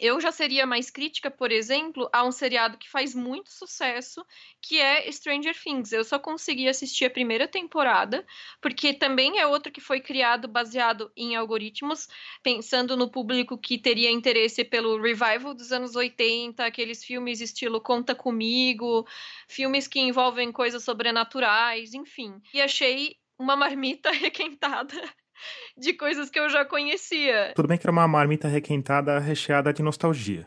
eu 0.00 0.20
já 0.20 0.32
seria 0.32 0.66
mais 0.66 0.90
crítica, 0.90 1.30
por 1.30 1.52
exemplo, 1.52 2.08
a 2.12 2.24
um 2.24 2.32
seriado 2.32 2.78
que 2.78 2.88
faz 2.88 3.14
muito 3.14 3.50
sucesso, 3.52 4.24
que 4.60 4.80
é 4.80 5.10
Stranger 5.12 5.54
Things. 5.54 5.92
Eu 5.92 6.02
só 6.02 6.18
consegui 6.18 6.68
assistir 6.68 7.04
a 7.04 7.10
primeira 7.10 7.46
temporada, 7.46 8.26
porque 8.60 8.94
também 8.94 9.38
é 9.38 9.46
outro 9.46 9.70
que 9.70 9.80
foi 9.80 10.00
criado 10.00 10.48
baseado 10.48 11.12
em 11.14 11.36
algoritmos, 11.36 12.08
pensando 12.42 12.96
no 12.96 13.10
público 13.10 13.58
que 13.58 13.76
teria 13.76 14.10
interesse 14.10 14.64
pelo 14.64 15.00
revival 15.00 15.52
dos 15.52 15.70
anos 15.70 15.94
80, 15.94 16.64
aqueles 16.64 17.04
filmes 17.04 17.40
estilo 17.40 17.80
Conta 17.80 18.14
Comigo, 18.14 19.06
filmes 19.46 19.86
que 19.86 20.00
envolvem 20.00 20.50
coisas 20.50 20.82
sobrenaturais, 20.82 21.92
enfim. 21.92 22.40
E 22.54 22.60
achei 22.60 23.16
uma 23.38 23.54
marmita 23.54 24.10
requentada 24.12 24.94
de 25.76 25.92
coisas 25.92 26.30
que 26.30 26.38
eu 26.38 26.48
já 26.48 26.64
conhecia. 26.64 27.52
Tudo 27.54 27.68
bem 27.68 27.78
que 27.78 27.86
era 27.86 27.92
uma 27.92 28.06
marmita 28.08 28.48
requentada 28.48 29.18
recheada 29.18 29.72
de 29.72 29.82
nostalgia. 29.82 30.46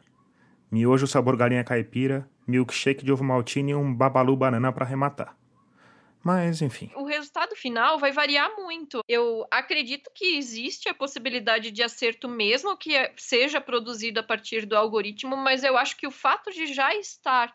Miojo 0.72 1.06
sabor 1.06 1.38
galinha 1.38 1.64
caipira, 1.64 2.28
milkshake 2.48 3.06
de 3.06 3.12
ovo 3.12 3.24
maltine 3.24 3.72
e 3.72 3.76
um 3.76 3.94
babalu 3.94 4.36
banana 4.36 4.72
para 4.72 4.86
arrematar. 4.86 5.36
Mas, 6.24 6.62
enfim. 6.62 6.90
O 6.96 7.04
resultado 7.04 7.54
final 7.54 8.00
vai 8.00 8.14
variar 8.14 8.50
muito. 8.56 9.02
Eu 9.10 9.46
acredito 9.52 10.10
que 10.16 10.38
existe 10.38 10.88
a 10.88 10.94
possibilidade 10.94 11.70
de 11.70 11.84
acerto 11.84 12.30
mesmo 12.30 12.78
que 12.78 12.94
seja 13.18 13.60
produzido 13.60 14.22
a 14.22 14.24
partir 14.24 14.66
do 14.66 14.78
algoritmo, 14.78 15.36
mas 15.36 15.66
eu 15.66 15.78
acho 15.78 15.98
que 15.98 16.08
o 16.08 16.12
fato 16.12 16.50
de 16.50 16.74
já 16.74 16.96
estar 16.96 17.54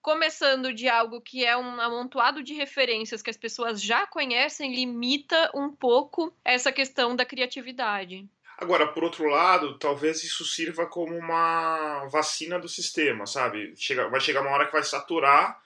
começando 0.00 0.72
de 0.72 0.88
algo 0.88 1.20
que 1.20 1.44
é 1.44 1.56
um 1.56 1.80
amontoado 1.80 2.42
de 2.42 2.54
referências 2.54 3.22
que 3.22 3.30
as 3.30 3.36
pessoas 3.36 3.82
já 3.82 4.06
conhecem, 4.06 4.74
limita 4.74 5.50
um 5.54 5.70
pouco 5.70 6.34
essa 6.44 6.72
questão 6.72 7.14
da 7.14 7.24
criatividade. 7.24 8.28
Agora, 8.56 8.88
por 8.88 9.04
outro 9.04 9.28
lado, 9.28 9.78
talvez 9.78 10.24
isso 10.24 10.44
sirva 10.44 10.84
como 10.84 11.16
uma 11.16 12.06
vacina 12.06 12.58
do 12.58 12.68
sistema, 12.68 13.24
sabe? 13.24 13.72
Chega, 13.76 14.08
vai 14.08 14.20
chegar 14.20 14.40
uma 14.40 14.50
hora 14.50 14.66
que 14.66 14.72
vai 14.72 14.82
saturar, 14.82 15.60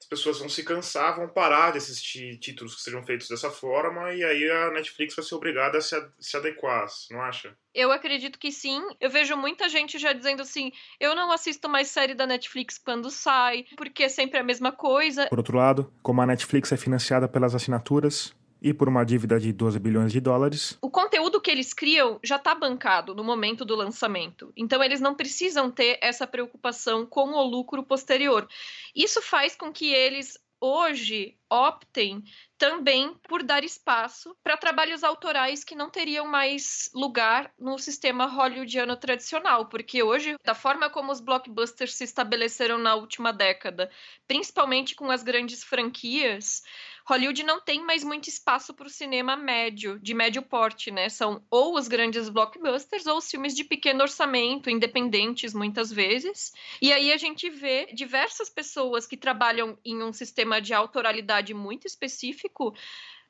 as 0.00 0.06
pessoas 0.06 0.38
vão 0.38 0.48
se 0.48 0.62
cansar, 0.62 1.16
vão 1.16 1.28
parar 1.28 1.72
de 1.72 1.78
assistir 1.78 2.38
títulos 2.38 2.74
que 2.74 2.82
sejam 2.82 3.02
feitos 3.02 3.28
dessa 3.28 3.50
forma, 3.50 4.12
e 4.14 4.24
aí 4.24 4.50
a 4.50 4.70
Netflix 4.70 5.14
vai 5.14 5.24
ser 5.24 5.34
obrigada 5.34 5.78
a 5.78 5.80
se, 5.80 5.96
se 6.18 6.36
adequar, 6.36 6.86
não 7.10 7.20
acha? 7.20 7.56
Eu 7.74 7.92
acredito 7.92 8.38
que 8.38 8.50
sim. 8.50 8.80
Eu 9.00 9.10
vejo 9.10 9.36
muita 9.36 9.68
gente 9.68 9.98
já 9.98 10.12
dizendo 10.12 10.42
assim: 10.42 10.72
eu 10.98 11.14
não 11.14 11.30
assisto 11.30 11.68
mais 11.68 11.88
série 11.88 12.14
da 12.14 12.26
Netflix 12.26 12.78
quando 12.78 13.10
sai, 13.10 13.66
porque 13.76 14.04
é 14.04 14.08
sempre 14.08 14.38
a 14.38 14.42
mesma 14.42 14.72
coisa. 14.72 15.26
Por 15.28 15.38
outro 15.38 15.56
lado, 15.56 15.92
como 16.02 16.22
a 16.22 16.26
Netflix 16.26 16.72
é 16.72 16.76
financiada 16.76 17.28
pelas 17.28 17.54
assinaturas, 17.54 18.34
e 18.60 18.74
por 18.74 18.88
uma 18.88 19.04
dívida 19.04 19.38
de 19.38 19.52
12 19.52 19.78
bilhões 19.78 20.12
de 20.12 20.20
dólares. 20.20 20.76
O 20.82 20.90
conteúdo 20.90 21.40
que 21.40 21.50
eles 21.50 21.72
criam 21.72 22.18
já 22.22 22.36
está 22.36 22.54
bancado 22.54 23.14
no 23.14 23.22
momento 23.24 23.64
do 23.64 23.74
lançamento. 23.74 24.52
Então 24.56 24.82
eles 24.82 25.00
não 25.00 25.14
precisam 25.14 25.70
ter 25.70 25.98
essa 26.02 26.26
preocupação 26.26 27.06
com 27.06 27.30
o 27.30 27.42
lucro 27.42 27.82
posterior. 27.82 28.48
Isso 28.94 29.22
faz 29.22 29.54
com 29.54 29.72
que 29.72 29.92
eles 29.92 30.38
hoje 30.60 31.37
optem 31.50 32.22
também 32.58 33.14
por 33.28 33.42
dar 33.42 33.62
espaço 33.62 34.36
para 34.42 34.56
trabalhos 34.56 35.04
autorais 35.04 35.62
que 35.62 35.76
não 35.76 35.88
teriam 35.88 36.26
mais 36.26 36.90
lugar 36.92 37.52
no 37.58 37.78
sistema 37.78 38.26
hollywoodiano 38.26 38.96
tradicional, 38.96 39.66
porque 39.66 40.02
hoje, 40.02 40.36
da 40.44 40.54
forma 40.54 40.90
como 40.90 41.12
os 41.12 41.20
blockbusters 41.20 41.94
se 41.94 42.04
estabeleceram 42.04 42.76
na 42.76 42.96
última 42.96 43.32
década, 43.32 43.90
principalmente 44.26 44.96
com 44.96 45.10
as 45.10 45.22
grandes 45.22 45.62
franquias, 45.62 46.62
Hollywood 47.08 47.42
não 47.42 47.58
tem 47.58 47.82
mais 47.82 48.04
muito 48.04 48.28
espaço 48.28 48.74
para 48.74 48.86
o 48.86 48.90
cinema 48.90 49.34
médio, 49.34 49.98
de 49.98 50.12
médio 50.12 50.42
porte, 50.42 50.90
né? 50.90 51.08
São 51.08 51.42
ou 51.50 51.74
os 51.74 51.88
grandes 51.88 52.28
blockbusters 52.28 53.06
ou 53.06 53.16
os 53.16 53.30
filmes 53.30 53.54
de 53.54 53.64
pequeno 53.64 54.02
orçamento, 54.02 54.68
independentes 54.68 55.54
muitas 55.54 55.90
vezes. 55.90 56.52
E 56.82 56.92
aí 56.92 57.10
a 57.10 57.16
gente 57.16 57.48
vê 57.48 57.86
diversas 57.94 58.50
pessoas 58.50 59.06
que 59.06 59.16
trabalham 59.16 59.78
em 59.82 60.02
um 60.02 60.12
sistema 60.12 60.60
de 60.60 60.74
autoralidade 60.74 61.37
muito 61.54 61.86
específico 61.86 62.74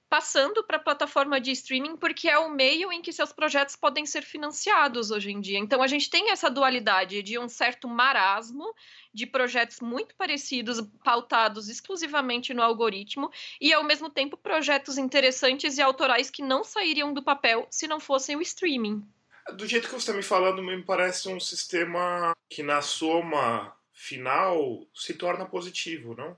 passando 0.09 0.65
para 0.65 0.79
a 0.79 0.81
plataforma 0.81 1.41
de 1.41 1.51
streaming 1.53 1.97
porque 1.97 2.29
é 2.29 2.39
o 2.39 2.51
meio 2.51 2.91
em 2.91 3.03
que 3.03 3.13
seus 3.13 3.33
projetos 3.33 3.77
podem 3.77 4.07
ser 4.07 4.23
financiados 4.23 5.11
hoje 5.11 5.31
em 5.31 5.41
dia. 5.41 5.59
Então 5.59 5.83
a 5.83 5.87
gente 5.87 6.09
tem 6.09 6.31
essa 6.31 6.51
dualidade 6.51 7.23
de 7.23 7.39
um 7.39 7.49
certo 7.49 7.87
marasmo 7.87 8.75
de 9.13 9.27
projetos 9.27 9.81
muito 9.81 10.15
parecidos, 10.17 10.81
pautados 11.05 11.69
exclusivamente 11.69 12.55
no 12.55 12.63
algoritmo, 12.63 13.31
e 13.61 13.73
ao 13.73 13.85
mesmo 13.85 14.09
tempo 14.09 14.37
projetos 14.37 14.97
interessantes 14.97 15.77
e 15.77 15.83
autorais 15.83 16.31
que 16.31 16.43
não 16.43 16.65
sairiam 16.65 17.13
do 17.13 17.23
papel 17.23 17.67
se 17.71 17.87
não 17.87 18.01
fossem 18.01 18.37
o 18.37 18.43
streaming. 18.43 19.07
Do 19.55 19.67
jeito 19.67 19.89
que 19.89 19.95
você 19.95 20.11
está 20.11 20.13
me 20.13 20.23
falando, 20.23 20.63
me 20.63 20.83
parece 20.83 21.29
um 21.29 21.41
sistema 21.41 22.35
que 22.49 22.63
na 22.63 22.83
soma 22.83 23.75
final 23.93 24.87
se 24.95 25.15
torna 25.15 25.47
positivo, 25.47 26.15
não? 26.15 26.37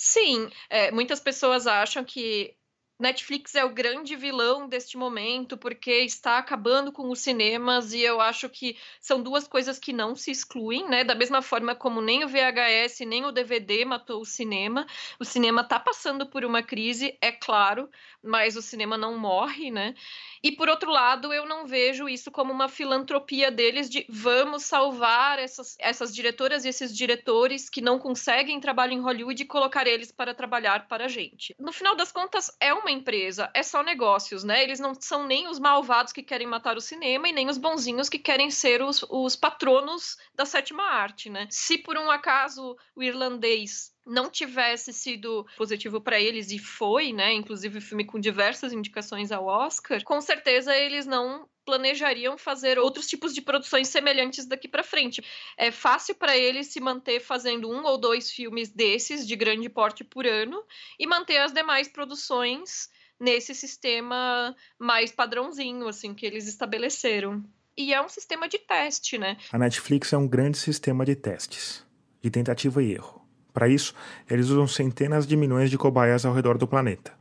Sim, 0.00 0.48
é, 0.70 0.92
muitas 0.92 1.18
pessoas 1.18 1.66
acham 1.66 2.04
que 2.04 2.54
Netflix 3.00 3.54
é 3.56 3.64
o 3.64 3.72
grande 3.74 4.14
vilão 4.14 4.68
deste 4.68 4.96
momento 4.96 5.56
porque 5.58 5.90
está 6.02 6.38
acabando 6.38 6.92
com 6.92 7.10
os 7.10 7.18
cinemas 7.20 7.92
e 7.92 8.00
eu 8.02 8.20
acho 8.20 8.48
que 8.48 8.76
são 9.00 9.20
duas 9.20 9.46
coisas 9.48 9.76
que 9.78 9.92
não 9.92 10.14
se 10.14 10.30
excluem, 10.30 10.88
né? 10.88 11.02
Da 11.02 11.14
mesma 11.16 11.42
forma 11.42 11.74
como 11.74 12.00
nem 12.00 12.24
o 12.24 12.28
VHS 12.28 13.00
nem 13.06 13.24
o 13.24 13.32
DVD 13.32 13.84
matou 13.84 14.20
o 14.20 14.24
cinema, 14.24 14.86
o 15.18 15.24
cinema 15.24 15.62
está 15.62 15.80
passando 15.80 16.28
por 16.28 16.44
uma 16.44 16.62
crise, 16.62 17.16
é 17.20 17.32
claro, 17.32 17.88
mas 18.22 18.56
o 18.56 18.62
cinema 18.62 18.96
não 18.96 19.18
morre, 19.18 19.68
né? 19.70 19.94
E 20.42 20.52
por 20.52 20.68
outro 20.68 20.90
lado, 20.90 21.32
eu 21.32 21.46
não 21.46 21.66
vejo 21.66 22.08
isso 22.08 22.30
como 22.30 22.52
uma 22.52 22.68
filantropia 22.68 23.50
deles 23.50 23.88
de 23.88 24.06
vamos 24.08 24.64
salvar 24.64 25.38
essas, 25.38 25.76
essas 25.78 26.14
diretoras 26.14 26.64
e 26.64 26.68
esses 26.68 26.96
diretores 26.96 27.68
que 27.68 27.80
não 27.80 27.98
conseguem 27.98 28.60
trabalho 28.60 28.92
em 28.92 29.00
Hollywood 29.00 29.42
e 29.42 29.46
colocar 29.46 29.86
eles 29.86 30.12
para 30.12 30.34
trabalhar 30.34 30.86
para 30.88 31.06
a 31.06 31.08
gente. 31.08 31.54
No 31.58 31.72
final 31.72 31.96
das 31.96 32.12
contas, 32.12 32.50
é 32.60 32.72
uma 32.72 32.90
empresa, 32.90 33.50
é 33.54 33.62
só 33.62 33.82
negócios, 33.82 34.44
né? 34.44 34.62
Eles 34.62 34.80
não 34.80 34.94
são 34.94 35.26
nem 35.26 35.48
os 35.48 35.58
malvados 35.58 36.12
que 36.12 36.22
querem 36.22 36.46
matar 36.46 36.76
o 36.76 36.80
cinema 36.80 37.28
e 37.28 37.32
nem 37.32 37.48
os 37.48 37.58
bonzinhos 37.58 38.08
que 38.08 38.18
querem 38.18 38.50
ser 38.50 38.82
os, 38.82 39.04
os 39.08 39.36
patronos 39.36 40.16
da 40.34 40.44
sétima 40.44 40.84
arte, 40.84 41.28
né? 41.28 41.46
Se 41.50 41.78
por 41.78 41.96
um 41.96 42.10
acaso 42.10 42.76
o 42.94 43.02
irlandês 43.02 43.92
não 44.08 44.30
tivesse 44.30 44.92
sido 44.92 45.46
positivo 45.56 46.00
para 46.00 46.18
eles 46.18 46.50
e 46.50 46.58
foi, 46.58 47.12
né, 47.12 47.32
inclusive 47.34 47.80
filme 47.80 48.04
com 48.04 48.18
diversas 48.18 48.72
indicações 48.72 49.30
ao 49.30 49.46
Oscar, 49.46 50.02
com 50.02 50.20
certeza 50.20 50.74
eles 50.74 51.06
não 51.06 51.46
planejariam 51.64 52.38
fazer 52.38 52.78
outros 52.78 53.06
tipos 53.06 53.34
de 53.34 53.42
produções 53.42 53.88
semelhantes 53.88 54.46
daqui 54.46 54.66
para 54.66 54.82
frente. 54.82 55.22
É 55.54 55.70
fácil 55.70 56.14
para 56.14 56.34
eles 56.34 56.68
se 56.68 56.80
manter 56.80 57.20
fazendo 57.20 57.70
um 57.70 57.84
ou 57.84 57.98
dois 57.98 58.30
filmes 58.30 58.70
desses 58.70 59.26
de 59.26 59.36
grande 59.36 59.68
porte 59.68 60.02
por 60.02 60.26
ano 60.26 60.64
e 60.98 61.06
manter 61.06 61.36
as 61.36 61.52
demais 61.52 61.86
produções 61.86 62.88
nesse 63.20 63.54
sistema 63.54 64.56
mais 64.78 65.12
padrãozinho 65.12 65.86
assim 65.86 66.14
que 66.14 66.24
eles 66.24 66.48
estabeleceram. 66.48 67.44
E 67.76 67.92
é 67.92 68.02
um 68.02 68.08
sistema 68.08 68.48
de 68.48 68.58
teste, 68.58 69.18
né? 69.18 69.36
A 69.52 69.58
Netflix 69.58 70.12
é 70.14 70.16
um 70.16 70.26
grande 70.26 70.56
sistema 70.56 71.04
de 71.04 71.14
testes, 71.14 71.84
de 72.22 72.30
tentativa 72.30 72.82
e 72.82 72.92
erro. 72.92 73.27
Para 73.58 73.66
isso, 73.68 73.92
eles 74.30 74.50
usam 74.50 74.68
centenas 74.68 75.26
de 75.26 75.36
milhões 75.36 75.68
de 75.68 75.76
cobaias 75.76 76.24
ao 76.24 76.32
redor 76.32 76.56
do 76.56 76.68
planeta. 76.68 77.12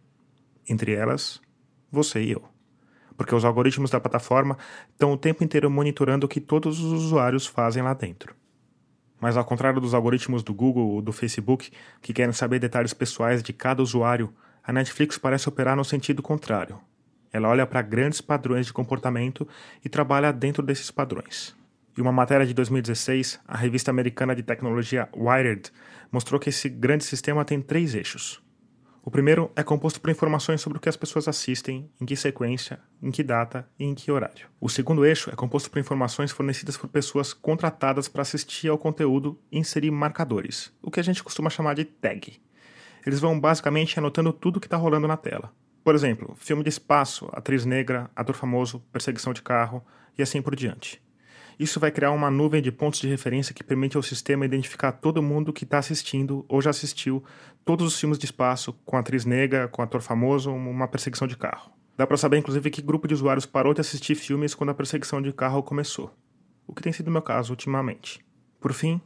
Entre 0.70 0.94
elas, 0.94 1.42
você 1.92 2.22
e 2.22 2.32
eu. 2.32 2.44
Porque 3.18 3.34
os 3.34 3.44
algoritmos 3.44 3.90
da 3.90 4.00
plataforma 4.00 4.56
estão 4.92 5.12
o 5.12 5.18
tempo 5.18 5.44
inteiro 5.44 5.68
monitorando 5.72 6.28
o 6.28 6.30
que 6.30 6.40
todos 6.40 6.80
os 6.80 6.94
usuários 6.94 7.48
fazem 7.48 7.82
lá 7.82 7.96
dentro. 7.96 8.36
Mas 9.20 9.36
ao 9.36 9.44
contrário 9.44 9.82
dos 9.82 9.96
algoritmos 9.96 10.44
do 10.44 10.54
Google 10.54 10.88
ou 10.88 11.02
do 11.02 11.12
Facebook, 11.12 11.72
que 12.04 12.14
querem 12.14 12.34
saber 12.34 12.60
detalhes 12.60 12.94
pessoais 12.94 13.42
de 13.42 13.52
cada 13.52 13.82
usuário, 13.82 14.32
a 14.64 14.72
Netflix 14.72 15.18
parece 15.18 15.50
operar 15.50 15.76
no 15.76 15.84
sentido 15.84 16.22
contrário. 16.22 16.80
Ela 17.34 17.50
olha 17.50 17.66
para 17.66 17.82
grandes 17.82 18.22
padrões 18.22 18.68
de 18.68 18.74
comportamento 18.74 19.48
e 19.84 19.90
trabalha 19.90 20.32
dentro 20.32 20.62
desses 20.62 20.92
padrões. 20.92 21.56
Em 21.98 22.02
uma 22.02 22.12
matéria 22.12 22.46
de 22.46 22.54
2016, 22.54 23.40
a 23.48 23.58
revista 23.58 23.90
americana 23.90 24.36
de 24.36 24.44
tecnologia 24.44 25.10
Wired 25.16 25.72
mostrou 26.12 26.40
que 26.40 26.50
esse 26.50 26.70
grande 26.70 27.04
sistema 27.04 27.44
tem 27.44 27.60
três 27.60 27.96
eixos. 27.96 28.40
O 29.04 29.10
primeiro 29.10 29.52
é 29.56 29.64
composto 29.64 30.00
por 30.00 30.12
informações 30.12 30.62
sobre 30.62 30.78
o 30.78 30.82
que 30.82 30.90
as 30.90 30.96
pessoas 30.96 31.28
assistem, 31.28 31.90
em 32.00 32.06
que 32.06 32.16
sequência, 32.16 32.80
em 33.02 33.10
que 33.10 33.24
data 33.24 33.68
e 33.80 33.86
em 33.86 33.96
que 33.96 34.12
horário. 34.12 34.48
O 34.62 34.70
segundo 34.70 35.04
eixo 35.04 35.32
é 35.32 35.36
composto 35.36 35.72
por 35.72 35.80
informações 35.80 36.30
fornecidas 36.30 36.78
por 36.78 36.88
pessoas 36.88 37.34
contratadas 37.34 38.08
para 38.08 38.22
assistir 38.22 38.68
ao 38.68 38.78
conteúdo 38.78 39.40
e 39.52 39.58
inserir 39.58 39.90
marcadores, 39.90 40.72
o 40.84 40.92
que 40.92 41.00
a 41.00 41.04
gente 41.04 41.24
costuma 41.24 41.50
chamar 41.50 41.74
de 41.74 41.86
tag. 41.86 42.40
Eles 43.08 43.20
vão 43.20 43.40
basicamente 43.40 43.98
anotando 43.98 44.32
tudo 44.32 44.58
o 44.58 44.60
que 44.60 44.68
está 44.68 44.78
rolando 44.78 45.08
na 45.08 45.18
tela. 45.18 45.52
Por 45.84 45.96
exemplo, 45.96 46.36
filme 46.38 46.62
de 46.62 46.70
espaço, 46.70 47.28
atriz 47.32 47.66
negra, 47.66 48.12
ator 48.16 48.36
famoso, 48.36 48.84
perseguição 48.92 49.34
de 49.34 49.42
carro 49.42 49.84
e 50.16 50.22
assim 50.22 50.44
por 50.44 50.56
diante. 50.56 51.02
Isso 51.60 51.80
vai 51.80 51.90
criar 51.90 52.12
uma 52.12 52.30
nuvem 52.30 52.62
de 52.62 52.72
pontos 52.72 53.00
de 53.00 53.08
referência 53.08 53.54
que 53.54 53.64
permite 53.64 53.98
ao 53.98 54.04
sistema 54.04 54.46
identificar 54.46 54.92
todo 54.92 55.24
mundo 55.24 55.52
que 55.52 55.64
está 55.64 55.80
assistindo 55.80 56.46
ou 56.48 56.62
já 56.62 56.70
assistiu 56.70 57.24
todos 57.66 57.88
os 57.88 58.00
filmes 58.00 58.20
de 58.20 58.26
espaço 58.26 58.74
com 58.86 58.96
atriz 58.96 59.26
negra, 59.26 59.68
com 59.68 59.82
ator 59.82 60.02
famoso, 60.02 60.52
uma 60.52 60.88
perseguição 60.88 61.28
de 61.28 61.36
carro. 61.36 61.72
Dá 61.98 62.06
para 62.06 62.16
saber, 62.16 62.38
inclusive, 62.38 62.70
que 62.70 62.80
grupo 62.80 63.08
de 63.08 63.16
usuários 63.16 63.48
parou 63.48 63.74
de 63.74 63.82
assistir 63.82 64.14
filmes 64.14 64.54
quando 64.54 64.70
a 64.70 64.74
perseguição 64.76 65.20
de 65.20 65.34
carro 65.34 65.64
começou, 65.64 66.14
o 66.68 66.74
que 66.76 66.84
tem 66.84 66.94
sido 66.94 67.10
meu 67.10 67.24
caso 67.24 67.52
ultimamente. 67.52 68.24
Por 68.60 68.72
fim, 68.72 69.02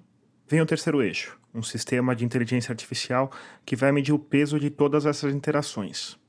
vem 0.45 0.59
o 0.59 0.65
terceiro 0.65 1.01
eixo, 1.01 1.39
um 1.55 1.63
sistema 1.63 2.13
de 2.13 2.25
inteligência 2.25 2.73
artificial 2.73 3.31
que 3.65 3.77
vai 3.77 3.93
medir 3.93 4.11
o 4.11 4.19
peso 4.19 4.59
de 4.59 4.69
todas 4.69 5.05
essas 5.05 5.33
interações. 5.33 6.19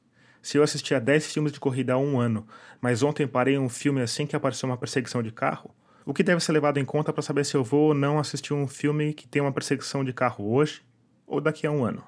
Se 0.41 0.57
eu 0.57 0.63
assisti 0.63 0.95
a 0.95 1.01
10 1.01 1.33
filmes 1.33 1.53
de 1.53 1.59
corrida 1.59 1.95
há 1.95 1.99
um 1.99 2.21
ano, 2.21 2.47
mas 2.81 3.03
ontem 3.03 3.27
parei 3.27 3.59
um 3.59 3.69
filme 3.69 4.01
assim 4.01 4.25
que 4.25 4.37
apareceu 4.37 4.69
uma 4.69 4.77
perseguição 4.77 5.21
de 5.21 5.33
carro, 5.33 5.75
o 6.05 6.13
que 6.13 6.23
deve 6.23 6.43
ser 6.43 6.53
levado 6.53 6.79
em 6.79 6.85
conta 6.85 7.13
para 7.13 7.23
saber 7.23 7.45
se 7.45 7.55
eu 7.55 7.63
vou 7.63 7.89
ou 7.89 7.95
não 7.95 8.19
assistir 8.19 8.53
um 8.53 8.67
filme 8.67 9.13
que 9.13 9.29
tem 9.29 9.41
uma 9.41 9.53
perseguição 9.53 10.05
de 10.05 10.13
carro 10.13 10.53
hoje 10.53 10.83
ou 11.27 11.41
daqui 11.41 11.67
a 11.67 11.71
um 11.71 11.85
ano. 11.85 12.03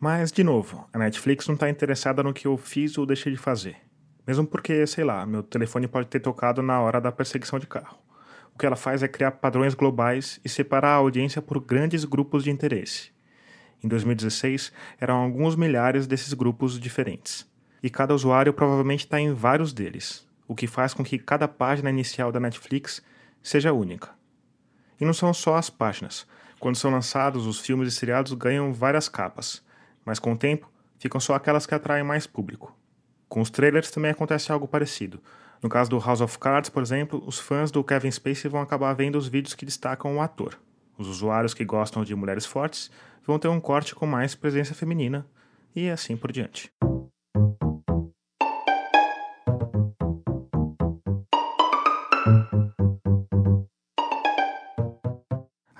Mas, 0.00 0.30
de 0.30 0.44
novo, 0.44 0.88
a 0.92 0.98
Netflix 0.98 1.46
não 1.48 1.54
está 1.54 1.68
interessada 1.68 2.22
no 2.22 2.32
que 2.32 2.46
eu 2.46 2.56
fiz 2.56 2.96
ou 2.98 3.06
deixei 3.06 3.32
de 3.32 3.38
fazer. 3.38 3.76
Mesmo 4.26 4.46
porque, 4.46 4.86
sei 4.86 5.04
lá, 5.04 5.24
meu 5.24 5.42
telefone 5.42 5.88
pode 5.88 6.06
ter 6.08 6.20
tocado 6.20 6.62
na 6.62 6.80
hora 6.80 7.00
da 7.00 7.10
perseguição 7.10 7.58
de 7.58 7.66
carro. 7.66 7.98
O 8.54 8.58
que 8.58 8.66
ela 8.66 8.76
faz 8.76 9.02
é 9.02 9.08
criar 9.08 9.32
padrões 9.32 9.74
globais 9.74 10.40
e 10.44 10.48
separar 10.48 10.90
a 10.90 10.96
audiência 10.96 11.40
por 11.40 11.60
grandes 11.60 12.04
grupos 12.04 12.44
de 12.44 12.50
interesse. 12.50 13.10
Em 13.82 13.88
2016, 13.88 14.72
eram 15.00 15.16
alguns 15.16 15.54
milhares 15.54 16.06
desses 16.06 16.32
grupos 16.32 16.78
diferentes. 16.78 17.48
E 17.82 17.88
cada 17.88 18.14
usuário 18.14 18.52
provavelmente 18.52 19.04
está 19.04 19.20
em 19.20 19.32
vários 19.32 19.72
deles, 19.72 20.26
o 20.46 20.54
que 20.54 20.66
faz 20.66 20.92
com 20.92 21.04
que 21.04 21.18
cada 21.18 21.46
página 21.46 21.90
inicial 21.90 22.32
da 22.32 22.40
Netflix 22.40 23.02
seja 23.48 23.72
única. 23.72 24.10
E 25.00 25.04
não 25.04 25.12
são 25.12 25.32
só 25.32 25.56
as 25.56 25.70
páginas. 25.70 26.26
Quando 26.60 26.76
são 26.76 26.90
lançados, 26.90 27.46
os 27.46 27.60
filmes 27.60 27.88
e 27.88 27.96
seriados 27.96 28.32
ganham 28.32 28.72
várias 28.72 29.08
capas, 29.08 29.64
mas 30.04 30.18
com 30.18 30.32
o 30.32 30.36
tempo 30.36 30.70
ficam 30.98 31.20
só 31.20 31.34
aquelas 31.34 31.66
que 31.66 31.74
atraem 31.74 32.04
mais 32.04 32.26
público. 32.26 32.76
Com 33.28 33.40
os 33.40 33.50
trailers 33.50 33.90
também 33.90 34.10
acontece 34.10 34.50
algo 34.50 34.66
parecido. 34.66 35.20
No 35.62 35.68
caso 35.68 35.90
do 35.90 35.98
House 35.98 36.20
of 36.20 36.38
Cards, 36.38 36.70
por 36.70 36.82
exemplo, 36.82 37.22
os 37.26 37.38
fãs 37.38 37.70
do 37.70 37.84
Kevin 37.84 38.10
Spacey 38.10 38.50
vão 38.50 38.60
acabar 38.60 38.92
vendo 38.94 39.16
os 39.16 39.28
vídeos 39.28 39.54
que 39.54 39.64
destacam 39.64 40.16
o 40.16 40.20
ator. 40.20 40.58
Os 40.96 41.06
usuários 41.06 41.54
que 41.54 41.64
gostam 41.64 42.04
de 42.04 42.14
mulheres 42.14 42.44
fortes 42.44 42.90
vão 43.24 43.38
ter 43.38 43.48
um 43.48 43.60
corte 43.60 43.94
com 43.94 44.06
mais 44.06 44.34
presença 44.34 44.74
feminina, 44.74 45.26
e 45.74 45.88
assim 45.88 46.16
por 46.16 46.32
diante. 46.32 46.72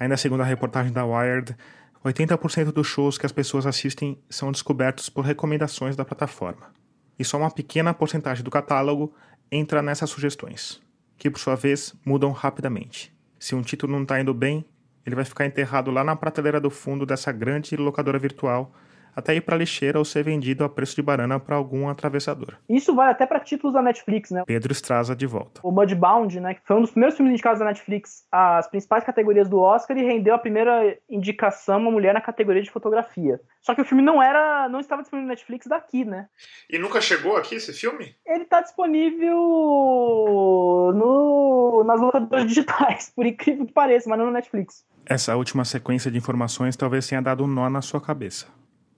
Ainda 0.08 0.16
segundo 0.16 0.40
a 0.40 0.44
reportagem 0.44 0.90
da 0.90 1.04
Wired, 1.04 1.54
80% 2.02 2.72
dos 2.72 2.86
shows 2.86 3.18
que 3.18 3.26
as 3.26 3.32
pessoas 3.32 3.66
assistem 3.66 4.18
são 4.30 4.50
descobertos 4.50 5.10
por 5.10 5.22
recomendações 5.22 5.96
da 5.96 6.02
plataforma. 6.02 6.72
E 7.18 7.24
só 7.26 7.36
uma 7.36 7.50
pequena 7.50 7.92
porcentagem 7.92 8.42
do 8.42 8.50
catálogo 8.50 9.12
entra 9.52 9.82
nessas 9.82 10.08
sugestões, 10.08 10.80
que 11.18 11.28
por 11.28 11.38
sua 11.38 11.56
vez 11.56 11.94
mudam 12.06 12.32
rapidamente. 12.32 13.14
Se 13.38 13.54
um 13.54 13.60
título 13.60 13.92
não 13.92 14.04
está 14.04 14.18
indo 14.18 14.32
bem, 14.32 14.64
ele 15.04 15.14
vai 15.14 15.26
ficar 15.26 15.44
enterrado 15.44 15.90
lá 15.90 16.02
na 16.02 16.16
prateleira 16.16 16.58
do 16.58 16.70
fundo 16.70 17.04
dessa 17.04 17.30
grande 17.30 17.76
locadora 17.76 18.18
virtual 18.18 18.72
até 19.18 19.34
ir 19.34 19.40
para 19.40 19.56
lixeira 19.56 19.98
ou 19.98 20.04
ser 20.04 20.22
vendido 20.22 20.62
a 20.62 20.68
preço 20.68 20.94
de 20.94 21.02
banana 21.02 21.40
para 21.40 21.56
algum 21.56 21.88
atravessador. 21.88 22.54
Isso 22.68 22.94
vale 22.94 23.10
até 23.10 23.26
para 23.26 23.40
títulos 23.40 23.74
da 23.74 23.82
Netflix, 23.82 24.30
né? 24.30 24.44
Pedro 24.46 24.70
Estraza 24.70 25.16
de 25.16 25.26
volta. 25.26 25.60
O 25.64 25.72
Mudbound, 25.72 26.38
né, 26.38 26.54
que 26.54 26.60
foi 26.64 26.76
um 26.76 26.82
dos 26.82 26.92
primeiros 26.92 27.16
filmes 27.16 27.32
indicados 27.32 27.58
da 27.58 27.64
Netflix 27.64 28.24
às 28.30 28.68
principais 28.68 29.02
categorias 29.02 29.48
do 29.48 29.58
Oscar 29.58 29.98
e 29.98 30.04
rendeu 30.04 30.34
a 30.34 30.38
primeira 30.38 30.96
indicação 31.10 31.78
uma 31.78 31.90
mulher 31.90 32.14
na 32.14 32.20
categoria 32.20 32.62
de 32.62 32.70
fotografia. 32.70 33.40
Só 33.60 33.74
que 33.74 33.80
o 33.80 33.84
filme 33.84 34.04
não 34.04 34.22
era, 34.22 34.68
não 34.68 34.78
estava 34.78 35.02
disponível 35.02 35.26
no 35.26 35.34
Netflix 35.34 35.66
daqui, 35.66 36.04
né? 36.04 36.28
E 36.70 36.78
nunca 36.78 37.00
chegou 37.00 37.36
aqui 37.36 37.56
esse 37.56 37.72
filme? 37.72 38.14
Ele 38.24 38.44
está 38.44 38.60
disponível 38.60 39.34
no, 40.94 41.82
nas 41.84 42.00
locadoras 42.00 42.46
digitais, 42.46 43.10
por 43.16 43.26
incrível 43.26 43.66
que 43.66 43.72
pareça, 43.72 44.08
mas 44.08 44.18
não 44.18 44.26
no 44.26 44.32
Netflix. 44.32 44.86
Essa 45.04 45.34
última 45.34 45.64
sequência 45.64 46.08
de 46.08 46.18
informações 46.18 46.76
talvez 46.76 47.06
tenha 47.08 47.20
dado 47.20 47.42
um 47.42 47.48
nó 47.48 47.68
na 47.68 47.82
sua 47.82 48.00
cabeça. 48.00 48.46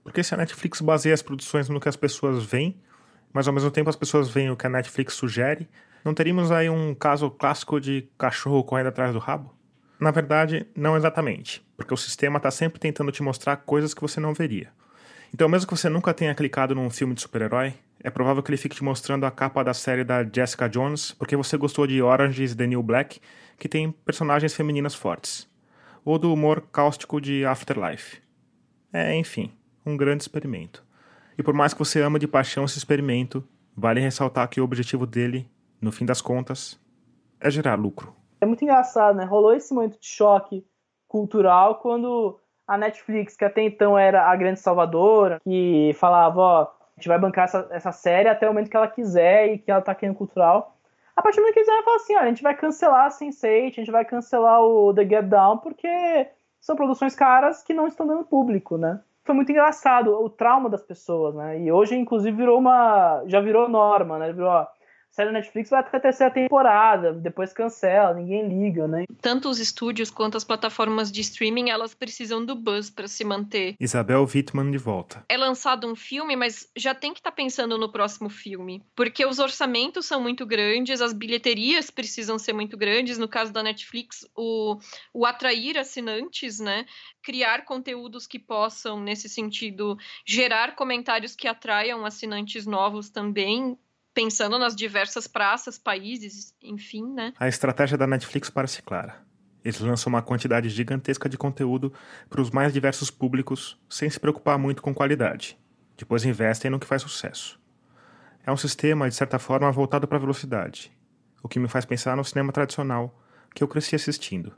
Porque 0.03 0.23
se 0.23 0.33
a 0.33 0.37
Netflix 0.37 0.81
baseia 0.81 1.13
as 1.13 1.21
produções 1.21 1.69
no 1.69 1.79
que 1.79 1.89
as 1.89 1.95
pessoas 1.95 2.43
veem, 2.43 2.81
mas 3.31 3.47
ao 3.47 3.53
mesmo 3.53 3.71
tempo 3.71 3.89
as 3.89 3.95
pessoas 3.95 4.29
veem 4.29 4.49
o 4.49 4.57
que 4.57 4.67
a 4.67 4.69
Netflix 4.69 5.13
sugere, 5.13 5.69
não 6.03 6.13
teríamos 6.13 6.51
aí 6.51 6.69
um 6.69 6.95
caso 6.95 7.29
clássico 7.29 7.79
de 7.79 8.09
cachorro 8.17 8.63
correndo 8.63 8.87
atrás 8.87 9.13
do 9.13 9.19
rabo? 9.19 9.55
Na 9.99 10.09
verdade, 10.09 10.65
não 10.75 10.97
exatamente, 10.97 11.63
porque 11.77 11.93
o 11.93 11.97
sistema 11.97 12.37
está 12.37 12.49
sempre 12.49 12.79
tentando 12.79 13.11
te 13.11 13.21
mostrar 13.21 13.57
coisas 13.57 13.93
que 13.93 14.01
você 14.01 14.19
não 14.19 14.33
veria. 14.33 14.69
Então, 15.33 15.47
mesmo 15.47 15.67
que 15.67 15.77
você 15.77 15.87
nunca 15.87 16.13
tenha 16.13 16.33
clicado 16.33 16.73
num 16.73 16.89
filme 16.89 17.13
de 17.13 17.21
super-herói, 17.21 17.75
é 18.03 18.09
provável 18.09 18.41
que 18.41 18.49
ele 18.49 18.57
fique 18.57 18.75
te 18.75 18.83
mostrando 18.83 19.25
a 19.25 19.31
capa 19.31 19.63
da 19.63 19.73
série 19.73 20.03
da 20.03 20.23
Jessica 20.23 20.67
Jones 20.67 21.11
porque 21.11 21.35
você 21.35 21.55
gostou 21.55 21.85
de 21.85 22.01
Orange 22.01 22.43
is 22.43 22.55
the 22.55 22.65
New 22.65 22.81
Black, 22.81 23.21
que 23.57 23.69
tem 23.69 23.91
personagens 23.91 24.55
femininas 24.55 24.95
fortes, 24.95 25.47
ou 26.03 26.17
do 26.17 26.33
humor 26.33 26.61
cáustico 26.71 27.21
de 27.21 27.45
Afterlife. 27.45 28.17
É, 28.91 29.15
enfim, 29.15 29.53
um 29.85 29.97
grande 29.97 30.23
experimento. 30.23 30.83
E 31.37 31.43
por 31.43 31.53
mais 31.53 31.73
que 31.73 31.79
você 31.79 32.01
ama 32.01 32.19
de 32.19 32.27
paixão 32.27 32.65
esse 32.65 32.77
experimento, 32.77 33.43
vale 33.75 33.99
ressaltar 33.99 34.47
que 34.49 34.61
o 34.61 34.63
objetivo 34.63 35.05
dele, 35.05 35.49
no 35.81 35.91
fim 35.91 36.05
das 36.05 36.21
contas, 36.21 36.79
é 37.39 37.49
gerar 37.49 37.75
lucro. 37.75 38.15
É 38.39 38.45
muito 38.45 38.63
engraçado, 38.63 39.15
né? 39.15 39.23
Rolou 39.23 39.53
esse 39.53 39.73
momento 39.73 39.99
de 39.99 40.07
choque 40.07 40.65
cultural 41.07 41.75
quando 41.75 42.39
a 42.67 42.77
Netflix, 42.77 43.35
que 43.35 43.43
até 43.43 43.61
então 43.61 43.97
era 43.97 44.29
a 44.29 44.35
grande 44.35 44.59
salvadora, 44.59 45.39
que 45.43 45.91
falava, 45.95 46.39
ó, 46.39 46.61
a 46.63 46.69
gente 46.97 47.07
vai 47.07 47.19
bancar 47.19 47.45
essa, 47.45 47.67
essa 47.71 47.91
série 47.91 48.29
até 48.29 48.47
o 48.47 48.53
momento 48.53 48.69
que 48.69 48.77
ela 48.77 48.87
quiser 48.87 49.53
e 49.53 49.57
que 49.57 49.69
ela 49.69 49.81
tá 49.81 49.93
querendo 49.93 50.15
cultural. 50.15 50.77
A 51.15 51.21
partir 51.21 51.37
do 51.37 51.41
momento 51.41 51.55
que 51.55 51.59
quiser, 51.59 51.73
ela 51.73 51.83
fala 51.83 51.95
assim, 51.97 52.15
ó, 52.15 52.19
a 52.19 52.27
gente 52.27 52.43
vai 52.43 52.55
cancelar 52.55 53.05
a 53.05 53.09
Sense8, 53.09 53.71
a 53.71 53.71
gente 53.71 53.91
vai 53.91 54.05
cancelar 54.05 54.61
o 54.61 54.93
The 54.93 55.05
Get 55.05 55.25
Down, 55.25 55.57
porque 55.57 56.27
são 56.59 56.75
produções 56.75 57.15
caras 57.15 57.61
que 57.61 57.73
não 57.73 57.87
estão 57.87 58.07
dando 58.07 58.23
público, 58.23 58.77
né? 58.77 59.01
Foi 59.23 59.35
muito 59.35 59.51
engraçado 59.51 60.11
o 60.11 60.29
trauma 60.29 60.69
das 60.69 60.83
pessoas, 60.83 61.35
né? 61.35 61.59
E 61.61 61.71
hoje, 61.71 61.95
inclusive, 61.95 62.35
virou 62.35 62.57
uma. 62.59 63.23
Já 63.27 63.39
virou 63.39 63.69
norma, 63.69 64.17
né? 64.17 64.33
Virou, 64.33 64.49
ó, 64.49 64.67
série 65.11 65.31
Netflix 65.31 65.69
vai 65.69 65.81
até 65.81 65.97
a 65.97 65.99
terceira 65.99 66.33
temporada, 66.33 67.13
depois 67.13 67.51
cancela, 67.51 68.13
ninguém 68.13 68.47
liga, 68.47 68.87
né? 68.87 69.03
Tanto 69.21 69.49
os 69.49 69.59
estúdios 69.59 70.09
quanto 70.09 70.37
as 70.37 70.43
plataformas 70.43 71.11
de 71.11 71.21
streaming, 71.21 71.69
elas 71.69 71.93
precisam 71.93 72.43
do 72.43 72.55
buzz 72.55 72.89
para 72.89 73.07
se 73.07 73.23
manter. 73.25 73.75
Isabel 73.79 74.23
Wittmann 74.23 74.71
de 74.71 74.77
volta. 74.77 75.23
É 75.27 75.37
lançado 75.37 75.85
um 75.85 75.95
filme, 75.95 76.35
mas 76.35 76.69
já 76.77 76.95
tem 76.95 77.13
que 77.13 77.19
estar 77.19 77.31
tá 77.31 77.35
pensando 77.35 77.77
no 77.77 77.91
próximo 77.91 78.29
filme, 78.29 78.83
porque 78.95 79.25
os 79.25 79.39
orçamentos 79.39 80.05
são 80.05 80.21
muito 80.21 80.45
grandes, 80.45 81.01
as 81.01 81.13
bilheterias 81.13 81.91
precisam 81.91 82.39
ser 82.39 82.53
muito 82.53 82.77
grandes. 82.77 83.17
No 83.17 83.27
caso 83.27 83.51
da 83.51 83.61
Netflix, 83.61 84.25
o, 84.35 84.77
o 85.13 85.25
atrair 85.25 85.77
assinantes, 85.77 86.59
né? 86.59 86.85
Criar 87.21 87.65
conteúdos 87.65 88.25
que 88.25 88.39
possam, 88.39 88.99
nesse 88.99 89.27
sentido, 89.27 89.97
gerar 90.25 90.75
comentários 90.75 91.35
que 91.35 91.47
atraiam 91.47 92.05
assinantes 92.05 92.65
novos 92.65 93.09
também 93.09 93.77
pensando 94.13 94.59
nas 94.59 94.75
diversas 94.75 95.27
praças, 95.27 95.77
países, 95.77 96.53
enfim, 96.61 97.05
né? 97.13 97.33
A 97.39 97.47
estratégia 97.47 97.97
da 97.97 98.07
Netflix 98.07 98.49
parece 98.49 98.81
clara. 98.81 99.21
Eles 99.63 99.79
lançam 99.79 100.11
uma 100.11 100.21
quantidade 100.21 100.69
gigantesca 100.69 101.29
de 101.29 101.37
conteúdo 101.37 101.93
para 102.29 102.41
os 102.41 102.49
mais 102.49 102.73
diversos 102.73 103.11
públicos, 103.11 103.79
sem 103.89 104.09
se 104.09 104.19
preocupar 104.19 104.57
muito 104.57 104.81
com 104.81 104.93
qualidade. 104.93 105.57
Depois 105.95 106.25
investem 106.25 106.71
no 106.71 106.79
que 106.79 106.87
faz 106.87 107.03
sucesso. 107.03 107.59
É 108.43 108.51
um 108.51 108.57
sistema, 108.57 109.07
de 109.07 109.13
certa 109.15 109.37
forma, 109.37 109.71
voltado 109.71 110.07
para 110.07 110.17
a 110.17 110.21
velocidade, 110.21 110.91
o 111.43 111.47
que 111.47 111.59
me 111.59 111.67
faz 111.67 111.85
pensar 111.85 112.17
no 112.17 112.25
cinema 112.25 112.51
tradicional 112.51 113.15
que 113.53 113.63
eu 113.63 113.67
cresci 113.67 113.95
assistindo. 113.95 114.53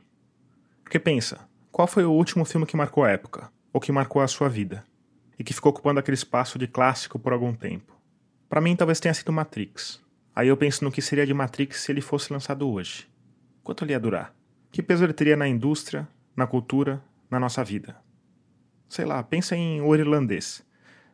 Porque 0.82 0.98
pensa, 0.98 1.46
qual 1.70 1.86
foi 1.86 2.04
o 2.04 2.12
último 2.12 2.44
filme 2.44 2.66
que 2.66 2.76
marcou 2.76 3.04
a 3.04 3.10
época, 3.10 3.52
ou 3.72 3.80
que 3.80 3.92
marcou 3.92 4.22
a 4.22 4.28
sua 4.28 4.48
vida, 4.48 4.84
e 5.38 5.44
que 5.44 5.52
ficou 5.52 5.70
ocupando 5.70 6.00
aquele 6.00 6.14
espaço 6.14 6.58
de 6.58 6.66
clássico 6.66 7.18
por 7.18 7.32
algum 7.32 7.54
tempo? 7.54 7.93
Para 8.48 8.60
mim, 8.60 8.76
talvez 8.76 9.00
tenha 9.00 9.14
sido 9.14 9.32
Matrix. 9.32 10.02
Aí 10.34 10.48
eu 10.48 10.56
penso 10.56 10.84
no 10.84 10.90
que 10.90 11.00
seria 11.00 11.26
de 11.26 11.32
Matrix 11.32 11.80
se 11.80 11.92
ele 11.92 12.00
fosse 12.00 12.32
lançado 12.32 12.68
hoje. 12.68 13.08
Quanto 13.62 13.84
ele 13.84 13.92
ia 13.92 14.00
durar? 14.00 14.34
Que 14.70 14.82
peso 14.82 15.04
ele 15.04 15.12
teria 15.12 15.36
na 15.36 15.46
indústria, 15.46 16.08
na 16.36 16.46
cultura, 16.46 17.02
na 17.30 17.38
nossa 17.38 17.62
vida? 17.62 17.96
Sei 18.88 19.04
lá, 19.04 19.22
pensa 19.22 19.56
em 19.56 19.80
O 19.80 19.94
Irlandês. 19.94 20.64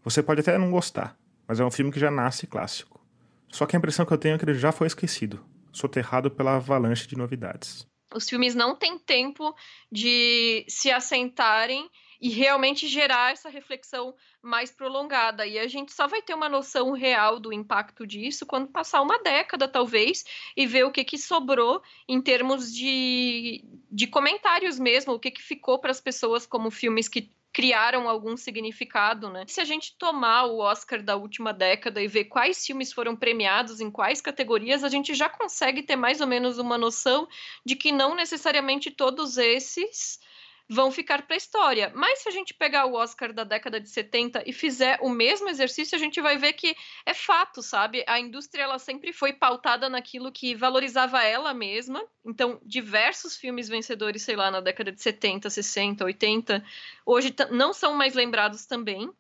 Você 0.02 0.22
pode 0.22 0.40
até 0.40 0.56
não 0.56 0.70
gostar, 0.70 1.16
mas 1.46 1.60
é 1.60 1.64
um 1.64 1.70
filme 1.70 1.92
que 1.92 2.00
já 2.00 2.10
nasce 2.10 2.46
clássico. 2.46 3.00
Só 3.48 3.66
que 3.66 3.76
a 3.76 3.78
impressão 3.78 4.06
que 4.06 4.12
eu 4.12 4.18
tenho 4.18 4.34
é 4.34 4.38
que 4.38 4.44
ele 4.44 4.54
já 4.54 4.72
foi 4.72 4.86
esquecido, 4.86 5.44
soterrado 5.72 6.30
pela 6.30 6.56
avalanche 6.56 7.06
de 7.06 7.16
novidades. 7.16 7.86
Os 8.14 8.28
filmes 8.28 8.54
não 8.54 8.74
têm 8.74 8.98
tempo 8.98 9.54
de 9.90 10.64
se 10.68 10.90
assentarem 10.90 11.88
e 12.20 12.28
realmente 12.28 12.86
gerar 12.86 13.32
essa 13.32 13.48
reflexão 13.48 14.14
mais 14.42 14.70
prolongada. 14.70 15.46
E 15.46 15.58
a 15.58 15.66
gente 15.66 15.92
só 15.92 16.06
vai 16.06 16.20
ter 16.20 16.34
uma 16.34 16.48
noção 16.48 16.92
real 16.92 17.40
do 17.40 17.52
impacto 17.52 18.06
disso 18.06 18.44
quando 18.44 18.68
passar 18.68 19.00
uma 19.00 19.18
década, 19.22 19.66
talvez, 19.66 20.24
e 20.56 20.66
ver 20.66 20.84
o 20.84 20.92
que, 20.92 21.02
que 21.02 21.16
sobrou 21.16 21.82
em 22.06 22.20
termos 22.20 22.72
de, 22.74 23.64
de 23.90 24.06
comentários 24.06 24.78
mesmo, 24.78 25.14
o 25.14 25.18
que, 25.18 25.30
que 25.30 25.42
ficou 25.42 25.78
para 25.78 25.90
as 25.90 26.00
pessoas 26.00 26.44
como 26.44 26.70
filmes 26.70 27.08
que 27.08 27.32
criaram 27.52 28.08
algum 28.08 28.36
significado, 28.36 29.28
né? 29.28 29.44
Se 29.48 29.60
a 29.60 29.64
gente 29.64 29.96
tomar 29.98 30.44
o 30.44 30.58
Oscar 30.58 31.02
da 31.02 31.16
última 31.16 31.52
década 31.52 32.00
e 32.00 32.06
ver 32.06 32.26
quais 32.26 32.64
filmes 32.64 32.92
foram 32.92 33.16
premiados 33.16 33.80
em 33.80 33.90
quais 33.90 34.20
categorias, 34.20 34.84
a 34.84 34.88
gente 34.88 35.14
já 35.14 35.28
consegue 35.28 35.82
ter 35.82 35.96
mais 35.96 36.20
ou 36.20 36.26
menos 36.26 36.58
uma 36.58 36.78
noção 36.78 37.26
de 37.64 37.74
que 37.74 37.90
não 37.90 38.14
necessariamente 38.14 38.90
todos 38.90 39.36
esses 39.36 40.20
vão 40.70 40.92
ficar 40.92 41.22
para 41.22 41.34
a 41.34 41.36
história. 41.36 41.92
Mas 41.96 42.20
se 42.20 42.28
a 42.28 42.32
gente 42.32 42.54
pegar 42.54 42.86
o 42.86 42.94
Oscar 42.94 43.32
da 43.32 43.42
década 43.42 43.80
de 43.80 43.90
70 43.90 44.44
e 44.46 44.52
fizer 44.52 45.00
o 45.02 45.10
mesmo 45.10 45.48
exercício, 45.48 45.96
a 45.96 45.98
gente 45.98 46.20
vai 46.20 46.38
ver 46.38 46.52
que 46.52 46.76
é 47.04 47.12
fato, 47.12 47.60
sabe? 47.60 48.04
A 48.06 48.20
indústria 48.20 48.62
ela 48.62 48.78
sempre 48.78 49.12
foi 49.12 49.32
pautada 49.32 49.88
naquilo 49.88 50.30
que 50.30 50.54
valorizava 50.54 51.24
ela 51.24 51.52
mesma. 51.52 52.00
Então, 52.24 52.60
diversos 52.64 53.36
filmes 53.36 53.68
vencedores, 53.68 54.22
sei 54.22 54.36
lá, 54.36 54.48
na 54.48 54.60
década 54.60 54.92
de 54.92 55.02
70, 55.02 55.50
60, 55.50 56.04
80, 56.04 56.64
hoje 57.04 57.34
não 57.50 57.72
são 57.72 57.94
mais 57.94 58.14
lembrados 58.14 58.64
também 58.64 59.10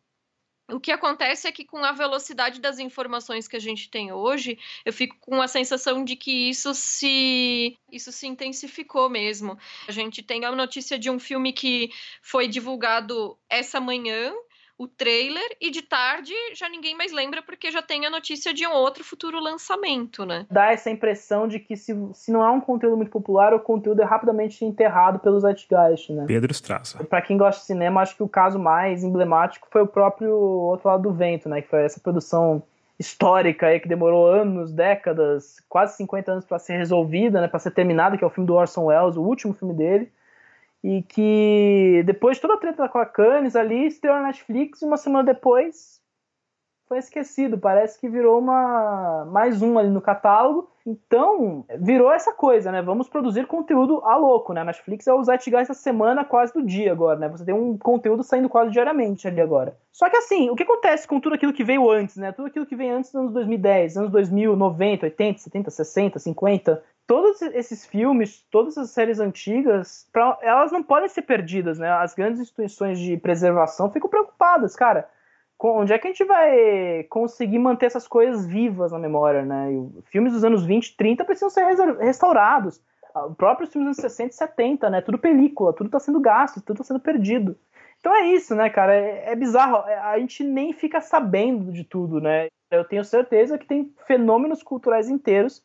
o 0.72 0.80
que 0.80 0.92
acontece 0.92 1.46
é 1.46 1.52
que 1.52 1.64
com 1.64 1.78
a 1.78 1.92
velocidade 1.92 2.60
das 2.60 2.78
informações 2.78 3.48
que 3.48 3.56
a 3.56 3.60
gente 3.60 3.90
tem 3.90 4.12
hoje, 4.12 4.58
eu 4.84 4.92
fico 4.92 5.16
com 5.20 5.40
a 5.40 5.48
sensação 5.48 6.04
de 6.04 6.16
que 6.16 6.48
isso 6.50 6.74
se 6.74 7.76
isso 7.90 8.12
se 8.12 8.26
intensificou 8.26 9.08
mesmo. 9.08 9.58
A 9.88 9.92
gente 9.92 10.22
tem 10.22 10.44
a 10.44 10.52
notícia 10.52 10.98
de 10.98 11.10
um 11.10 11.18
filme 11.18 11.52
que 11.52 11.90
foi 12.22 12.48
divulgado 12.48 13.38
essa 13.48 13.80
manhã, 13.80 14.32
o 14.80 14.88
trailer 14.88 15.44
e 15.60 15.70
de 15.70 15.82
tarde 15.82 16.32
já 16.54 16.66
ninguém 16.66 16.96
mais 16.96 17.12
lembra 17.12 17.42
porque 17.42 17.70
já 17.70 17.82
tem 17.82 18.06
a 18.06 18.10
notícia 18.10 18.54
de 18.54 18.66
um 18.66 18.72
outro 18.72 19.04
futuro 19.04 19.38
lançamento, 19.38 20.24
né? 20.24 20.46
Dá 20.50 20.72
essa 20.72 20.88
impressão 20.88 21.46
de 21.46 21.60
que 21.60 21.76
se, 21.76 21.94
se 22.14 22.32
não 22.32 22.42
é 22.42 22.50
um 22.50 22.62
conteúdo 22.62 22.96
muito 22.96 23.10
popular, 23.10 23.52
o 23.52 23.60
conteúdo 23.60 24.00
é 24.00 24.06
rapidamente 24.06 24.64
enterrado 24.64 25.18
pelos 25.18 25.42
Zeitgeist, 25.42 26.10
né? 26.14 26.24
Pedro 26.26 26.50
Straza. 26.54 27.04
Para 27.04 27.20
quem 27.20 27.36
gosta 27.36 27.60
de 27.60 27.66
cinema, 27.66 28.00
acho 28.00 28.16
que 28.16 28.22
o 28.22 28.28
caso 28.28 28.58
mais 28.58 29.04
emblemático 29.04 29.68
foi 29.70 29.82
o 29.82 29.86
próprio 29.86 30.34
Outro 30.34 30.88
Lado 30.88 31.02
do 31.02 31.12
Vento, 31.12 31.46
né? 31.46 31.60
Que 31.60 31.68
foi 31.68 31.84
essa 31.84 32.00
produção 32.00 32.62
histórica 32.98 33.66
aí 33.66 33.80
que 33.80 33.88
demorou 33.88 34.26
anos, 34.26 34.72
décadas, 34.72 35.56
quase 35.68 35.94
50 35.98 36.32
anos 36.32 36.44
para 36.46 36.58
ser 36.58 36.78
resolvida, 36.78 37.40
né, 37.40 37.48
para 37.48 37.58
ser 37.58 37.70
terminada, 37.70 38.16
que 38.16 38.24
é 38.24 38.26
o 38.26 38.30
filme 38.30 38.46
do 38.46 38.54
Orson 38.54 38.86
Welles, 38.86 39.16
o 39.16 39.22
último 39.22 39.54
filme 39.54 39.72
dele 39.72 40.10
e 40.82 41.02
que 41.02 42.02
depois 42.06 42.36
de 42.36 42.42
toda 42.42 42.54
a 42.54 42.58
treta 42.58 42.88
com 42.88 42.98
a 42.98 43.06
Cannes 43.06 43.54
ali, 43.54 43.86
estreou 43.86 44.16
na 44.16 44.28
Netflix 44.28 44.82
e 44.82 44.84
uma 44.84 44.96
semana 44.96 45.32
depois 45.32 45.99
foi 46.90 46.98
esquecido. 46.98 47.56
Parece 47.56 48.00
que 48.00 48.08
virou 48.08 48.40
uma 48.40 49.24
mais 49.26 49.62
um 49.62 49.78
ali 49.78 49.88
no 49.88 50.00
catálogo. 50.00 50.68
Então, 50.84 51.64
virou 51.78 52.10
essa 52.10 52.32
coisa, 52.32 52.72
né? 52.72 52.82
Vamos 52.82 53.08
produzir 53.08 53.46
conteúdo 53.46 54.02
a 54.04 54.16
louco, 54.16 54.52
né? 54.52 54.62
A 54.62 54.64
Netflix 54.64 55.06
é 55.06 55.14
o 55.14 55.22
Zeitgeist 55.22 55.70
essa 55.70 55.80
semana 55.80 56.24
quase 56.24 56.52
do 56.52 56.60
dia 56.60 56.90
agora, 56.90 57.16
né? 57.16 57.28
Você 57.28 57.44
tem 57.44 57.54
um 57.54 57.78
conteúdo 57.78 58.24
saindo 58.24 58.48
quase 58.48 58.72
diariamente 58.72 59.28
ali 59.28 59.40
agora. 59.40 59.76
Só 59.92 60.10
que 60.10 60.16
assim, 60.16 60.50
o 60.50 60.56
que 60.56 60.64
acontece 60.64 61.06
com 61.06 61.20
tudo 61.20 61.36
aquilo 61.36 61.52
que 61.52 61.62
veio 61.62 61.88
antes, 61.88 62.16
né? 62.16 62.32
Tudo 62.32 62.48
aquilo 62.48 62.66
que 62.66 62.74
veio 62.74 62.96
antes 62.96 63.12
dos 63.12 63.20
anos 63.20 63.32
2010, 63.34 63.96
anos 63.96 64.10
2000, 64.10 64.56
90, 64.56 65.06
80, 65.06 65.38
70, 65.38 65.70
60, 65.70 66.18
50, 66.18 66.82
todos 67.06 67.40
esses 67.40 67.86
filmes, 67.86 68.44
todas 68.50 68.76
as 68.76 68.90
séries 68.90 69.20
antigas, 69.20 70.08
pra, 70.12 70.36
elas 70.42 70.72
não 70.72 70.82
podem 70.82 71.08
ser 71.08 71.22
perdidas, 71.22 71.78
né? 71.78 71.88
As 71.88 72.14
grandes 72.14 72.40
instituições 72.40 72.98
de 72.98 73.16
preservação 73.16 73.92
ficam 73.92 74.10
preocupadas, 74.10 74.74
cara. 74.74 75.08
Onde 75.62 75.92
é 75.92 75.98
que 75.98 76.08
a 76.08 76.10
gente 76.10 76.24
vai 76.24 77.04
conseguir 77.10 77.58
manter 77.58 77.86
essas 77.86 78.08
coisas 78.08 78.46
vivas 78.46 78.92
na 78.92 78.98
memória, 78.98 79.44
né? 79.44 79.70
E 79.72 80.02
filmes 80.10 80.32
dos 80.32 80.42
anos 80.42 80.64
20, 80.64 80.96
30 80.96 81.24
precisam 81.24 81.50
ser 81.50 81.64
restaurados. 82.00 82.80
Os 83.28 83.36
próprios 83.36 83.70
filmes 83.70 83.90
dos 83.90 83.98
anos 83.98 84.12
60 84.12 84.30
e 84.30 84.36
70, 84.36 84.90
né? 84.90 85.00
Tudo 85.02 85.18
película, 85.18 85.72
tudo 85.72 85.86
está 85.86 86.00
sendo 86.00 86.18
gasto, 86.20 86.62
tudo 86.62 86.76
está 86.76 86.84
sendo 86.84 87.00
perdido. 87.00 87.56
Então 87.98 88.14
é 88.16 88.26
isso, 88.28 88.54
né, 88.54 88.70
cara? 88.70 88.94
É, 88.94 89.32
é 89.32 89.36
bizarro. 89.36 89.86
É, 89.86 89.98
a 89.98 90.18
gente 90.18 90.42
nem 90.42 90.72
fica 90.72 91.00
sabendo 91.00 91.70
de 91.70 91.84
tudo, 91.84 92.20
né? 92.20 92.48
Eu 92.70 92.84
tenho 92.84 93.04
certeza 93.04 93.58
que 93.58 93.66
tem 93.66 93.92
fenômenos 94.06 94.62
culturais 94.62 95.08
inteiros 95.08 95.62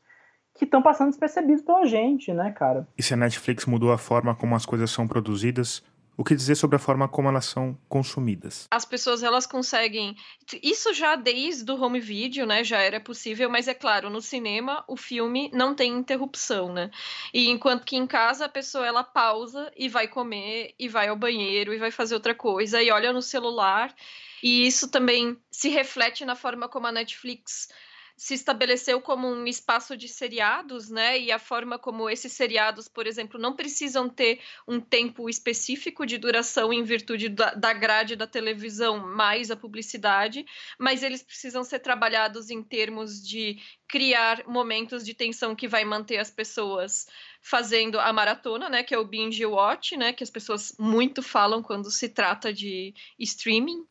que 0.56 0.66
estão 0.66 0.82
passando 0.82 1.10
despercebidos 1.10 1.62
pela 1.62 1.86
gente, 1.86 2.34
né, 2.34 2.52
cara? 2.52 2.88
E 2.98 3.04
se 3.04 3.14
a 3.14 3.18
Netflix 3.18 3.66
mudou 3.66 3.92
a 3.92 3.98
forma 3.98 4.36
como 4.36 4.56
as 4.56 4.66
coisas 4.66 4.90
são 4.90 5.08
produzidas, 5.08 5.84
o 6.18 6.24
que 6.24 6.36
dizer 6.36 6.56
sobre 6.56 6.76
a 6.76 6.80
forma 6.80 7.08
como 7.08 7.28
elas 7.28 7.46
são 7.46 7.78
consumidas? 7.90 8.68
As 8.72 8.86
pessoas 8.86 9.24
elas 9.24 9.46
conseguem. 9.46 10.16
Isso 10.62 10.94
já 10.94 11.16
desde 11.16 11.70
o 11.72 11.82
home 11.82 12.00
video, 12.00 12.46
né? 12.46 12.64
Já 12.64 12.80
era 12.80 13.00
possível, 13.00 13.50
mas 13.50 13.68
é 13.68 13.74
claro, 13.74 14.10
no 14.10 14.22
cinema 14.22 14.84
o 14.88 14.96
filme 14.96 15.50
não 15.54 15.76
tem 15.76 15.92
interrupção, 15.92 16.72
né? 16.72 16.90
E 17.34 17.50
enquanto 17.50 17.86
que 17.86 17.96
em 17.96 18.08
casa 18.08 18.46
a 18.46 18.50
pessoa 18.50 18.86
ela 18.86 19.04
pausa 19.04 19.72
e 19.76 19.90
vai 19.90 20.08
comer 20.08 20.74
e 20.80 20.88
vai 20.88 21.08
ao 21.08 21.16
banheiro 21.16 21.74
e 21.74 21.78
vai 21.78 21.92
fazer 21.92 22.16
outra 22.16 22.34
coisa 22.34 22.82
e 22.82 22.92
olha 22.92 23.12
no 23.12 23.22
celular. 23.22 23.94
E 24.42 24.68
isso 24.68 24.90
também 24.90 25.38
se 25.50 25.70
reflete 25.70 26.24
na 26.24 26.36
forma 26.36 26.70
como 26.70 26.88
a 26.88 26.92
Netflix 26.92 27.70
se 28.18 28.34
estabeleceu 28.34 29.02
como 29.02 29.28
um 29.28 29.46
espaço 29.46 29.98
de 29.98 30.08
seriados, 30.08 30.90
né? 30.90 31.20
E 31.20 31.32
a 31.32 31.40
forma 31.40 31.78
como 31.78 32.10
esses 32.10 32.32
seriados, 32.32 32.88
por 32.88 33.06
exemplo, 33.06 33.40
não 33.40 33.56
precisam 33.56 34.08
ter 34.08 34.40
um 34.68 34.80
tempo 34.80 35.30
específico 35.30 36.06
de 36.06 36.18
duração 36.18 36.72
em 36.72 36.84
virtude 36.84 37.28
da, 37.28 37.74
grade 37.74 38.16
da 38.16 38.26
televisão 38.26 39.00
mais 39.00 39.52
a 39.52 39.56
publicidade, 39.56 40.46
mas 40.80 41.04
eles 41.04 41.22
precisam 41.22 41.64
ser 41.64 41.80
trabalhados 41.80 42.50
em 42.50 42.64
termos 42.64 43.22
de 43.22 43.60
criar 43.88 44.48
momentos 44.48 45.04
de 45.04 45.14
tensão 45.14 45.56
que 45.56 45.68
vai 45.68 45.84
manter 45.84 46.18
as 46.18 46.32
pessoas 46.32 47.08
fazendo 47.42 48.00
a 48.00 48.12
maratona, 48.12 48.70
né, 48.70 48.82
que 48.82 48.96
é 48.96 48.98
o 48.98 49.06
binge 49.06 49.46
watch, 49.46 49.96
né, 49.96 50.14
que 50.14 50.24
as 50.24 50.30
pessoas 50.30 50.74
muito 50.80 51.22
falam 51.22 51.62
quando 51.62 51.92
se 51.92 52.10
trata 52.10 52.52
de 52.52 52.94
streaming. 53.20 53.86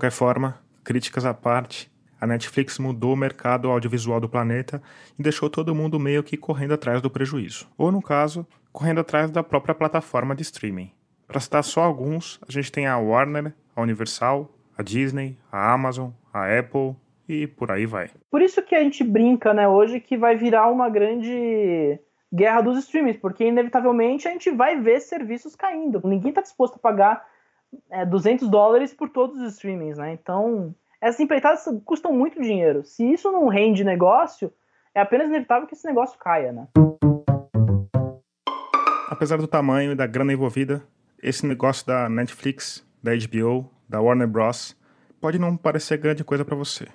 Qualquer 0.00 0.12
forma, 0.12 0.58
críticas 0.82 1.26
à 1.26 1.34
parte, 1.34 1.92
a 2.18 2.26
Netflix 2.26 2.78
mudou 2.78 3.12
o 3.12 3.16
mercado 3.16 3.68
audiovisual 3.68 4.18
do 4.18 4.30
planeta 4.30 4.82
e 5.18 5.22
deixou 5.22 5.50
todo 5.50 5.74
mundo 5.74 6.00
meio 6.00 6.22
que 6.22 6.38
correndo 6.38 6.72
atrás 6.72 7.02
do 7.02 7.10
prejuízo. 7.10 7.68
Ou, 7.76 7.92
no 7.92 8.00
caso, 8.00 8.46
correndo 8.72 9.00
atrás 9.00 9.30
da 9.30 9.42
própria 9.42 9.74
plataforma 9.74 10.34
de 10.34 10.40
streaming. 10.40 10.90
Para 11.26 11.38
citar 11.38 11.62
só 11.62 11.82
alguns, 11.82 12.40
a 12.48 12.50
gente 12.50 12.72
tem 12.72 12.86
a 12.86 12.96
Warner, 12.96 13.52
a 13.76 13.82
Universal, 13.82 14.50
a 14.76 14.82
Disney, 14.82 15.36
a 15.52 15.70
Amazon, 15.70 16.12
a 16.32 16.46
Apple 16.58 16.96
e 17.28 17.46
por 17.46 17.70
aí 17.70 17.84
vai. 17.84 18.08
Por 18.30 18.40
isso 18.40 18.62
que 18.62 18.74
a 18.74 18.82
gente 18.82 19.04
brinca, 19.04 19.52
né, 19.52 19.68
hoje 19.68 20.00
que 20.00 20.16
vai 20.16 20.34
virar 20.34 20.68
uma 20.68 20.88
grande 20.88 22.00
guerra 22.32 22.62
dos 22.62 22.78
streamings, 22.78 23.20
porque 23.20 23.44
inevitavelmente 23.44 24.26
a 24.26 24.30
gente 24.30 24.50
vai 24.50 24.80
ver 24.80 25.00
serviços 25.00 25.54
caindo. 25.54 26.00
Ninguém 26.04 26.30
está 26.30 26.40
disposto 26.40 26.76
a 26.76 26.78
pagar 26.78 27.22
é, 27.90 28.04
200 28.04 28.48
dólares 28.48 28.92
por 28.92 29.08
todos 29.08 29.40
os 29.40 29.54
streamings, 29.54 29.98
né? 29.98 30.12
Então, 30.12 30.74
essas 31.00 31.20
empreitadas 31.20 31.64
custam 31.84 32.12
muito 32.12 32.40
dinheiro. 32.40 32.84
Se 32.84 33.04
isso 33.04 33.30
não 33.30 33.48
rende 33.48 33.84
negócio, 33.84 34.52
é 34.94 35.00
apenas 35.00 35.28
inevitável 35.28 35.66
que 35.66 35.74
esse 35.74 35.86
negócio 35.86 36.18
caia, 36.18 36.52
né? 36.52 36.68
Apesar 39.08 39.38
do 39.38 39.46
tamanho 39.46 39.92
e 39.92 39.94
da 39.94 40.06
grana 40.06 40.32
envolvida, 40.32 40.82
esse 41.22 41.46
negócio 41.46 41.86
da 41.86 42.08
Netflix, 42.08 42.86
da 43.02 43.12
HBO, 43.12 43.68
da 43.88 44.00
Warner 44.00 44.28
Bros. 44.28 44.76
pode 45.20 45.38
não 45.38 45.56
parecer 45.56 45.98
grande 45.98 46.24
coisa 46.24 46.44
para 46.44 46.56
você. 46.56 46.86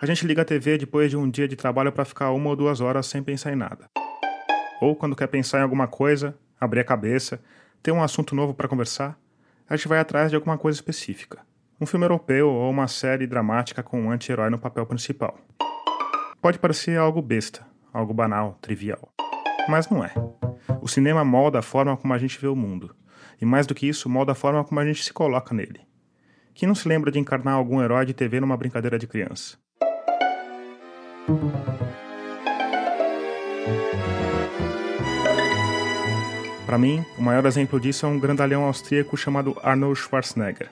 A 0.00 0.06
gente 0.06 0.26
liga 0.26 0.42
a 0.42 0.44
TV 0.44 0.78
depois 0.78 1.10
de 1.10 1.16
um 1.16 1.28
dia 1.28 1.48
de 1.48 1.56
trabalho 1.56 1.92
para 1.92 2.04
ficar 2.04 2.30
uma 2.30 2.50
ou 2.50 2.56
duas 2.56 2.80
horas 2.80 3.06
sem 3.06 3.22
pensar 3.22 3.52
em 3.52 3.56
nada. 3.56 3.86
Ou 4.80 4.94
quando 4.94 5.16
quer 5.16 5.26
pensar 5.26 5.58
em 5.58 5.62
alguma 5.62 5.88
coisa, 5.88 6.36
abrir 6.60 6.80
a 6.80 6.84
cabeça 6.84 7.40
tem 7.82 7.92
um 7.94 8.02
assunto 8.02 8.34
novo 8.34 8.54
para 8.54 8.68
conversar, 8.68 9.18
a 9.68 9.76
gente 9.76 9.88
vai 9.88 9.98
atrás 9.98 10.30
de 10.30 10.36
alguma 10.36 10.58
coisa 10.58 10.76
específica. 10.76 11.40
Um 11.80 11.86
filme 11.86 12.04
europeu 12.04 12.48
ou 12.48 12.70
uma 12.70 12.88
série 12.88 13.26
dramática 13.26 13.82
com 13.82 14.00
um 14.00 14.10
anti-herói 14.10 14.50
no 14.50 14.58
papel 14.58 14.84
principal. 14.86 15.38
Pode 16.40 16.58
parecer 16.58 16.98
algo 16.98 17.22
besta, 17.22 17.66
algo 17.92 18.14
banal, 18.14 18.58
trivial. 18.60 19.12
Mas 19.68 19.88
não 19.88 20.04
é. 20.04 20.12
O 20.80 20.88
cinema 20.88 21.24
molda 21.24 21.58
a 21.58 21.62
forma 21.62 21.96
como 21.96 22.14
a 22.14 22.18
gente 22.18 22.40
vê 22.40 22.48
o 22.48 22.56
mundo. 22.56 22.94
E 23.40 23.44
mais 23.44 23.66
do 23.66 23.74
que 23.74 23.86
isso, 23.86 24.08
molda 24.08 24.32
a 24.32 24.34
forma 24.34 24.64
como 24.64 24.80
a 24.80 24.84
gente 24.84 25.04
se 25.04 25.12
coloca 25.12 25.54
nele. 25.54 25.80
Quem 26.54 26.66
não 26.66 26.74
se 26.74 26.88
lembra 26.88 27.12
de 27.12 27.18
encarnar 27.18 27.54
algum 27.54 27.80
herói 27.80 28.04
de 28.04 28.14
TV 28.14 28.40
numa 28.40 28.56
brincadeira 28.56 28.98
de 28.98 29.06
criança? 29.06 29.56
Para 36.68 36.76
mim, 36.76 37.02
o 37.16 37.22
maior 37.22 37.46
exemplo 37.46 37.80
disso 37.80 38.04
é 38.04 38.08
um 38.10 38.20
grandalhão 38.20 38.64
austríaco 38.64 39.16
chamado 39.16 39.56
Arnold 39.62 39.98
Schwarzenegger. 39.98 40.68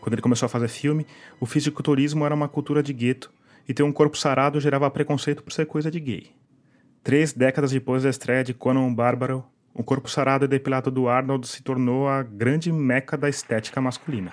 Quando 0.00 0.14
ele 0.14 0.22
começou 0.22 0.46
a 0.46 0.48
fazer 0.48 0.68
filme, 0.68 1.06
o 1.38 1.44
fisiculturismo 1.44 2.24
era 2.24 2.34
uma 2.34 2.48
cultura 2.48 2.82
de 2.82 2.94
gueto 2.94 3.30
e 3.68 3.74
ter 3.74 3.82
um 3.82 3.92
corpo 3.92 4.16
sarado 4.16 4.58
gerava 4.58 4.90
preconceito 4.90 5.42
por 5.42 5.52
ser 5.52 5.66
coisa 5.66 5.90
de 5.90 6.00
gay. 6.00 6.34
Três 7.02 7.34
décadas 7.34 7.70
depois 7.70 8.02
da 8.02 8.08
estreia 8.08 8.42
de 8.42 8.54
Conan 8.54 8.86
o 8.86 8.94
Bárbaro, 8.94 9.44
o 9.74 9.84
corpo 9.84 10.08
sarado 10.08 10.46
e 10.46 10.48
depilado 10.48 10.90
do 10.90 11.06
Arnold 11.06 11.46
se 11.46 11.62
tornou 11.62 12.08
a 12.08 12.22
grande 12.22 12.72
meca 12.72 13.14
da 13.14 13.28
estética 13.28 13.82
masculina. 13.82 14.32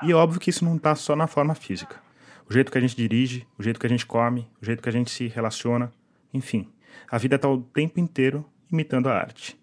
E 0.00 0.14
óbvio 0.14 0.38
que 0.38 0.50
isso 0.50 0.64
não 0.64 0.76
está 0.76 0.94
só 0.94 1.16
na 1.16 1.26
forma 1.26 1.56
física 1.56 2.11
o 2.48 2.52
jeito 2.52 2.70
que 2.70 2.78
a 2.78 2.80
gente 2.80 2.96
dirige, 2.96 3.46
o 3.58 3.62
jeito 3.62 3.78
que 3.78 3.86
a 3.86 3.88
gente 3.88 4.06
come, 4.06 4.48
o 4.60 4.64
jeito 4.64 4.82
que 4.82 4.88
a 4.88 4.92
gente 4.92 5.10
se 5.10 5.28
relaciona, 5.28 5.92
enfim, 6.32 6.68
a 7.10 7.18
vida 7.18 7.36
está 7.36 7.48
o 7.48 7.62
tempo 7.62 8.00
inteiro 8.00 8.44
imitando 8.70 9.08
a 9.08 9.14
arte. 9.14 9.58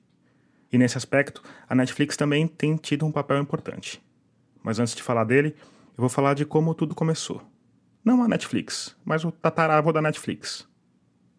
E 0.72 0.78
nesse 0.78 0.98
aspecto, 0.98 1.42
a 1.68 1.74
Netflix 1.74 2.16
também 2.16 2.48
tem 2.48 2.76
tido 2.76 3.06
um 3.06 3.12
papel 3.12 3.40
importante. 3.40 4.02
Mas 4.64 4.80
antes 4.80 4.94
de 4.94 5.02
falar 5.02 5.24
dele, 5.24 5.56
eu 5.98 6.02
vou 6.02 6.10
falar 6.10 6.34
de 6.34 6.46
como 6.46 6.76
tudo 6.76 6.94
começou. 6.94 7.42
Não 8.06 8.24
a 8.24 8.28
Netflix, 8.28 8.96
mas 9.04 9.26
o 9.26 9.32
tataravô 9.32 9.92
da 9.92 10.02
Netflix. 10.02 10.68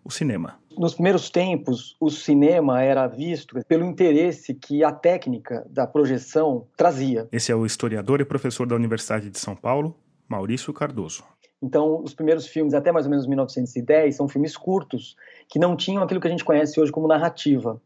O 0.04 0.10
cinema. 0.10 0.58
Nos 0.76 0.94
primeiros 0.94 1.30
tempos, 1.30 1.96
o 2.00 2.10
cinema 2.10 2.82
era 2.82 3.06
visto 3.06 3.60
pelo 3.66 3.84
interesse 3.84 4.54
que 4.54 4.82
a 4.82 4.92
técnica 4.92 5.66
da 5.68 5.86
projeção 5.86 6.66
trazia. 6.76 7.28
Esse 7.30 7.52
é 7.52 7.54
o 7.54 7.66
historiador 7.66 8.20
e 8.20 8.24
professor 8.24 8.66
da 8.66 8.74
Universidade 8.74 9.30
de 9.30 9.38
São 9.38 9.54
Paulo, 9.54 9.96
Maurício 10.30 10.72
Cardoso. 10.72 11.24
Então, 11.60 12.02
os 12.02 12.14
primeiros 12.14 12.46
filmes, 12.46 12.72
até 12.72 12.92
mais 12.92 13.04
ou 13.04 13.10
menos 13.10 13.26
1910, 13.26 14.16
são 14.16 14.28
filmes 14.28 14.56
curtos, 14.56 15.16
que 15.48 15.58
não 15.58 15.76
tinham 15.76 16.02
aquilo 16.02 16.20
que 16.20 16.28
a 16.28 16.30
gente 16.30 16.44
conhece 16.44 16.80
hoje 16.80 16.92
como 16.92 17.08
narrativa. 17.08 17.82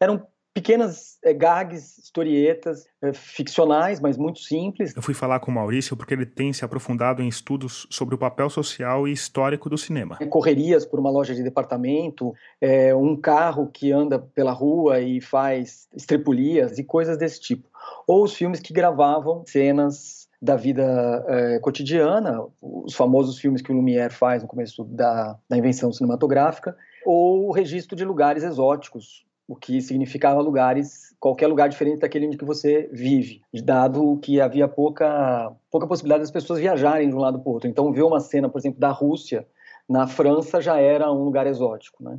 Eram 0.00 0.24
pequenas 0.54 1.18
é, 1.22 1.34
gags, 1.34 1.98
historietas, 1.98 2.86
é, 3.02 3.12
ficcionais, 3.12 4.00
mas 4.00 4.16
muito 4.16 4.40
simples. 4.40 4.94
Eu 4.96 5.02
fui 5.02 5.12
falar 5.12 5.40
com 5.40 5.50
o 5.50 5.54
Maurício 5.54 5.96
porque 5.96 6.14
ele 6.14 6.24
tem 6.24 6.52
se 6.52 6.64
aprofundado 6.64 7.20
em 7.20 7.28
estudos 7.28 7.86
sobre 7.90 8.14
o 8.14 8.18
papel 8.18 8.48
social 8.48 9.06
e 9.06 9.12
histórico 9.12 9.68
do 9.68 9.76
cinema. 9.76 10.16
É, 10.20 10.26
correrias 10.26 10.86
por 10.86 10.98
uma 10.98 11.10
loja 11.10 11.34
de 11.34 11.42
departamento, 11.42 12.32
é, 12.60 12.94
um 12.94 13.14
carro 13.14 13.68
que 13.68 13.92
anda 13.92 14.18
pela 14.18 14.52
rua 14.52 15.00
e 15.00 15.20
faz 15.20 15.88
estrepulias 15.94 16.78
e 16.78 16.84
coisas 16.84 17.18
desse 17.18 17.40
tipo. 17.40 17.68
Ou 18.06 18.24
os 18.24 18.34
filmes 18.34 18.60
que 18.60 18.72
gravavam 18.72 19.44
cenas 19.46 20.27
da 20.40 20.56
vida 20.56 21.24
é, 21.26 21.58
cotidiana, 21.58 22.44
os 22.62 22.94
famosos 22.94 23.38
filmes 23.38 23.60
que 23.60 23.72
o 23.72 23.74
Lumière 23.74 24.12
faz 24.12 24.42
no 24.42 24.48
começo 24.48 24.84
da, 24.84 25.36
da 25.48 25.56
invenção 25.56 25.92
cinematográfica, 25.92 26.76
ou 27.04 27.48
o 27.48 27.52
registro 27.52 27.96
de 27.96 28.04
lugares 28.04 28.44
exóticos, 28.44 29.26
o 29.48 29.56
que 29.56 29.80
significava 29.80 30.40
lugares, 30.40 31.16
qualquer 31.18 31.46
lugar 31.46 31.68
diferente 31.68 32.00
daquele 32.00 32.26
onde 32.26 32.36
que 32.36 32.44
você 32.44 32.88
vive, 32.92 33.40
dado 33.64 34.18
que 34.18 34.40
havia 34.40 34.68
pouca, 34.68 35.52
pouca 35.70 35.86
possibilidade 35.86 36.22
das 36.22 36.30
pessoas 36.30 36.60
viajarem 36.60 37.08
de 37.08 37.14
um 37.14 37.18
lado 37.18 37.40
para 37.40 37.48
o 37.48 37.52
outro. 37.54 37.68
Então, 37.68 37.92
ver 37.92 38.02
uma 38.02 38.20
cena, 38.20 38.48
por 38.48 38.58
exemplo, 38.58 38.78
da 38.78 38.90
Rússia 38.90 39.46
na 39.88 40.06
França 40.06 40.60
já 40.60 40.78
era 40.78 41.10
um 41.10 41.24
lugar 41.24 41.46
exótico, 41.46 42.04
né? 42.04 42.18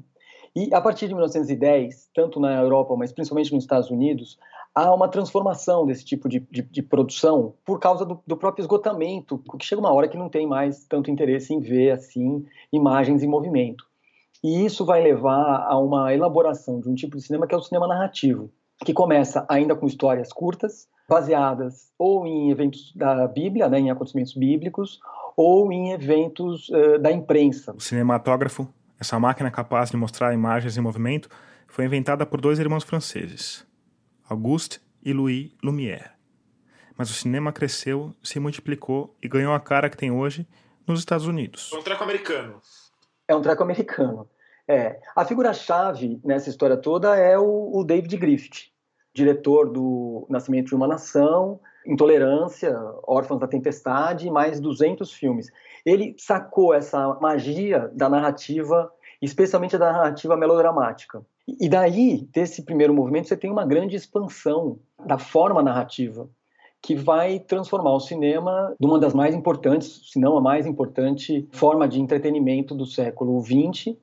E 0.55 0.73
a 0.73 0.81
partir 0.81 1.07
de 1.07 1.13
1910, 1.13 2.09
tanto 2.13 2.39
na 2.39 2.55
Europa, 2.55 2.95
mas 2.97 3.11
principalmente 3.11 3.53
nos 3.53 3.63
Estados 3.63 3.89
Unidos, 3.89 4.37
há 4.73 4.93
uma 4.93 5.07
transformação 5.07 5.85
desse 5.85 6.05
tipo 6.05 6.27
de, 6.27 6.39
de, 6.51 6.61
de 6.61 6.81
produção 6.81 7.53
por 7.65 7.79
causa 7.79 8.05
do, 8.05 8.19
do, 8.25 8.37
próprio 8.37 8.63
esgotamento, 8.63 9.41
que 9.57 9.65
chega 9.65 9.81
uma 9.81 9.93
hora 9.93 10.07
que 10.07 10.17
não 10.17 10.29
tem 10.29 10.47
mais 10.47 10.85
tanto 10.85 11.11
interesse 11.11 11.53
em 11.53 11.59
ver 11.59 11.91
assim 11.91 12.45
imagens 12.71 13.23
em 13.23 13.27
movimento. 13.27 13.85
E 14.43 14.65
isso 14.65 14.85
vai 14.85 15.01
levar 15.01 15.65
a 15.67 15.77
uma 15.77 16.13
elaboração 16.13 16.79
de 16.79 16.89
um 16.89 16.95
tipo 16.95 17.17
de 17.17 17.23
cinema 17.23 17.45
que 17.45 17.53
é 17.53 17.57
o 17.57 17.61
cinema 17.61 17.87
narrativo, 17.87 18.49
que 18.85 18.93
começa 18.93 19.45
ainda 19.49 19.75
com 19.75 19.85
histórias 19.85 20.31
curtas, 20.31 20.87
baseadas 21.09 21.91
ou 21.97 22.25
em 22.25 22.49
eventos 22.51 22.93
da 22.95 23.27
Bíblia, 23.27 23.67
né, 23.67 23.79
em 23.79 23.91
acontecimentos 23.91 24.33
bíblicos, 24.33 24.99
ou 25.35 25.71
em 25.71 25.91
eventos 25.91 26.69
uh, 26.69 26.99
da 26.99 27.11
imprensa. 27.11 27.73
O 27.75 27.81
cinematógrafo, 27.81 28.67
essa 28.99 29.19
máquina 29.19 29.49
capaz 29.49 29.89
de 29.89 29.97
mostrar 29.97 30.33
imagens 30.33 30.77
em 30.77 30.81
movimento, 30.81 31.29
foi 31.67 31.85
inventada 31.85 32.25
por 32.25 32.41
dois 32.41 32.59
irmãos 32.59 32.83
franceses, 32.83 33.65
Auguste 34.27 34.81
e 35.03 35.13
Louis 35.13 35.51
Lumière. 35.63 36.11
Mas 36.97 37.09
o 37.09 37.13
cinema 37.13 37.53
cresceu, 37.53 38.13
se 38.21 38.39
multiplicou 38.39 39.15
e 39.23 39.27
ganhou 39.29 39.53
a 39.53 39.59
cara 39.59 39.89
que 39.89 39.95
tem 39.95 40.11
hoje 40.11 40.45
nos 40.85 40.99
Estados 40.99 41.25
Unidos. 41.25 41.71
É 41.73 41.77
um 41.77 41.81
treco 41.83 42.03
americano. 42.03 42.61
É 43.27 43.35
um 43.35 43.41
treco 43.41 43.63
americano. 43.63 44.27
É. 44.67 44.99
A 45.15 45.23
figura-chave 45.23 46.19
nessa 46.23 46.49
história 46.49 46.75
toda 46.75 47.15
é 47.15 47.37
o, 47.39 47.71
o, 47.73 47.83
David 47.83 48.17
Griffith, 48.17 48.71
diretor 49.13 49.71
do 49.71 50.27
Nascimento 50.29 50.67
de 50.67 50.75
uma 50.75 50.87
Nação, 50.87 51.59
Intolerância, 51.85 52.77
Órfãos 53.07 53.39
da 53.39 53.47
Tempestade 53.47 54.27
e 54.27 54.31
mais 54.31 54.59
200 54.59 55.11
filmes. 55.13 55.49
Ele 55.89 56.13
sacou 56.19 56.71
essa 56.71 57.17
magia 57.19 57.89
da 57.95 58.07
narrativa, 58.07 58.91
especialmente 59.19 59.75
da 59.75 59.91
narrativa 59.91 60.37
melodramática. 60.37 61.25
E 61.59 61.67
daí, 61.67 62.27
desse 62.31 62.61
primeiro 62.61 62.93
movimento, 62.93 63.27
você 63.27 63.35
tem 63.35 63.49
uma 63.49 63.65
grande 63.65 63.95
expansão 63.95 64.77
da 65.03 65.17
forma 65.17 65.63
narrativa 65.63 66.29
que 66.79 66.95
vai 66.95 67.39
transformar 67.39 67.93
o 67.93 67.99
cinema 67.99 68.75
numa 68.79 68.99
das 68.99 69.15
mais 69.15 69.33
importantes, 69.33 70.11
se 70.11 70.19
não 70.19 70.37
a 70.37 70.41
mais 70.41 70.67
importante, 70.67 71.49
forma 71.51 71.87
de 71.87 71.99
entretenimento 71.99 72.75
do 72.75 72.85
século 72.85 73.41
XX 73.41 73.95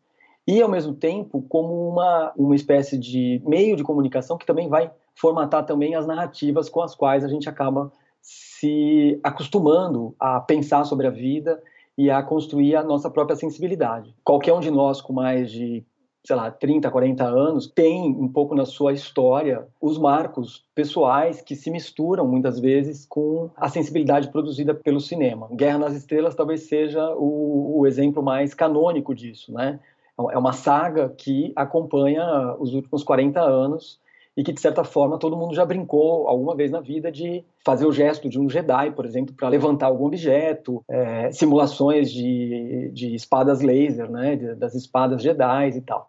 e, 0.45 0.61
ao 0.61 0.69
mesmo 0.69 0.93
tempo, 0.93 1.41
como 1.49 1.89
uma, 1.89 2.33
uma 2.37 2.57
espécie 2.57 2.99
de 2.99 3.41
meio 3.47 3.77
de 3.77 3.85
comunicação 3.85 4.37
que 4.37 4.45
também 4.45 4.69
vai 4.69 4.91
formatar 5.15 5.65
também 5.65 5.95
as 5.95 6.05
narrativas 6.05 6.69
com 6.69 6.83
as 6.83 6.97
quais 6.97 7.25
a 7.25 7.29
gente 7.29 7.49
acaba 7.49 7.93
se 8.21 9.21
acostumando 9.23 10.17
a 10.19 10.41
pensar 10.41 10.85
sobre 10.85 11.07
a 11.07 11.11
vida 11.11 11.63
e 11.97 12.11
a 12.11 12.23
construir 12.23 12.77
a 12.77 12.83
nossa 12.83 13.11
própria 13.11 13.37
sensibilidade. 13.37 14.15
Qualquer 14.23 14.53
um 14.53 14.61
de 14.61 14.71
nós 14.71 15.01
com 15.01 15.13
mais 15.13 15.51
de 15.51 15.85
sei 16.27 16.35
lá, 16.35 16.51
30, 16.51 16.91
40 16.91 17.25
anos, 17.25 17.69
tem 17.69 18.11
um 18.11 18.27
pouco 18.27 18.53
na 18.53 18.67
sua 18.67 18.93
história 18.93 19.65
os 19.81 19.97
marcos 19.97 20.65
pessoais 20.75 21.41
que 21.41 21.55
se 21.55 21.71
misturam 21.71 22.27
muitas 22.27 22.59
vezes 22.59 23.07
com 23.07 23.49
a 23.57 23.69
sensibilidade 23.69 24.29
produzida 24.33 24.75
pelo 24.75 24.99
cinema. 24.99 25.47
Guerra 25.53 25.79
nas 25.79 25.95
Estrelas 25.95 26.35
talvez 26.35 26.63
seja 26.63 27.15
o, 27.15 27.79
o 27.79 27.87
exemplo 27.87 28.25
mais 28.25 28.55
canônico 28.55 29.15
disso, 29.15 29.53
né? 29.53 29.79
É 30.33 30.37
uma 30.39 30.53
saga 30.53 31.11
que 31.11 31.53
acompanha 31.55 32.57
os 32.59 32.75
últimos 32.75 33.05
40 33.05 33.41
anos 33.41 34.01
e 34.37 34.45
que, 34.45 34.53
de 34.53 34.61
certa 34.61 34.85
forma, 34.85 35.19
todo 35.19 35.37
mundo 35.37 35.55
já 35.55 35.65
brincou 35.65 36.29
alguma 36.29 36.55
vez 36.55 36.71
na 36.71 36.81
vida 36.81 37.11
de 37.11 37.45
fazer 37.65 37.87
o 37.87 37.93
gesto 37.93 38.29
de 38.29 38.39
um 38.39 38.49
Jedi, 38.49 38.91
por 38.93 39.07
exemplo, 39.07 39.35
para 39.35 39.49
levantar 39.49 39.87
algum 39.87 40.07
objeto, 40.07 40.85
é, 40.89 41.33
simulações 41.33 42.13
de, 42.13 42.91
de 42.93 43.15
espadas 43.15 43.63
laser, 43.63 44.11
né, 44.11 44.37
das 44.55 44.75
espadas 44.75 45.23
Jedi 45.23 45.71
e 45.77 45.81
tal. 45.81 46.09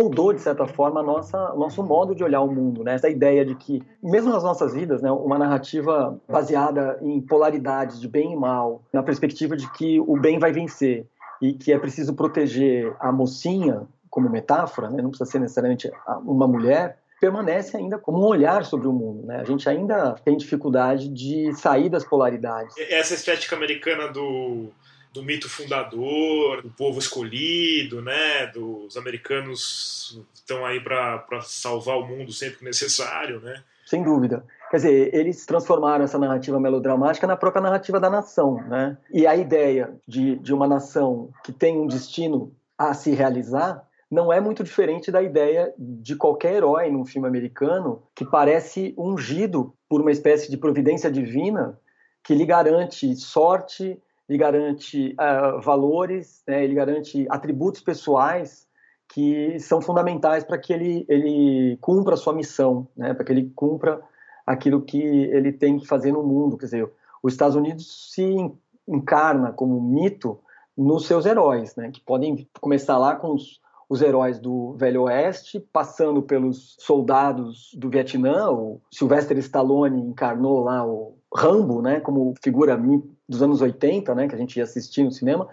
Moldou, 0.00 0.32
de 0.32 0.40
certa 0.40 0.66
forma, 0.66 1.02
nossa, 1.02 1.54
nosso 1.54 1.82
modo 1.82 2.14
de 2.14 2.24
olhar 2.24 2.40
o 2.40 2.52
mundo, 2.52 2.82
né? 2.82 2.94
Essa 2.94 3.08
ideia 3.08 3.44
de 3.44 3.54
que, 3.54 3.82
mesmo 4.02 4.32
nas 4.32 4.42
nossas 4.42 4.72
vidas, 4.72 5.02
né, 5.02 5.10
uma 5.10 5.38
narrativa 5.38 6.18
baseada 6.28 6.98
em 7.02 7.20
polaridades 7.20 8.00
de 8.00 8.08
bem 8.08 8.32
e 8.32 8.36
mal, 8.36 8.82
na 8.92 9.02
perspectiva 9.02 9.56
de 9.56 9.70
que 9.72 10.00
o 10.00 10.18
bem 10.18 10.38
vai 10.38 10.52
vencer 10.52 11.06
e 11.40 11.52
que 11.52 11.72
é 11.72 11.78
preciso 11.78 12.14
proteger 12.14 12.94
a 12.98 13.12
mocinha, 13.12 13.86
como 14.08 14.28
metáfora, 14.28 14.90
né? 14.90 15.00
não 15.00 15.10
precisa 15.10 15.30
ser 15.30 15.38
necessariamente 15.38 15.90
uma 16.24 16.46
mulher, 16.46 16.98
permanece 17.20 17.76
ainda 17.76 17.98
como 17.98 18.18
um 18.18 18.26
olhar 18.26 18.64
sobre 18.64 18.88
o 18.88 18.92
mundo. 18.92 19.26
Né? 19.26 19.36
A 19.36 19.44
gente 19.44 19.68
ainda 19.68 20.14
tem 20.24 20.36
dificuldade 20.36 21.08
de 21.08 21.52
sair 21.54 21.88
das 21.88 22.04
polaridades. 22.04 22.74
Essa 22.76 23.14
estética 23.14 23.54
americana 23.54 24.08
do 24.08 24.70
do 25.12 25.22
mito 25.22 25.48
fundador, 25.48 26.62
do 26.62 26.70
povo 26.70 26.98
escolhido, 26.98 28.00
né? 28.00 28.46
Dos 28.48 28.96
americanos 28.96 30.20
estão 30.34 30.64
aí 30.64 30.80
para 30.80 31.40
salvar 31.42 31.98
o 31.98 32.06
mundo 32.06 32.32
sempre 32.32 32.58
que 32.58 32.64
necessário, 32.64 33.40
né? 33.40 33.62
Sem 33.84 34.02
dúvida. 34.02 34.44
Quer 34.70 34.76
dizer, 34.76 35.14
eles 35.14 35.44
transformaram 35.44 36.04
essa 36.04 36.18
narrativa 36.18 36.60
melodramática 36.60 37.26
na 37.26 37.36
própria 37.36 37.62
narrativa 37.62 37.98
da 37.98 38.08
nação, 38.08 38.62
né? 38.68 38.96
E 39.12 39.26
a 39.26 39.34
ideia 39.34 39.92
de, 40.06 40.36
de 40.36 40.54
uma 40.54 40.68
nação 40.68 41.30
que 41.44 41.52
tem 41.52 41.76
um 41.76 41.88
destino 41.88 42.54
a 42.78 42.94
se 42.94 43.10
realizar 43.10 43.84
não 44.10 44.32
é 44.32 44.40
muito 44.40 44.64
diferente 44.64 45.10
da 45.10 45.22
ideia 45.22 45.72
de 45.78 46.16
qualquer 46.16 46.54
herói 46.54 46.90
num 46.90 47.04
filme 47.04 47.28
americano 47.28 48.02
que 48.14 48.24
parece 48.24 48.94
ungido 48.96 49.72
por 49.88 50.00
uma 50.00 50.10
espécie 50.10 50.50
de 50.50 50.56
providência 50.56 51.10
divina 51.10 51.78
que 52.22 52.34
lhe 52.34 52.44
garante 52.44 53.14
sorte, 53.16 53.98
ele 54.30 54.38
garante 54.38 55.16
uh, 55.18 55.60
valores, 55.60 56.40
né, 56.46 56.62
ele 56.62 56.74
garante 56.74 57.26
atributos 57.28 57.80
pessoais 57.80 58.64
que 59.12 59.58
são 59.58 59.80
fundamentais 59.80 60.44
para 60.44 60.56
que 60.56 60.72
ele, 60.72 61.04
ele 61.08 61.76
cumpra 61.80 62.14
a 62.14 62.16
sua 62.16 62.32
missão, 62.32 62.86
né, 62.96 63.12
para 63.12 63.24
que 63.24 63.32
ele 63.32 63.50
cumpra 63.56 64.00
aquilo 64.46 64.82
que 64.82 65.02
ele 65.02 65.50
tem 65.50 65.80
que 65.80 65.86
fazer 65.86 66.12
no 66.12 66.22
mundo. 66.22 66.56
Quer 66.56 66.66
dizer, 66.66 66.92
os 67.20 67.32
Estados 67.32 67.56
Unidos 67.56 68.12
se 68.14 68.24
encarna 68.86 69.52
como 69.52 69.80
mito 69.80 70.38
nos 70.78 71.06
seus 71.06 71.26
heróis, 71.26 71.74
né, 71.74 71.90
que 71.90 72.00
podem 72.00 72.48
começar 72.60 72.98
lá 72.98 73.16
com 73.16 73.34
os, 73.34 73.60
os 73.88 74.00
heróis 74.00 74.38
do 74.38 74.74
Velho 74.74 75.02
Oeste, 75.02 75.58
passando 75.58 76.22
pelos 76.22 76.76
soldados 76.78 77.74
do 77.74 77.90
Vietnã, 77.90 78.48
o 78.48 78.80
Sylvester 78.92 79.36
Stallone 79.38 80.00
encarnou 80.00 80.60
lá 80.60 80.86
o 80.86 81.16
Rambo, 81.34 81.82
né, 81.82 81.98
como 81.98 82.32
figura 82.40 82.76
dos 83.30 83.42
anos 83.42 83.62
80, 83.62 84.14
né, 84.14 84.28
que 84.28 84.34
a 84.34 84.38
gente 84.38 84.56
ia 84.56 84.64
assistir 84.64 85.04
no 85.04 85.12
cinema, 85.12 85.48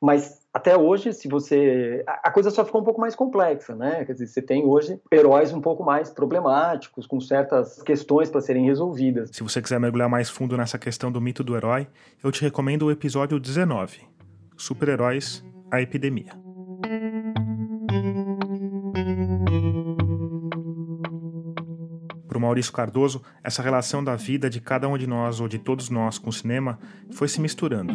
mas 0.00 0.40
até 0.52 0.76
hoje, 0.76 1.12
se 1.12 1.28
você. 1.28 2.02
A 2.06 2.30
coisa 2.30 2.50
só 2.50 2.64
ficou 2.64 2.80
um 2.80 2.84
pouco 2.84 3.00
mais 3.00 3.14
complexa, 3.14 3.76
né? 3.76 4.04
Quer 4.04 4.14
dizer, 4.14 4.26
você 4.26 4.42
tem 4.42 4.64
hoje 4.64 4.98
heróis 5.12 5.52
um 5.52 5.60
pouco 5.60 5.84
mais 5.84 6.10
problemáticos, 6.10 7.06
com 7.06 7.20
certas 7.20 7.80
questões 7.82 8.28
para 8.28 8.40
serem 8.40 8.64
resolvidas. 8.64 9.30
Se 9.32 9.42
você 9.42 9.62
quiser 9.62 9.78
mergulhar 9.78 10.08
mais 10.08 10.28
fundo 10.28 10.56
nessa 10.56 10.78
questão 10.78 11.12
do 11.12 11.20
mito 11.20 11.44
do 11.44 11.54
herói, 11.54 11.86
eu 12.24 12.32
te 12.32 12.42
recomendo 12.42 12.86
o 12.86 12.90
episódio 12.90 13.38
19: 13.38 14.00
Super-Heróis 14.56 15.44
A 15.70 15.80
Epidemia. 15.80 16.49
Maurício 22.50 22.72
Cardoso, 22.72 23.22
essa 23.44 23.62
relação 23.62 24.02
da 24.02 24.16
vida 24.16 24.50
de 24.50 24.60
cada 24.60 24.88
um 24.88 24.98
de 24.98 25.06
nós 25.06 25.38
ou 25.38 25.46
de 25.46 25.56
todos 25.56 25.88
nós 25.88 26.18
com 26.18 26.30
o 26.30 26.32
cinema 26.32 26.80
foi 27.12 27.28
se 27.28 27.40
misturando. 27.40 27.94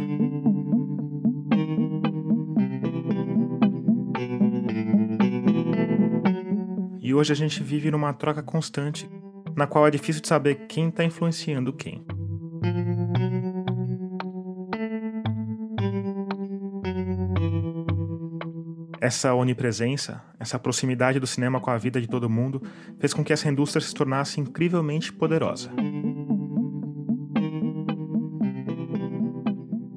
E 7.01 7.13
hoje 7.13 7.33
a 7.33 7.35
gente 7.35 7.61
vive 7.61 7.91
numa 7.91 8.13
troca 8.13 8.41
constante, 8.41 9.09
na 9.57 9.67
qual 9.67 9.85
é 9.85 9.91
difícil 9.91 10.21
de 10.21 10.29
saber 10.29 10.67
quem 10.69 10.87
está 10.87 11.03
influenciando 11.03 11.73
quem. 11.73 12.04
Essa 19.05 19.35
onipresença, 19.35 20.19
essa 20.39 20.57
proximidade 20.57 21.19
do 21.19 21.27
cinema 21.27 21.61
com 21.61 21.69
a 21.69 21.77
vida 21.77 22.01
de 22.01 22.07
todo 22.07 22.27
mundo, 22.27 22.59
fez 22.97 23.13
com 23.13 23.23
que 23.23 23.31
essa 23.31 23.47
indústria 23.47 23.79
se 23.79 23.93
tornasse 23.93 24.41
incrivelmente 24.41 25.13
poderosa. 25.13 25.69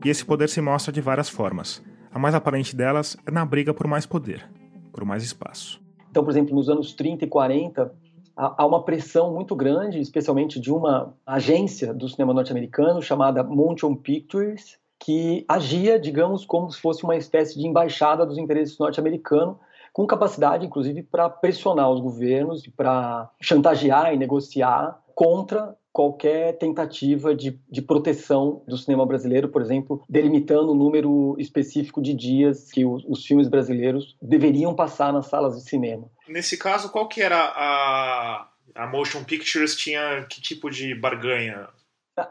E 0.04 0.10
esse 0.10 0.22
poder 0.22 0.50
se 0.50 0.60
mostra 0.60 0.92
de 0.92 1.00
várias 1.00 1.30
formas. 1.30 1.82
A 2.12 2.18
mais 2.18 2.34
aparente 2.34 2.76
delas 2.76 3.16
é 3.26 3.30
na 3.30 3.46
briga 3.46 3.72
por 3.72 3.86
mais 3.86 4.04
poder, 4.04 4.46
por 4.92 5.06
mais 5.06 5.22
espaço. 5.22 5.80
Então, 6.10 6.22
por 6.22 6.30
exemplo, 6.30 6.54
nos 6.54 6.68
anos 6.68 6.92
30 6.92 7.24
e 7.24 7.28
40, 7.28 7.90
há 8.36 8.66
uma 8.66 8.84
pressão 8.84 9.32
muito 9.32 9.56
grande, 9.56 10.00
especialmente 10.00 10.60
de 10.60 10.70
uma 10.70 11.14
agência 11.26 11.94
do 11.94 12.06
cinema 12.10 12.34
norte-americano 12.34 13.00
chamada 13.00 13.42
Motion 13.42 13.94
Pictures, 13.94 14.78
que 14.98 15.44
agia, 15.48 15.98
digamos, 15.98 16.44
como 16.44 16.70
se 16.70 16.80
fosse 16.80 17.04
uma 17.04 17.16
espécie 17.16 17.58
de 17.58 17.66
embaixada 17.66 18.26
dos 18.26 18.38
interesses 18.38 18.78
norte-americanos, 18.78 19.56
com 19.92 20.06
capacidade, 20.06 20.66
inclusive, 20.66 21.02
para 21.02 21.28
pressionar 21.28 21.90
os 21.90 22.00
governos 22.00 22.64
e 22.64 22.70
para 22.70 23.30
chantagear 23.40 24.12
e 24.12 24.16
negociar 24.16 25.00
contra 25.14 25.76
qualquer 25.92 26.56
tentativa 26.58 27.34
de, 27.34 27.58
de 27.68 27.82
proteção 27.82 28.62
do 28.68 28.78
cinema 28.78 29.04
brasileiro, 29.04 29.48
por 29.48 29.60
exemplo, 29.60 30.04
delimitando 30.08 30.70
o 30.70 30.74
número 30.74 31.34
específico 31.40 32.00
de 32.00 32.14
dias 32.14 32.70
que 32.70 32.84
os, 32.84 33.04
os 33.04 33.26
filmes 33.26 33.48
brasileiros 33.48 34.16
deveriam 34.22 34.74
passar 34.76 35.12
nas 35.12 35.26
salas 35.26 35.56
de 35.56 35.68
cinema. 35.68 36.08
Nesse 36.28 36.56
caso, 36.56 36.90
qual 36.90 37.08
que 37.08 37.20
era 37.20 37.36
a, 37.36 38.48
a 38.76 38.86
Motion 38.86 39.24
Pictures 39.24 39.74
tinha 39.74 40.24
que 40.30 40.40
tipo 40.40 40.70
de 40.70 40.94
barganha? 40.94 41.68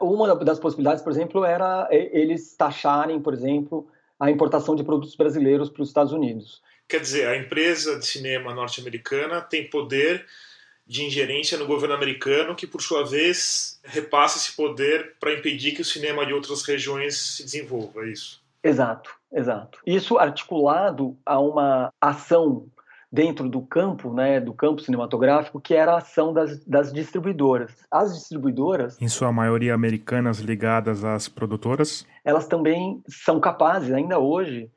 Uma 0.00 0.34
das 0.36 0.58
possibilidades, 0.58 1.02
por 1.02 1.12
exemplo, 1.12 1.44
era 1.44 1.88
eles 1.90 2.54
taxarem, 2.56 3.20
por 3.20 3.32
exemplo, 3.32 3.86
a 4.18 4.30
importação 4.30 4.74
de 4.74 4.84
produtos 4.84 5.14
brasileiros 5.14 5.70
para 5.70 5.82
os 5.82 5.88
Estados 5.88 6.12
Unidos. 6.12 6.62
Quer 6.88 7.00
dizer, 7.00 7.28
a 7.28 7.36
empresa 7.36 7.98
de 7.98 8.06
cinema 8.06 8.54
norte-americana 8.54 9.40
tem 9.40 9.68
poder 9.68 10.24
de 10.86 11.04
ingerência 11.04 11.58
no 11.58 11.66
governo 11.66 11.94
americano, 11.94 12.54
que 12.54 12.66
por 12.66 12.80
sua 12.80 13.04
vez 13.04 13.78
repassa 13.84 14.38
esse 14.38 14.56
poder 14.56 15.16
para 15.20 15.34
impedir 15.34 15.72
que 15.72 15.82
o 15.82 15.84
cinema 15.84 16.24
de 16.24 16.32
outras 16.32 16.62
regiões 16.62 17.36
se 17.36 17.42
desenvolva, 17.42 18.06
é 18.06 18.08
isso? 18.08 18.42
Exato, 18.64 19.14
exato. 19.30 19.78
Isso 19.86 20.16
articulado 20.16 21.14
a 21.26 21.38
uma 21.38 21.92
ação 22.00 22.66
dentro 23.10 23.48
do 23.48 23.62
campo, 23.62 24.12
né, 24.12 24.38
do 24.38 24.52
campo 24.52 24.82
cinematográfico, 24.82 25.60
que 25.60 25.74
era 25.74 25.92
a 25.92 25.98
ação 25.98 26.32
das, 26.32 26.62
das 26.64 26.92
distribuidoras. 26.92 27.72
As 27.90 28.14
distribuidoras, 28.14 29.00
em 29.00 29.08
sua 29.08 29.32
maioria 29.32 29.74
americanas 29.74 30.38
ligadas 30.38 31.04
às 31.04 31.28
produtoras, 31.28 32.06
elas 32.24 32.46
também 32.46 33.02
são 33.08 33.40
capazes, 33.40 33.92
ainda 33.92 34.18
hoje, 34.18 34.70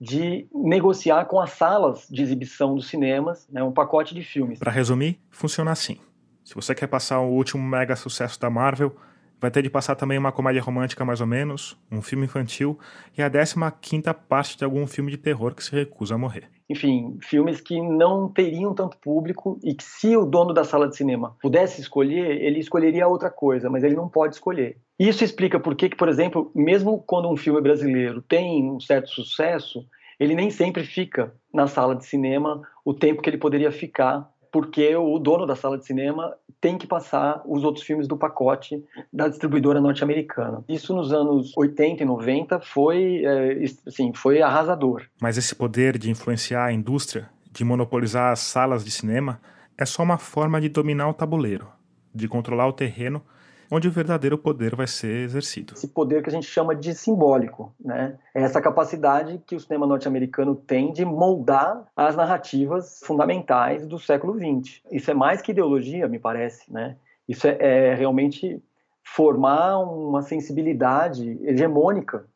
de 0.00 0.46
negociar 0.52 1.24
com 1.26 1.40
as 1.40 1.50
salas 1.52 2.06
de 2.10 2.22
exibição 2.22 2.74
dos 2.74 2.88
cinemas 2.88 3.48
né, 3.50 3.62
um 3.62 3.72
pacote 3.72 4.14
de 4.14 4.22
filmes. 4.22 4.58
Para 4.58 4.72
resumir, 4.72 5.18
funciona 5.30 5.70
assim. 5.70 5.98
Se 6.44 6.54
você 6.54 6.74
quer 6.74 6.86
passar 6.86 7.20
o 7.20 7.30
último 7.30 7.62
mega 7.62 7.96
sucesso 7.96 8.38
da 8.38 8.50
Marvel, 8.50 8.94
vai 9.40 9.50
ter 9.50 9.62
de 9.62 9.70
passar 9.70 9.94
também 9.94 10.18
uma 10.18 10.32
comédia 10.32 10.62
romântica 10.62 11.04
mais 11.04 11.20
ou 11.20 11.26
menos, 11.26 11.76
um 11.90 12.00
filme 12.00 12.24
infantil 12.24 12.78
e 13.16 13.22
a 13.22 13.30
15 13.30 13.54
quinta 13.80 14.14
parte 14.14 14.56
de 14.56 14.64
algum 14.64 14.86
filme 14.86 15.10
de 15.10 15.16
terror 15.16 15.54
que 15.54 15.62
se 15.62 15.72
recusa 15.72 16.14
a 16.14 16.18
morrer. 16.18 16.50
Enfim, 16.68 17.16
filmes 17.22 17.60
que 17.60 17.80
não 17.80 18.28
teriam 18.28 18.74
tanto 18.74 18.98
público 18.98 19.58
e 19.62 19.72
que 19.72 19.84
se 19.84 20.16
o 20.16 20.24
dono 20.24 20.52
da 20.52 20.64
sala 20.64 20.88
de 20.88 20.96
cinema 20.96 21.36
pudesse 21.40 21.80
escolher, 21.80 22.42
ele 22.42 22.58
escolheria 22.58 23.06
outra 23.06 23.30
coisa, 23.30 23.70
mas 23.70 23.84
ele 23.84 23.94
não 23.94 24.08
pode 24.08 24.34
escolher. 24.34 24.78
Isso 24.98 25.22
explica 25.22 25.60
por 25.60 25.76
que, 25.76 25.90
por 25.90 26.08
exemplo, 26.08 26.50
mesmo 26.54 27.02
quando 27.06 27.30
um 27.30 27.36
filme 27.36 27.60
brasileiro 27.60 28.20
tem 28.20 28.68
um 28.68 28.80
certo 28.80 29.10
sucesso, 29.10 29.86
ele 30.18 30.34
nem 30.34 30.50
sempre 30.50 30.82
fica 30.82 31.34
na 31.52 31.66
sala 31.66 31.94
de 31.94 32.04
cinema 32.04 32.62
o 32.84 32.94
tempo 32.94 33.22
que 33.22 33.30
ele 33.30 33.38
poderia 33.38 33.70
ficar, 33.70 34.28
porque 34.56 34.96
o 34.96 35.18
dono 35.18 35.44
da 35.44 35.54
sala 35.54 35.76
de 35.76 35.84
cinema 35.84 36.34
tem 36.62 36.78
que 36.78 36.86
passar 36.86 37.42
os 37.44 37.62
outros 37.62 37.84
filmes 37.84 38.08
do 38.08 38.16
pacote 38.16 38.82
da 39.12 39.28
distribuidora 39.28 39.82
norte-americana. 39.82 40.64
Isso 40.66 40.94
nos 40.94 41.12
anos 41.12 41.52
80 41.54 42.02
e 42.02 42.06
90 42.06 42.60
foi, 42.60 43.22
é, 43.22 43.64
assim, 43.86 44.14
foi 44.14 44.40
arrasador. 44.40 45.02
Mas 45.20 45.36
esse 45.36 45.54
poder 45.54 45.98
de 45.98 46.10
influenciar 46.10 46.64
a 46.64 46.72
indústria, 46.72 47.28
de 47.52 47.62
monopolizar 47.64 48.32
as 48.32 48.38
salas 48.38 48.82
de 48.82 48.90
cinema, 48.90 49.38
é 49.76 49.84
só 49.84 50.02
uma 50.02 50.16
forma 50.16 50.58
de 50.58 50.70
dominar 50.70 51.10
o 51.10 51.12
tabuleiro, 51.12 51.68
de 52.14 52.26
controlar 52.26 52.66
o 52.66 52.72
terreno 52.72 53.22
onde 53.70 53.88
o 53.88 53.90
verdadeiro 53.90 54.38
poder 54.38 54.74
vai 54.74 54.86
ser 54.86 55.24
exercido. 55.24 55.74
Esse 55.74 55.88
poder 55.88 56.22
que 56.22 56.28
a 56.28 56.32
gente 56.32 56.46
chama 56.46 56.74
de 56.74 56.94
simbólico, 56.94 57.74
né? 57.78 58.18
É 58.34 58.42
essa 58.42 58.60
capacidade 58.60 59.40
que 59.46 59.56
o 59.56 59.60
cinema 59.60 59.86
norte-americano 59.86 60.54
tem 60.54 60.92
de 60.92 61.04
moldar 61.04 61.86
as 61.96 62.16
narrativas 62.16 63.00
fundamentais 63.04 63.86
do 63.86 63.98
século 63.98 64.34
XX. 64.34 64.80
Isso 64.90 65.10
é 65.10 65.14
mais 65.14 65.42
que 65.42 65.52
ideologia, 65.52 66.08
me 66.08 66.18
parece, 66.18 66.72
né? 66.72 66.96
Isso 67.28 67.46
é, 67.46 67.56
é 67.60 67.94
realmente 67.94 68.62
formar 69.02 69.78
uma 69.78 70.22
sensibilidade 70.22 71.38
hegemônica, 71.42 72.26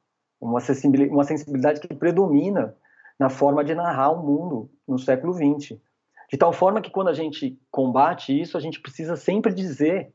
uma 0.41 0.61
sensibilidade, 0.61 1.81
que 1.81 1.95
predomina 1.95 2.75
na 3.19 3.29
forma 3.29 3.63
de 3.63 3.75
narrar 3.75 4.13
o 4.13 4.23
mundo 4.25 4.71
no 4.87 4.99
século 4.99 5.35
XX. 5.35 5.79
De 6.31 6.39
tal 6.39 6.53
forma 6.53 6.81
que 6.81 6.91
quando 6.91 7.09
a 7.09 7.13
gente 7.13 7.59
combate 7.71 8.41
isso, 8.41 8.57
a 8.57 8.61
gente 8.61 8.81
precisa 8.81 9.17
sempre 9.17 9.53
dizer 9.53 10.13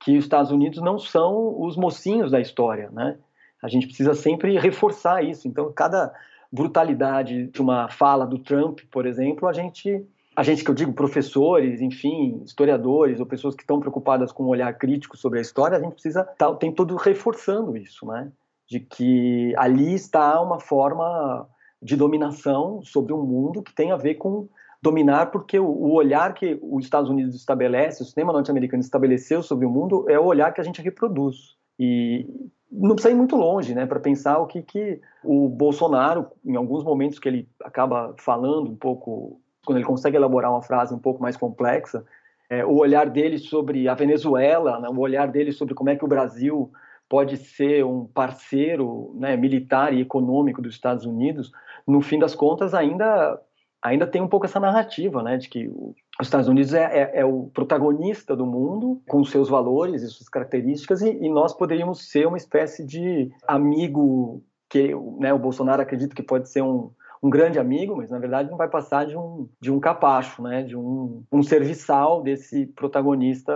que 0.00 0.16
os 0.16 0.24
Estados 0.24 0.50
Unidos 0.50 0.80
não 0.80 0.98
são 0.98 1.60
os 1.60 1.76
mocinhos 1.76 2.30
da 2.30 2.40
história, 2.40 2.90
né? 2.90 3.18
A 3.62 3.68
gente 3.68 3.86
precisa 3.86 4.14
sempre 4.14 4.58
reforçar 4.58 5.24
isso. 5.24 5.48
Então, 5.48 5.72
cada 5.72 6.14
brutalidade 6.50 7.48
de 7.48 7.60
uma 7.60 7.88
fala 7.88 8.26
do 8.26 8.38
Trump, 8.38 8.80
por 8.90 9.06
exemplo, 9.06 9.48
a 9.48 9.52
gente, 9.52 10.04
a 10.34 10.42
gente 10.42 10.64
que 10.64 10.70
eu 10.70 10.74
digo 10.74 10.92
professores, 10.92 11.80
enfim, 11.80 12.40
historiadores 12.44 13.20
ou 13.20 13.26
pessoas 13.26 13.54
que 13.54 13.62
estão 13.62 13.80
preocupadas 13.80 14.32
com 14.32 14.44
um 14.44 14.48
olhar 14.48 14.72
crítico 14.78 15.16
sobre 15.16 15.40
a 15.40 15.42
história, 15.42 15.76
a 15.76 15.80
gente 15.80 15.94
precisa 15.94 16.20
estar 16.20 16.34
tá 16.34 16.48
o 16.48 16.56
tempo 16.56 16.76
todo 16.76 16.96
reforçando 16.96 17.76
isso, 17.76 18.06
né? 18.06 18.30
De 18.66 18.80
que 18.80 19.54
ali 19.56 19.94
está 19.94 20.40
uma 20.40 20.60
forma 20.60 21.48
de 21.82 21.96
dominação 21.96 22.82
sobre 22.82 23.12
um 23.12 23.22
mundo 23.22 23.62
que 23.62 23.74
tem 23.74 23.92
a 23.92 23.96
ver 23.96 24.14
com 24.14 24.48
dominar, 24.80 25.26
porque 25.26 25.58
o, 25.58 25.92
olhar 25.92 26.34
que 26.34 26.58
os 26.62 26.84
Estados 26.84 27.10
Unidos 27.10 27.34
estabelece, 27.34 28.02
o 28.02 28.06
cinema 28.06 28.32
norte-americano 28.32 28.80
estabeleceu 28.80 29.42
sobre 29.42 29.66
o 29.66 29.70
mundo, 29.70 30.08
é 30.08 30.18
o 30.18 30.24
olhar 30.24 30.52
que 30.52 30.60
a 30.60 30.64
gente 30.64 30.80
reproduz. 30.80 31.56
E 31.78 32.26
não 32.70 32.94
precisa 32.94 33.12
ir 33.12 33.16
muito 33.16 33.36
longe, 33.36 33.74
né, 33.74 33.86
para 33.86 33.98
pensar 33.98 34.38
o 34.38 34.46
que, 34.46 34.62
que 34.62 35.00
o 35.24 35.48
Bolsonaro, 35.48 36.26
em 36.44 36.54
alguns 36.54 36.84
momentos 36.84 37.18
que 37.18 37.28
ele 37.28 37.48
acaba 37.64 38.14
falando 38.18 38.70
um 38.70 38.76
pouco, 38.76 39.40
quando 39.64 39.78
ele 39.78 39.86
consegue 39.86 40.16
elaborar 40.16 40.50
uma 40.50 40.62
frase 40.62 40.94
um 40.94 40.98
pouco 40.98 41.20
mais 41.20 41.36
complexa, 41.36 42.04
é, 42.50 42.64
o 42.64 42.76
olhar 42.76 43.10
dele 43.10 43.38
sobre 43.38 43.88
a 43.88 43.94
Venezuela, 43.94 44.78
né, 44.78 44.88
o 44.88 44.98
olhar 44.98 45.28
dele 45.28 45.52
sobre 45.52 45.74
como 45.74 45.90
é 45.90 45.96
que 45.96 46.04
o 46.04 46.08
Brasil 46.08 46.70
pode 47.08 47.38
ser 47.38 47.84
um 47.84 48.04
parceiro 48.04 49.14
né, 49.16 49.36
militar 49.36 49.94
e 49.94 50.00
econômico 50.00 50.60
dos 50.60 50.74
Estados 50.74 51.06
Unidos, 51.06 51.50
no 51.86 52.02
fim 52.02 52.18
das 52.18 52.34
contas 52.34 52.74
ainda 52.74 53.40
ainda 53.82 54.06
tem 54.06 54.20
um 54.20 54.28
pouco 54.28 54.46
essa 54.46 54.60
narrativa, 54.60 55.22
né, 55.22 55.36
de 55.36 55.48
que 55.48 55.68
os 55.68 56.26
Estados 56.26 56.48
Unidos 56.48 56.74
é, 56.74 56.84
é, 56.84 57.20
é 57.20 57.24
o 57.24 57.50
protagonista 57.54 58.34
do 58.34 58.44
mundo, 58.44 59.00
com 59.08 59.24
seus 59.24 59.48
valores 59.48 60.02
e 60.02 60.08
suas 60.08 60.28
características, 60.28 61.02
e, 61.02 61.10
e 61.10 61.28
nós 61.28 61.54
poderíamos 61.54 62.10
ser 62.10 62.26
uma 62.26 62.36
espécie 62.36 62.84
de 62.84 63.30
amigo 63.46 64.42
que 64.68 64.94
né, 65.18 65.32
o 65.32 65.38
Bolsonaro 65.38 65.80
acredita 65.80 66.14
que 66.14 66.22
pode 66.22 66.48
ser 66.48 66.62
um, 66.62 66.90
um 67.22 67.30
grande 67.30 67.58
amigo, 67.58 67.96
mas 67.96 68.10
na 68.10 68.18
verdade 68.18 68.50
não 68.50 68.58
vai 68.58 68.68
passar 68.68 69.06
de 69.06 69.16
um, 69.16 69.48
de 69.60 69.70
um 69.70 69.80
capacho, 69.80 70.42
né, 70.42 70.62
de 70.62 70.76
um, 70.76 71.22
um 71.32 71.42
serviçal 71.42 72.22
desse 72.22 72.66
protagonista 72.66 73.54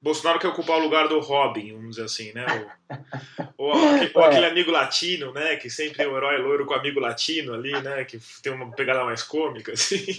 Bolsonaro 0.00 0.38
quer 0.38 0.48
ocupar 0.48 0.78
o 0.78 0.82
lugar 0.82 1.08
do 1.08 1.18
Robin, 1.20 1.72
vamos 1.72 1.96
dizer 1.96 2.04
assim, 2.04 2.32
né? 2.32 2.46
Ou, 3.56 3.68
ou, 3.74 3.94
aquele, 3.94 4.12
ou, 4.14 4.24
aquele, 4.24 4.46
amigo 4.46 4.70
latino, 4.70 5.32
né? 5.32 5.56
Que 5.56 5.70
sempre 5.70 6.02
é 6.02 6.06
o 6.06 6.12
um 6.12 6.16
herói 6.16 6.38
loiro 6.38 6.66
com 6.66 6.74
amigo 6.74 7.00
latino 7.00 7.54
ali, 7.54 7.72
né? 7.82 8.04
Que 8.04 8.18
tem 8.42 8.52
uma 8.52 8.70
pegada 8.72 9.04
mais 9.04 9.22
cômica, 9.22 9.72
assim. 9.74 10.18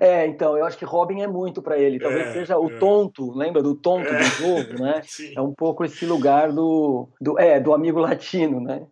É, 0.00 0.26
então, 0.26 0.56
eu 0.56 0.64
acho 0.64 0.78
que 0.78 0.84
Robin 0.84 1.22
é 1.22 1.26
muito 1.26 1.60
para 1.60 1.78
ele. 1.78 1.98
Talvez 1.98 2.28
é, 2.28 2.32
seja 2.32 2.58
o 2.58 2.70
é. 2.70 2.78
tonto, 2.78 3.36
lembra 3.36 3.62
do 3.62 3.74
tonto 3.74 4.08
é. 4.08 4.18
do 4.18 4.24
jogo, 4.24 4.82
né? 4.82 5.02
Sim. 5.06 5.32
É 5.36 5.40
um 5.40 5.52
pouco 5.52 5.84
esse 5.84 6.06
lugar 6.06 6.52
do, 6.52 7.08
do, 7.20 7.38
é, 7.38 7.58
do 7.58 7.74
amigo 7.74 7.98
latino, 7.98 8.60
né? 8.60 8.86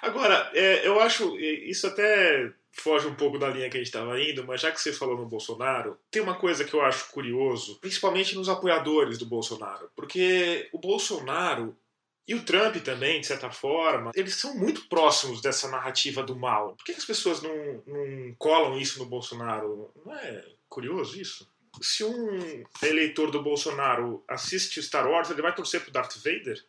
Agora, 0.00 0.50
é, 0.54 0.86
eu 0.86 1.00
acho 1.00 1.36
isso 1.38 1.86
até 1.86 2.52
foge 2.72 3.06
um 3.06 3.14
pouco 3.14 3.38
da 3.38 3.48
linha 3.48 3.68
que 3.68 3.76
a 3.76 3.80
gente 3.80 3.88
estava 3.88 4.20
indo, 4.20 4.44
mas 4.46 4.60
já 4.60 4.72
que 4.72 4.80
você 4.80 4.92
falou 4.92 5.16
no 5.16 5.26
Bolsonaro, 5.26 5.98
tem 6.10 6.22
uma 6.22 6.34
coisa 6.34 6.64
que 6.64 6.74
eu 6.74 6.82
acho 6.82 7.10
curioso, 7.12 7.78
principalmente 7.80 8.34
nos 8.34 8.48
apoiadores 8.48 9.18
do 9.18 9.26
Bolsonaro, 9.26 9.90
porque 9.94 10.68
o 10.72 10.78
Bolsonaro 10.78 11.76
e 12.26 12.34
o 12.34 12.44
Trump 12.44 12.76
também, 12.76 13.20
de 13.20 13.26
certa 13.26 13.50
forma, 13.50 14.12
eles 14.14 14.36
são 14.36 14.56
muito 14.56 14.88
próximos 14.88 15.40
dessa 15.40 15.68
narrativa 15.68 16.22
do 16.22 16.36
mal. 16.36 16.74
Por 16.76 16.84
que 16.84 16.92
as 16.92 17.04
pessoas 17.04 17.42
não, 17.42 17.82
não 17.86 18.34
colam 18.38 18.78
isso 18.78 19.00
no 19.00 19.06
Bolsonaro? 19.06 19.90
Não 20.04 20.14
é 20.14 20.44
curioso 20.68 21.20
isso? 21.20 21.50
Se 21.80 22.04
um 22.04 22.64
eleitor 22.82 23.30
do 23.30 23.42
Bolsonaro 23.42 24.22
assiste 24.28 24.82
Star 24.82 25.08
Wars, 25.10 25.30
ele 25.30 25.42
vai 25.42 25.54
torcer 25.54 25.82
pro 25.82 25.92
Darth 25.92 26.16
Vader? 26.16 26.62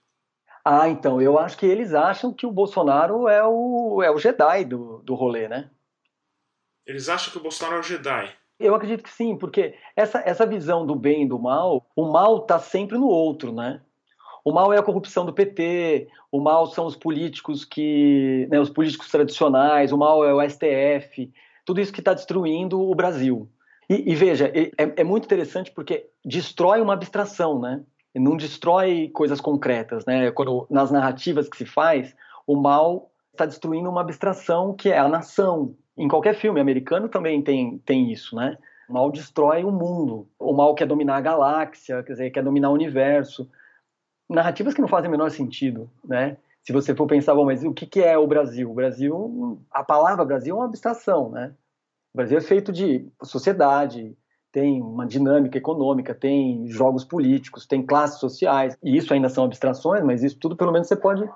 Ah, 0.66 0.88
então, 0.88 1.22
eu 1.22 1.38
acho 1.38 1.58
que 1.58 1.66
eles 1.66 1.94
acham 1.94 2.34
que 2.34 2.46
o 2.46 2.52
Bolsonaro 2.52 3.28
é 3.28 3.46
o, 3.46 4.02
é 4.02 4.10
o 4.10 4.18
Jedi 4.18 4.64
do, 4.64 5.00
do 5.00 5.14
rolê, 5.14 5.48
né? 5.50 5.70
Eles 6.86 7.10
acham 7.10 7.32
que 7.32 7.38
o 7.38 7.42
Bolsonaro 7.42 7.78
é 7.78 7.80
o 7.80 7.84
Jedi. 7.84 8.34
Eu 8.60 8.76
acredito 8.76 9.04
que 9.04 9.12
sim, 9.12 9.36
porque 9.36 9.76
essa, 9.96 10.22
essa 10.26 10.46
visão 10.46 10.86
do 10.86 10.96
bem 10.96 11.24
e 11.24 11.28
do 11.28 11.40
mal, 11.40 11.86
o 11.96 12.12
mal 12.12 12.38
está 12.38 12.60
sempre 12.60 12.98
no 12.98 13.08
outro, 13.08 13.52
né? 13.52 13.82
O 14.46 14.52
mal 14.52 14.74
é 14.74 14.78
a 14.78 14.84
corrupção 14.84 15.26
do 15.26 15.34
PT, 15.34 16.08
o 16.32 16.40
mal 16.40 16.68
são 16.68 16.86
os 16.86 16.96
políticos 16.96 17.64
que, 17.64 18.46
né, 18.52 18.60
os 18.60 18.70
políticos 18.70 19.10
tradicionais, 19.10 19.92
o 19.94 19.98
mal 19.98 20.24
é 20.26 20.34
o 20.34 20.50
STF, 20.50 21.32
tudo 21.66 21.80
isso 21.80 21.94
que 21.94 22.02
está 22.02 22.14
destruindo 22.14 22.82
o 22.82 22.94
Brasil. 22.94 23.50
E, 23.90 24.12
e 24.12 24.16
veja, 24.16 24.52
é, 24.54 24.72
é, 24.78 25.04
muito 25.04 25.26
interessante 25.26 25.72
porque 25.72 26.10
destrói 26.24 26.82
uma 26.82 26.94
abstração, 26.94 27.60
né? 27.60 27.84
Não 28.14 28.38
destrói 28.38 29.10
coisas 29.14 29.42
concretas, 29.42 30.06
né? 30.06 30.30
Quando 30.32 30.68
nas 30.70 30.92
narrativas 30.92 31.48
que 31.48 31.58
se 31.58 31.66
faz, 31.66 32.16
o 32.46 32.56
mal 32.56 33.12
está 33.32 33.46
destruindo 33.46 33.90
uma 33.90 34.02
abstração 34.02 34.74
que 34.76 34.90
é 34.90 34.98
a 34.98 35.08
nação. 35.08 35.76
Em 35.98 36.08
qualquer 36.08 36.36
filme 36.36 36.60
americano 36.60 37.08
também 37.08 37.42
tem, 37.42 37.78
tem 37.80 38.12
isso, 38.12 38.36
né? 38.36 38.58
O 38.90 38.94
mal 38.94 39.12
destrói 39.12 39.64
o 39.64 39.72
mundo. 39.72 40.28
O 40.40 40.54
mal 40.54 40.74
quer 40.76 40.88
dominar 40.88 41.18
a 41.18 41.22
galáxia, 41.22 42.04
quer 42.04 42.14
dizer, 42.14 42.32
quer 42.32 42.44
dominar 42.44 42.70
o 42.70 42.74
universo. 42.74 43.50
Narrativas 44.30 44.74
que 44.74 44.82
não 44.82 44.88
fazem 44.88 45.08
o 45.08 45.12
menor 45.12 45.30
sentido, 45.30 45.90
né? 46.04 46.38
Se 46.64 46.72
você 46.72 46.96
for 46.96 47.06
pensar, 47.08 47.36
bom, 47.36 47.46
mas 47.46 47.64
o 47.64 47.74
que, 47.74 48.02
é 48.02 48.18
o 48.18 48.26
Brasil? 48.26 48.72
O 48.72 48.74
Brasil, 48.74 49.62
a 49.70 49.84
palavra 49.84 50.24
Brasil 50.24 50.56
é 50.56 50.60
uma 50.60 50.66
abstração, 50.66 51.30
né? 51.30 51.54
O 52.14 52.18
Brasil 52.18 52.38
é 52.38 52.42
feito 52.42 52.72
de 52.72 53.06
sociedade, 53.22 54.16
tem 54.52 54.82
uma 54.82 55.06
dinâmica 55.06 55.58
econômica, 55.58 56.16
tem 56.16 56.68
jogos 56.68 57.04
políticos, 57.04 57.66
tem 57.66 57.86
classes 57.86 58.20
sociais, 58.20 58.78
e 58.82 58.96
isso 58.96 59.14
ainda 59.14 59.28
são 59.28 59.44
abstrações, 59.44 60.04
mas 60.04 60.24
isso 60.24 60.38
tudo 60.40 60.56
pelo 60.56 60.72
menos 60.72 60.88
você 60.88 60.96
pode 60.96 61.28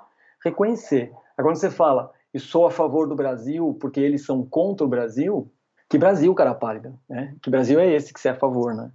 reconhecer. 0.42 1.12
Agora, 1.36 1.54
quando 1.54 1.60
você 1.60 1.70
fala, 1.70 2.10
e 2.32 2.38
sou 2.38 2.66
a 2.66 2.70
favor 2.70 3.08
do 3.08 3.14
Brasil 3.14 3.76
porque 3.80 4.00
eles 4.00 4.24
são 4.24 4.44
contra 4.44 4.84
o 4.84 4.88
Brasil, 4.88 5.50
que 5.88 5.98
Brasil, 5.98 6.34
cara 6.34 6.54
pálida, 6.54 6.94
né? 7.08 7.34
Que 7.42 7.50
Brasil 7.50 7.80
é 7.80 7.86
esse 7.86 8.12
que 8.12 8.20
você 8.20 8.28
é 8.28 8.32
a 8.32 8.36
favor, 8.36 8.74
né? 8.74 8.90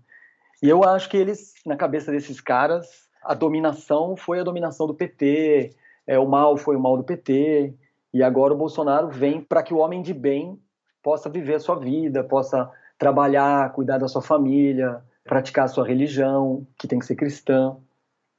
E 0.62 0.70
eu 0.70 0.84
acho 0.84 1.10
que 1.10 1.18
eles, 1.18 1.54
na 1.66 1.76
cabeça 1.76 2.12
desses 2.12 2.40
caras, 2.40 2.88
a 3.24 3.34
dominação 3.34 4.16
foi 4.16 4.40
a 4.40 4.44
dominação 4.44 4.88
do 4.88 4.94
PT, 4.94 5.76
é, 6.06 6.20
o 6.20 6.28
mal 6.28 6.56
foi 6.56 6.76
o 6.76 6.80
mal 6.80 6.96
do 6.96 7.04
PT, 7.04 7.74
e 8.14 8.22
agora 8.22 8.54
o 8.54 8.58
Bolsonaro 8.58 9.10
vem 9.10 9.42
para 9.42 9.64
que 9.64 9.74
o 9.74 9.78
homem 9.78 10.02
de 10.02 10.14
bem 10.14 10.60
possa 11.02 11.30
viver 11.30 11.56
a 11.56 11.60
sua 11.60 11.76
vida, 11.76 12.24
possa 12.24 12.70
trabalhar, 12.98 13.74
cuidar 13.74 13.98
da 13.98 14.08
sua 14.08 14.22
família, 14.22 15.02
praticar 15.24 15.66
a 15.66 15.68
sua 15.68 15.86
religião, 15.86 16.66
que 16.78 16.88
tem 16.88 17.00
que 17.00 17.06
ser 17.06 17.16
cristã. 17.16 17.76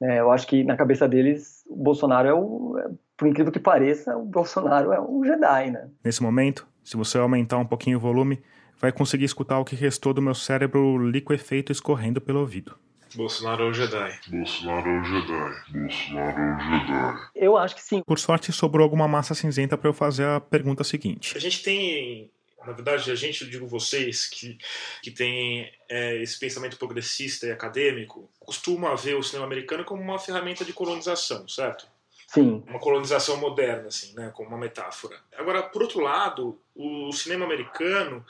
É, 0.01 0.19
eu 0.19 0.31
acho 0.31 0.47
que 0.47 0.63
na 0.63 0.77
cabeça 0.77 1.07
deles, 1.07 1.63
o 1.67 1.75
Bolsonaro 1.75 2.27
é 2.27 2.33
o, 2.33 2.77
é, 2.79 2.89
por 3.17 3.27
incrível 3.27 3.51
que 3.51 3.59
pareça, 3.59 4.17
o 4.17 4.25
Bolsonaro 4.25 4.91
é 4.91 4.99
um 4.99 5.23
Jedi, 5.23 5.71
né? 5.71 5.89
Nesse 6.03 6.21
momento, 6.21 6.67
se 6.83 6.97
você 6.97 7.17
aumentar 7.17 7.57
um 7.57 7.65
pouquinho 7.65 7.97
o 7.97 8.01
volume, 8.01 8.41
vai 8.79 8.91
conseguir 8.91 9.25
escutar 9.25 9.59
o 9.59 9.65
que 9.65 9.75
restou 9.75 10.13
do 10.13 10.21
meu 10.21 10.35
cérebro 10.35 10.97
liquefeito 11.09 11.71
escorrendo 11.71 12.19
pelo 12.19 12.39
ouvido. 12.39 12.77
Bolsonaro 13.15 13.63
é 13.63 13.69
o 13.69 13.73
Jedi. 13.73 14.19
Bolsonaro 14.27 14.89
é 14.89 14.99
o 14.99 15.03
Jedi. 15.03 15.53
Bolsonaro 15.71 16.39
é 16.39 16.55
o 16.55 16.59
Jedi. 16.59 17.29
Eu 17.33 17.57
acho 17.57 17.75
que 17.75 17.81
sim. 17.81 18.03
Por 18.05 18.19
sorte, 18.19 18.51
sobrou 18.51 18.83
alguma 18.83 19.07
massa 19.07 19.33
cinzenta 19.33 19.77
para 19.77 19.89
eu 19.89 19.93
fazer 19.93 20.25
a 20.25 20.39
pergunta 20.39 20.83
seguinte. 20.83 21.35
A 21.35 21.39
gente 21.39 21.63
tem 21.63 22.29
na 22.65 22.73
verdade, 22.73 23.11
a 23.11 23.15
gente, 23.15 23.43
eu 23.43 23.47
digo 23.47 23.67
vocês, 23.67 24.25
que, 24.25 24.57
que 25.03 25.11
tem 25.11 25.71
é, 25.87 26.21
esse 26.21 26.39
pensamento 26.39 26.77
progressista 26.77 27.45
e 27.45 27.51
acadêmico, 27.51 28.27
costuma 28.39 28.95
ver 28.95 29.15
o 29.15 29.23
cinema 29.23 29.45
americano 29.45 29.85
como 29.85 30.01
uma 30.01 30.17
ferramenta 30.17 30.65
de 30.65 30.73
colonização, 30.73 31.47
certo? 31.47 31.87
Sim. 32.27 32.63
Uma 32.67 32.79
colonização 32.79 33.37
moderna, 33.37 33.87
assim, 33.87 34.13
né, 34.15 34.31
como 34.33 34.49
uma 34.49 34.57
metáfora. 34.57 35.17
Agora, 35.37 35.63
por 35.63 35.81
outro 35.81 36.01
lado, 36.01 36.59
o 36.75 37.11
cinema 37.11 37.45
americano 37.45 38.25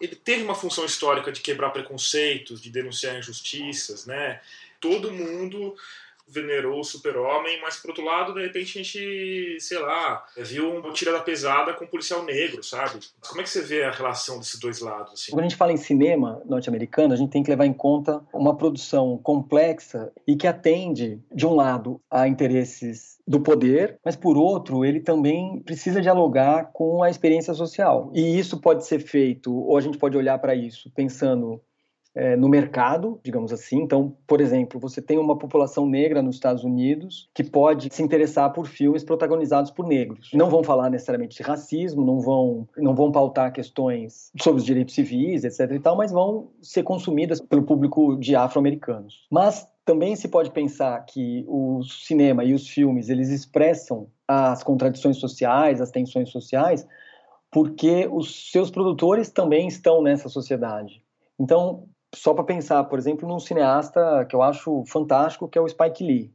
ele 0.00 0.14
teve 0.14 0.42
uma 0.42 0.54
função 0.54 0.84
histórica 0.84 1.32
de 1.32 1.40
quebrar 1.40 1.70
preconceitos, 1.70 2.60
de 2.60 2.70
denunciar 2.70 3.16
injustiças, 3.16 4.06
né? 4.06 4.40
Todo 4.78 5.10
mundo 5.10 5.74
venerou 6.28 6.80
o 6.80 6.84
super-homem, 6.84 7.60
mas 7.60 7.76
por 7.76 7.90
outro 7.90 8.04
lado, 8.04 8.34
de 8.34 8.42
repente 8.42 8.78
a 8.78 8.82
gente, 8.82 9.56
sei 9.60 9.78
lá, 9.78 10.26
viu 10.36 10.76
um 10.76 10.92
tira 10.92 11.12
da 11.12 11.20
pesada 11.20 11.72
com 11.74 11.84
um 11.84 11.88
policial 11.88 12.24
negro, 12.24 12.62
sabe? 12.62 13.00
Como 13.28 13.40
é 13.40 13.44
que 13.44 13.50
você 13.50 13.62
vê 13.62 13.84
a 13.84 13.90
relação 13.90 14.38
desses 14.38 14.58
dois 14.58 14.80
lados? 14.80 15.12
Assim? 15.12 15.32
Quando 15.32 15.40
a 15.40 15.48
gente 15.48 15.56
fala 15.56 15.72
em 15.72 15.76
cinema 15.76 16.42
norte-americano, 16.44 17.14
a 17.14 17.16
gente 17.16 17.30
tem 17.30 17.42
que 17.42 17.50
levar 17.50 17.66
em 17.66 17.72
conta 17.72 18.22
uma 18.32 18.56
produção 18.56 19.18
complexa 19.18 20.12
e 20.26 20.36
que 20.36 20.46
atende, 20.46 21.20
de 21.32 21.46
um 21.46 21.54
lado, 21.54 22.00
a 22.10 22.26
interesses 22.26 23.16
do 23.26 23.40
poder, 23.40 23.98
mas 24.04 24.14
por 24.14 24.36
outro, 24.36 24.84
ele 24.84 25.00
também 25.00 25.60
precisa 25.60 26.00
dialogar 26.00 26.70
com 26.72 27.02
a 27.02 27.10
experiência 27.10 27.54
social. 27.54 28.10
E 28.14 28.38
isso 28.38 28.60
pode 28.60 28.86
ser 28.86 29.00
feito, 29.00 29.52
ou 29.52 29.76
a 29.76 29.80
gente 29.80 29.98
pode 29.98 30.16
olhar 30.16 30.38
para 30.38 30.54
isso 30.54 30.90
pensando 30.94 31.60
é, 32.16 32.34
no 32.34 32.48
mercado, 32.48 33.20
digamos 33.22 33.52
assim. 33.52 33.82
Então, 33.82 34.16
por 34.26 34.40
exemplo, 34.40 34.80
você 34.80 35.02
tem 35.02 35.18
uma 35.18 35.36
população 35.36 35.86
negra 35.86 36.22
nos 36.22 36.36
Estados 36.36 36.64
Unidos 36.64 37.28
que 37.34 37.44
pode 37.44 37.94
se 37.94 38.02
interessar 38.02 38.50
por 38.54 38.66
filmes 38.66 39.04
protagonizados 39.04 39.70
por 39.70 39.86
negros. 39.86 40.30
Não 40.32 40.48
vão 40.48 40.64
falar 40.64 40.88
necessariamente 40.88 41.36
de 41.36 41.42
racismo, 41.42 42.02
não 42.02 42.18
vão, 42.18 42.66
não 42.78 42.94
vão 42.94 43.12
pautar 43.12 43.52
questões 43.52 44.32
sobre 44.40 44.60
os 44.60 44.64
direitos 44.64 44.94
civis, 44.94 45.44
etc. 45.44 45.72
e 45.72 45.78
tal, 45.78 45.94
mas 45.94 46.10
vão 46.10 46.48
ser 46.62 46.82
consumidas 46.82 47.38
pelo 47.38 47.64
público 47.64 48.16
de 48.16 48.34
afro-americanos. 48.34 49.26
Mas 49.30 49.68
também 49.84 50.16
se 50.16 50.26
pode 50.26 50.50
pensar 50.50 50.98
que 51.04 51.44
o 51.46 51.82
cinema 51.84 52.42
e 52.44 52.54
os 52.54 52.66
filmes 52.66 53.10
eles 53.10 53.28
expressam 53.28 54.08
as 54.26 54.62
contradições 54.62 55.18
sociais, 55.18 55.82
as 55.82 55.90
tensões 55.90 56.30
sociais, 56.30 56.86
porque 57.52 58.08
os 58.10 58.50
seus 58.50 58.70
produtores 58.70 59.30
também 59.30 59.68
estão 59.68 60.02
nessa 60.02 60.30
sociedade. 60.30 61.02
Então, 61.38 61.86
só 62.16 62.32
para 62.32 62.44
pensar, 62.44 62.82
por 62.84 62.98
exemplo, 62.98 63.28
num 63.28 63.38
cineasta 63.38 64.26
que 64.28 64.34
eu 64.34 64.42
acho 64.42 64.84
fantástico, 64.86 65.48
que 65.48 65.58
é 65.58 65.60
o 65.60 65.68
Spike 65.68 66.04
Lee. 66.04 66.32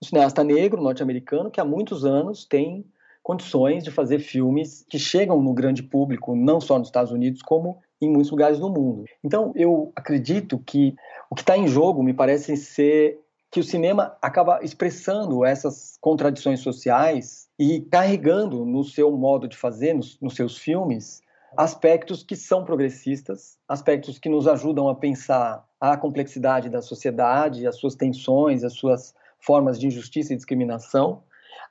Um 0.00 0.06
cineasta 0.06 0.44
negro, 0.44 0.82
norte-americano, 0.82 1.50
que 1.50 1.60
há 1.60 1.64
muitos 1.64 2.04
anos 2.04 2.44
tem 2.44 2.84
condições 3.22 3.82
de 3.82 3.90
fazer 3.90 4.20
filmes 4.20 4.86
que 4.88 4.98
chegam 4.98 5.42
no 5.42 5.52
grande 5.52 5.82
público, 5.82 6.36
não 6.36 6.60
só 6.60 6.78
nos 6.78 6.88
Estados 6.88 7.10
Unidos, 7.10 7.42
como 7.42 7.80
em 8.00 8.08
muitos 8.08 8.30
lugares 8.30 8.58
do 8.58 8.68
mundo. 8.68 9.04
Então, 9.24 9.52
eu 9.56 9.92
acredito 9.96 10.58
que 10.58 10.94
o 11.28 11.34
que 11.34 11.42
está 11.42 11.56
em 11.56 11.66
jogo 11.66 12.02
me 12.02 12.14
parece 12.14 12.56
ser 12.56 13.18
que 13.50 13.58
o 13.58 13.64
cinema 13.64 14.16
acaba 14.20 14.60
expressando 14.62 15.44
essas 15.44 15.96
contradições 16.00 16.60
sociais 16.60 17.48
e 17.58 17.80
carregando 17.80 18.64
no 18.64 18.84
seu 18.84 19.10
modo 19.16 19.48
de 19.48 19.56
fazer, 19.56 19.94
nos, 19.94 20.20
nos 20.20 20.34
seus 20.34 20.58
filmes, 20.58 21.22
aspectos 21.56 22.22
que 22.22 22.36
são 22.36 22.64
progressistas, 22.64 23.58
aspectos 23.68 24.18
que 24.18 24.28
nos 24.28 24.46
ajudam 24.46 24.88
a 24.88 24.94
pensar 24.94 25.64
a 25.80 25.96
complexidade 25.96 26.68
da 26.68 26.82
sociedade, 26.82 27.66
as 27.66 27.76
suas 27.76 27.94
tensões, 27.94 28.64
as 28.64 28.74
suas 28.74 29.14
formas 29.40 29.78
de 29.78 29.86
injustiça 29.86 30.32
e 30.32 30.36
discriminação, 30.36 31.22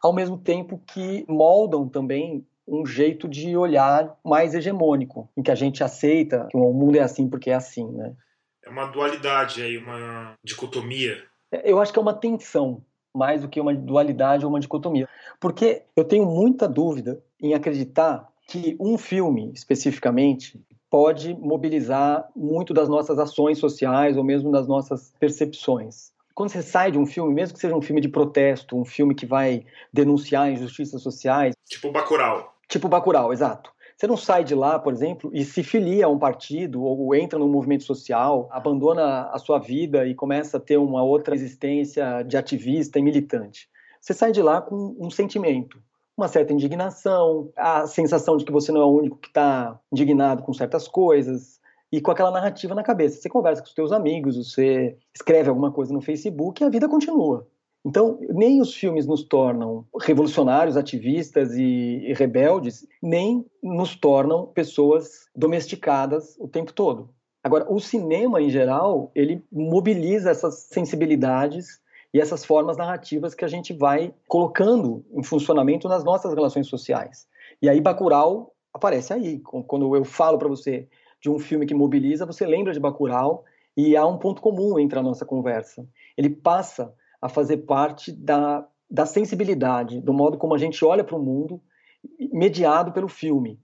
ao 0.01 0.13
mesmo 0.13 0.37
tempo 0.37 0.81
que 0.85 1.25
moldam 1.27 1.87
também 1.87 2.45
um 2.67 2.85
jeito 2.85 3.27
de 3.27 3.55
olhar 3.55 4.17
mais 4.23 4.55
hegemônico, 4.55 5.29
em 5.37 5.43
que 5.43 5.51
a 5.51 5.55
gente 5.55 5.83
aceita 5.83 6.47
que 6.49 6.57
o 6.57 6.73
mundo 6.73 6.97
é 6.97 7.01
assim 7.01 7.29
porque 7.29 7.51
é 7.51 7.55
assim, 7.55 7.87
né? 7.91 8.15
É 8.63 8.69
uma 8.69 8.85
dualidade 8.87 9.61
aí, 9.61 9.77
uma 9.77 10.33
dicotomia. 10.43 11.23
É, 11.51 11.71
eu 11.71 11.79
acho 11.79 11.93
que 11.93 11.99
é 11.99 12.01
uma 12.01 12.13
tensão, 12.13 12.83
mais 13.13 13.41
do 13.41 13.47
que 13.47 13.61
uma 13.61 13.73
dualidade 13.73 14.43
ou 14.43 14.51
uma 14.51 14.59
dicotomia. 14.59 15.07
Porque 15.39 15.83
eu 15.95 16.03
tenho 16.03 16.25
muita 16.25 16.67
dúvida 16.67 17.23
em 17.39 17.53
acreditar 17.53 18.27
que 18.47 18.75
um 18.79 18.97
filme, 18.97 19.51
especificamente, 19.53 20.61
pode 20.89 21.33
mobilizar 21.33 22.29
muito 22.35 22.73
das 22.73 22.87
nossas 22.87 23.19
ações 23.19 23.57
sociais 23.57 24.17
ou 24.17 24.23
mesmo 24.23 24.51
das 24.51 24.67
nossas 24.67 25.13
percepções. 25.19 26.13
Quando 26.33 26.49
você 26.49 26.61
sai 26.61 26.91
de 26.91 26.97
um 26.97 27.05
filme, 27.05 27.33
mesmo 27.33 27.55
que 27.55 27.61
seja 27.61 27.75
um 27.75 27.81
filme 27.81 28.01
de 28.01 28.09
protesto, 28.09 28.77
um 28.77 28.85
filme 28.85 29.15
que 29.15 29.25
vai 29.25 29.65
denunciar 29.91 30.51
injustiças 30.51 31.01
sociais... 31.01 31.55
Tipo 31.65 31.91
Bacurau. 31.91 32.53
Tipo 32.67 32.87
Bacurau, 32.87 33.31
exato. 33.31 33.71
Você 33.97 34.07
não 34.07 34.17
sai 34.17 34.43
de 34.43 34.53
lá, 34.53 34.77
por 34.77 34.91
exemplo, 34.91 35.31
e 35.33 35.45
se 35.45 35.63
filia 35.63 36.05
a 36.05 36.09
um 36.09 36.19
partido 36.19 36.83
ou 36.83 37.15
entra 37.15 37.39
num 37.39 37.47
movimento 37.47 37.85
social, 37.85 38.49
abandona 38.51 39.29
a 39.31 39.39
sua 39.39 39.57
vida 39.57 40.05
e 40.05 40.13
começa 40.13 40.57
a 40.57 40.59
ter 40.59 40.75
uma 40.75 41.01
outra 41.01 41.33
existência 41.33 42.21
de 42.23 42.35
ativista 42.35 42.99
e 42.99 43.01
militante. 43.01 43.69
Você 44.01 44.13
sai 44.13 44.33
de 44.33 44.41
lá 44.41 44.61
com 44.61 44.95
um 44.99 45.09
sentimento, 45.09 45.79
uma 46.17 46.27
certa 46.27 46.53
indignação, 46.53 47.51
a 47.55 47.85
sensação 47.87 48.37
de 48.37 48.45
que 48.45 48.51
você 48.51 48.71
não 48.71 48.81
é 48.81 48.85
o 48.85 48.97
único 48.97 49.17
que 49.17 49.27
está 49.27 49.79
indignado 49.91 50.43
com 50.43 50.53
certas 50.53 50.87
coisas 50.87 51.59
e 51.91 52.01
com 52.01 52.11
aquela 52.11 52.31
narrativa 52.31 52.73
na 52.73 52.83
cabeça. 52.83 53.21
Você 53.21 53.29
conversa 53.29 53.61
com 53.61 53.67
os 53.67 53.73
seus 53.73 53.91
amigos, 53.91 54.37
você 54.37 54.97
escreve 55.13 55.49
alguma 55.49 55.71
coisa 55.71 55.93
no 55.93 56.01
Facebook 56.01 56.61
e 56.61 56.65
a 56.65 56.69
vida 56.69 56.87
continua. 56.87 57.47
Então, 57.85 58.19
nem 58.29 58.59
os 58.61 58.73
filmes 58.73 59.05
nos 59.05 59.23
tornam 59.23 59.85
revolucionários, 60.01 60.75
ativistas 60.75 61.53
e, 61.53 62.11
rebeldes, 62.13 62.87
nem 63.01 63.45
nos 63.61 63.95
tornam 63.95 64.47
pessoas 64.47 65.27
domesticadas 65.35 66.35
o 66.39 66.47
tempo 66.47 66.73
todo. 66.73 67.09
Agora, 67.43 67.71
o 67.71 67.79
cinema, 67.79 68.41
em 68.41 68.49
geral, 68.49 69.11
ele 69.13 69.45
mobiliza 69.51 70.31
essas 70.31 70.67
sensibilidades 70.71 71.79
e 72.15 72.21
essas 72.21 72.45
formas 72.45 72.77
narrativas 72.77 73.35
que 73.35 73.43
a 73.43 73.47
gente 73.49 73.73
vai 73.73 74.15
colocando 74.25 75.03
em 75.11 75.21
funcionamento 75.21 75.89
nas 75.89 76.01
nossas 76.01 76.33
relações 76.33 76.65
sociais. 76.65 77.27
E 77.61 77.67
aí 77.67 77.81
Bacurau 77.81 78.53
aparece 78.73 79.11
aí. 79.11 79.41
Quando 79.41 79.93
eu 79.93 80.05
falo 80.05 80.37
para 80.37 80.47
você 80.47 80.87
de 81.21 81.29
um 81.29 81.37
filme 81.37 81.65
que 81.65 81.75
mobiliza, 81.75 82.25
você 82.25 82.45
lembra 82.45 82.71
de 82.71 82.79
Bacurau 82.79 83.43
e 83.75 83.97
há 83.97 84.07
um 84.07 84.17
ponto 84.17 84.41
comum 84.41 84.79
entre 84.79 84.97
a 84.97 85.03
nossa 85.03 85.25
conversa. 85.25 85.85
Ele 86.15 86.29
passa 86.29 86.95
a 87.21 87.27
fazer 87.27 87.57
parte 87.57 88.13
da, 88.13 88.65
da 88.89 89.05
sensibilidade, 89.05 89.99
do 89.99 90.13
modo 90.13 90.37
como 90.37 90.55
a 90.55 90.57
gente 90.57 90.85
olha 90.85 91.03
para 91.03 91.17
o 91.17 91.21
mundo, 91.21 91.61
mediado 92.31 92.93
pelo 92.93 93.09
filme. 93.09 93.59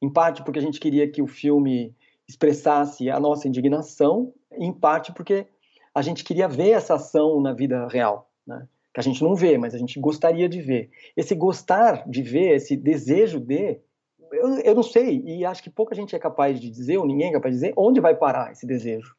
Em 0.00 0.10
parte 0.10 0.42
porque 0.42 0.58
a 0.58 0.62
gente 0.62 0.80
queria 0.80 1.06
que 1.06 1.20
o 1.20 1.26
filme 1.26 1.94
expressasse 2.26 3.10
a 3.10 3.20
nossa 3.20 3.46
indignação, 3.46 4.32
em 4.52 4.72
parte 4.72 5.12
porque 5.12 5.46
a 5.94 6.02
gente 6.02 6.24
queria 6.24 6.48
ver 6.48 6.70
essa 6.70 6.94
ação 6.94 7.40
na 7.40 7.52
vida 7.52 7.86
real, 7.88 8.30
né? 8.46 8.66
que 8.92 9.00
a 9.00 9.02
gente 9.02 9.22
não 9.22 9.34
vê, 9.34 9.56
mas 9.56 9.74
a 9.74 9.78
gente 9.78 10.00
gostaria 10.00 10.48
de 10.48 10.60
ver. 10.60 10.90
Esse 11.16 11.34
gostar 11.34 12.08
de 12.08 12.22
ver, 12.22 12.56
esse 12.56 12.76
desejo 12.76 13.38
de, 13.38 13.78
eu, 14.32 14.48
eu 14.60 14.74
não 14.74 14.82
sei, 14.82 15.22
e 15.24 15.44
acho 15.44 15.62
que 15.62 15.70
pouca 15.70 15.94
gente 15.94 16.14
é 16.14 16.18
capaz 16.18 16.60
de 16.60 16.70
dizer, 16.70 16.98
ou 16.98 17.06
ninguém 17.06 17.28
é 17.28 17.32
capaz 17.32 17.54
de 17.54 17.60
dizer, 17.60 17.74
onde 17.76 18.00
vai 18.00 18.14
parar 18.14 18.52
esse 18.52 18.66
desejo. 18.66 19.14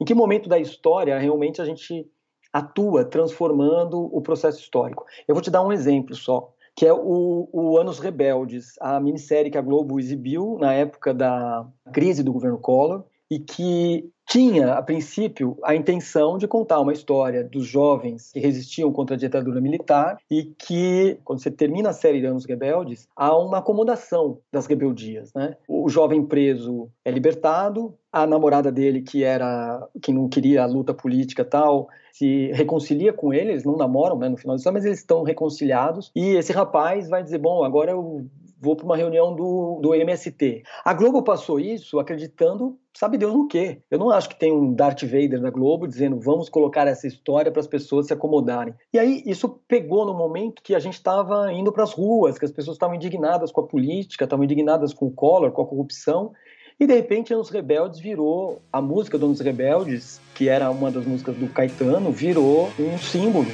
Em 0.00 0.04
que 0.04 0.14
momento 0.14 0.48
da 0.48 0.58
história 0.58 1.18
realmente 1.18 1.60
a 1.60 1.64
gente 1.64 2.06
atua 2.52 3.04
transformando 3.04 3.98
o 4.14 4.20
processo 4.20 4.60
histórico? 4.60 5.04
Eu 5.26 5.34
vou 5.34 5.42
te 5.42 5.50
dar 5.50 5.62
um 5.62 5.72
exemplo 5.72 6.14
só, 6.14 6.52
que 6.76 6.86
é 6.86 6.92
o, 6.92 7.48
o 7.52 7.78
Anos 7.78 7.98
Rebeldes, 7.98 8.74
a 8.80 8.98
minissérie 9.00 9.50
que 9.50 9.58
a 9.58 9.62
Globo 9.62 9.98
exibiu 9.98 10.58
na 10.60 10.72
época 10.74 11.14
da 11.14 11.66
crise 11.92 12.22
do 12.22 12.32
governo 12.32 12.58
Collor, 12.58 13.04
e 13.30 13.38
que 13.38 14.10
tinha, 14.26 14.74
a 14.74 14.82
princípio, 14.82 15.56
a 15.62 15.74
intenção 15.74 16.38
de 16.38 16.48
contar 16.48 16.80
uma 16.80 16.92
história 16.92 17.44
dos 17.44 17.66
jovens 17.66 18.30
que 18.32 18.40
resistiam 18.40 18.92
contra 18.92 19.16
a 19.16 19.18
ditadura 19.18 19.60
militar 19.60 20.18
e 20.30 20.44
que, 20.44 21.18
quando 21.24 21.40
você 21.42 21.50
termina 21.50 21.90
a 21.90 21.92
série 21.92 22.20
de 22.20 22.26
Anos 22.26 22.44
Rebeldes, 22.44 23.06
há 23.14 23.36
uma 23.36 23.58
acomodação 23.58 24.38
das 24.52 24.66
rebeldias. 24.66 25.32
Né? 25.34 25.56
O 25.68 25.88
jovem 25.88 26.24
preso 26.24 26.88
é 27.04 27.10
libertado, 27.10 27.94
a 28.10 28.26
namorada 28.26 28.72
dele, 28.72 29.02
que 29.02 29.24
era 29.24 29.86
que 30.00 30.12
não 30.12 30.28
queria 30.28 30.62
a 30.62 30.66
luta 30.66 30.94
política 30.94 31.44
tal, 31.44 31.88
se 32.12 32.52
reconcilia 32.52 33.12
com 33.12 33.32
ele, 33.32 33.50
eles 33.50 33.64
não 33.64 33.76
namoram 33.76 34.16
né, 34.16 34.28
no 34.28 34.36
final 34.36 34.54
da 34.54 34.58
história, 34.58 34.78
mas 34.78 34.84
eles 34.84 35.00
estão 35.00 35.24
reconciliados, 35.24 36.12
e 36.14 36.36
esse 36.36 36.52
rapaz 36.52 37.08
vai 37.08 37.22
dizer, 37.24 37.38
bom, 37.38 37.64
agora 37.64 37.90
eu 37.90 38.24
vou 38.60 38.76
para 38.76 38.86
uma 38.86 38.96
reunião 38.96 39.34
do, 39.34 39.80
do 39.82 39.94
MST. 39.94 40.62
A 40.84 40.94
Globo 40.94 41.22
passou 41.22 41.60
isso 41.60 41.98
acreditando, 41.98 42.78
sabe 42.94 43.18
Deus 43.18 43.34
no 43.34 43.48
quê? 43.48 43.82
Eu 43.90 43.98
não 43.98 44.10
acho 44.10 44.28
que 44.28 44.38
tem 44.38 44.52
um 44.52 44.72
Darth 44.72 45.02
Vader 45.02 45.40
da 45.40 45.50
Globo 45.50 45.86
dizendo 45.86 46.18
vamos 46.20 46.48
colocar 46.48 46.86
essa 46.86 47.06
história 47.06 47.50
para 47.50 47.60
as 47.60 47.66
pessoas 47.66 48.06
se 48.06 48.12
acomodarem. 48.12 48.74
E 48.92 48.98
aí 48.98 49.22
isso 49.26 49.60
pegou 49.66 50.06
no 50.06 50.14
momento 50.14 50.62
que 50.62 50.74
a 50.74 50.78
gente 50.78 50.94
estava 50.94 51.52
indo 51.52 51.72
para 51.72 51.82
as 51.82 51.92
ruas, 51.92 52.38
que 52.38 52.44
as 52.44 52.52
pessoas 52.52 52.76
estavam 52.76 52.94
indignadas 52.94 53.50
com 53.50 53.60
a 53.60 53.66
política, 53.66 54.24
estavam 54.24 54.44
indignadas 54.44 54.94
com 54.94 55.06
o 55.06 55.10
Collor, 55.10 55.50
com 55.50 55.62
a 55.62 55.66
corrupção. 55.66 56.32
E 56.78 56.86
de 56.86 56.94
repente, 56.94 57.32
Anos 57.32 57.50
Rebeldes 57.50 58.00
virou 58.00 58.60
a 58.72 58.80
música 58.80 59.16
do 59.16 59.26
Anos 59.26 59.40
Rebeldes, 59.40 60.20
que 60.34 60.48
era 60.48 60.70
uma 60.70 60.90
das 60.90 61.04
músicas 61.04 61.36
do 61.36 61.46
Caetano, 61.48 62.10
virou 62.10 62.68
um 62.78 62.98
símbolo. 62.98 63.46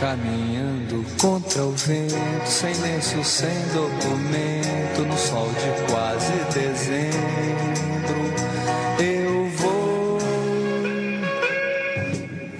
Caminhando 0.00 1.04
contra 1.20 1.64
o 1.64 1.70
vento, 1.70 2.46
sem 2.46 2.74
lenço, 2.80 3.22
sem 3.22 3.56
documento, 3.72 5.06
no 5.06 5.16
sol 5.16 5.46
de 5.46 5.92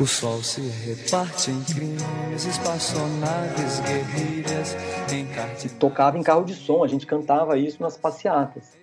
O 0.07 0.09
sol 0.09 0.40
se 0.40 0.61
reparte 0.61 1.50
em 1.50 1.64
crimes, 1.64 2.44
espaçonaves, 2.44 3.80
guerrilhas, 3.80 4.76
em 5.12 5.26
kart... 5.26 5.78
Tocava 5.80 6.16
em 6.16 6.22
carro 6.22 6.44
de 6.44 6.54
som, 6.54 6.84
a 6.84 6.86
gente 6.86 7.04
cantava 7.04 7.59
isso 7.59 7.82
nas 7.82 7.96
passeatas. 7.96 8.78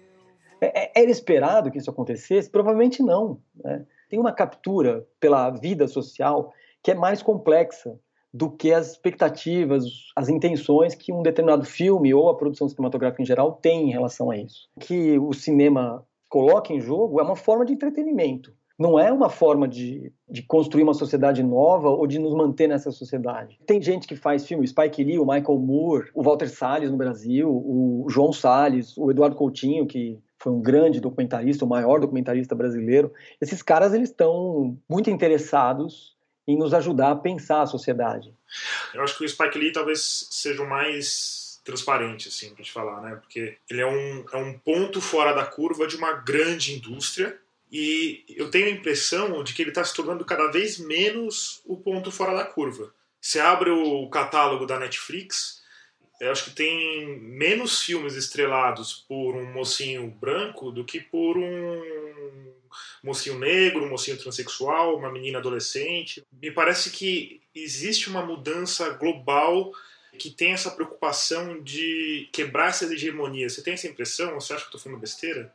É, 0.59 0.83
é, 0.83 0.91
era 0.93 1.09
esperado 1.09 1.71
que 1.71 1.77
isso 1.77 1.89
acontecesse? 1.89 2.49
Provavelmente 2.49 3.01
não. 3.01 3.39
Né? 3.55 3.85
Tem 4.09 4.19
uma 4.19 4.33
captura 4.33 5.07
pela 5.17 5.49
vida 5.49 5.87
social 5.87 6.51
que 6.83 6.91
é 6.91 6.93
mais 6.93 7.23
complexa 7.23 7.97
do 8.33 8.51
que 8.51 8.73
as 8.73 8.91
expectativas, 8.91 9.85
as 10.17 10.27
intenções 10.27 10.93
que 10.93 11.13
um 11.13 11.23
determinado 11.23 11.63
filme 11.63 12.13
ou 12.13 12.29
a 12.29 12.35
produção 12.35 12.67
cinematográfica 12.67 13.21
em 13.21 13.25
geral 13.25 13.53
tem 13.53 13.87
em 13.87 13.91
relação 13.93 14.29
a 14.29 14.35
isso. 14.35 14.67
O 14.75 14.81
que 14.81 15.17
o 15.17 15.31
cinema 15.31 16.05
coloca 16.27 16.73
em 16.73 16.81
jogo 16.81 17.21
é 17.21 17.23
uma 17.23 17.37
forma 17.37 17.63
de 17.63 17.71
entretenimento. 17.71 18.53
Não 18.77 18.97
é 18.97 19.11
uma 19.11 19.29
forma 19.29 19.67
de, 19.67 20.11
de 20.27 20.41
construir 20.41 20.83
uma 20.83 20.93
sociedade 20.93 21.43
nova 21.43 21.89
ou 21.89 22.07
de 22.07 22.17
nos 22.17 22.33
manter 22.33 22.67
nessa 22.67 22.91
sociedade. 22.91 23.59
Tem 23.67 23.81
gente 23.81 24.07
que 24.07 24.15
faz 24.15 24.47
filme, 24.47 24.67
Spike 24.67 25.03
Lee, 25.03 25.19
o 25.19 25.25
Michael 25.25 25.59
Moore, 25.59 26.09
o 26.13 26.23
Walter 26.23 26.49
Salles 26.49 26.89
no 26.89 26.97
Brasil, 26.97 27.49
o 27.49 28.07
João 28.09 28.33
Salles, 28.33 28.97
o 28.97 29.11
Eduardo 29.11 29.35
Coutinho, 29.35 29.85
que 29.85 30.19
foi 30.39 30.51
um 30.51 30.61
grande 30.61 30.99
documentarista, 30.99 31.63
o 31.63 31.69
maior 31.69 31.99
documentarista 31.99 32.55
brasileiro. 32.55 33.13
Esses 33.39 33.61
caras 33.61 33.93
eles 33.93 34.09
estão 34.09 34.77
muito 34.89 35.09
interessados 35.09 36.13
em 36.47 36.57
nos 36.57 36.73
ajudar 36.73 37.11
a 37.11 37.15
pensar 37.15 37.61
a 37.61 37.67
sociedade. 37.67 38.33
Eu 38.93 39.01
acho 39.01 39.17
que 39.17 39.23
o 39.23 39.29
Spike 39.29 39.57
Lee 39.57 39.71
talvez 39.71 40.27
seja 40.31 40.61
o 40.61 40.69
mais 40.69 41.61
transparente, 41.63 42.27
assim, 42.27 42.53
para 42.53 42.63
te 42.63 42.71
falar, 42.71 43.01
né? 43.01 43.15
Porque 43.15 43.55
ele 43.69 43.81
é 43.81 43.87
um, 43.87 44.25
é 44.33 44.37
um 44.37 44.57
ponto 44.59 44.99
fora 44.99 45.31
da 45.33 45.45
curva 45.45 45.87
de 45.87 45.95
uma 45.95 46.11
grande 46.13 46.73
indústria 46.73 47.39
e 47.73 48.23
eu 48.29 48.51
tenho 48.51 48.67
a 48.67 48.69
impressão 48.69 49.43
de 49.43 49.51
que 49.51 49.63
ele 49.63 49.71
está 49.71 49.83
se 49.83 49.95
tornando 49.95 50.23
cada 50.23 50.51
vez 50.51 50.77
menos 50.77 51.59
o 51.65 51.75
ponto 51.75 52.11
fora 52.11 52.35
da 52.35 52.45
curva. 52.45 52.93
Você 53.19 53.39
abre 53.39 53.71
o 53.71 54.07
catálogo 54.09 54.67
da 54.67 54.77
Netflix, 54.77 55.63
eu 56.21 56.31
acho 56.31 56.45
que 56.45 56.51
tem 56.51 57.19
menos 57.19 57.81
filmes 57.81 58.13
estrelados 58.13 59.03
por 59.07 59.35
um 59.35 59.51
mocinho 59.51 60.07
branco 60.07 60.71
do 60.71 60.85
que 60.85 60.99
por 60.99 61.35
um 61.35 62.53
mocinho 63.03 63.39
negro, 63.39 63.83
um 63.83 63.89
mocinho 63.89 64.19
transexual, 64.19 64.95
uma 64.95 65.11
menina 65.11 65.39
adolescente. 65.39 66.23
Me 66.31 66.51
parece 66.51 66.91
que 66.91 67.41
existe 67.55 68.07
uma 68.07 68.23
mudança 68.23 68.89
global 68.91 69.71
que 70.19 70.29
tem 70.29 70.51
essa 70.51 70.69
preocupação 70.69 71.59
de 71.59 72.29
quebrar 72.31 72.69
essas 72.69 72.91
hegemonias. 72.91 73.53
Você 73.53 73.63
tem 73.63 73.73
essa 73.73 73.87
impressão? 73.87 74.35
Você 74.35 74.53
acha 74.53 74.61
que 74.61 74.67
eu 74.67 74.77
estou 74.77 74.81
falando 74.81 75.01
besteira? 75.01 75.51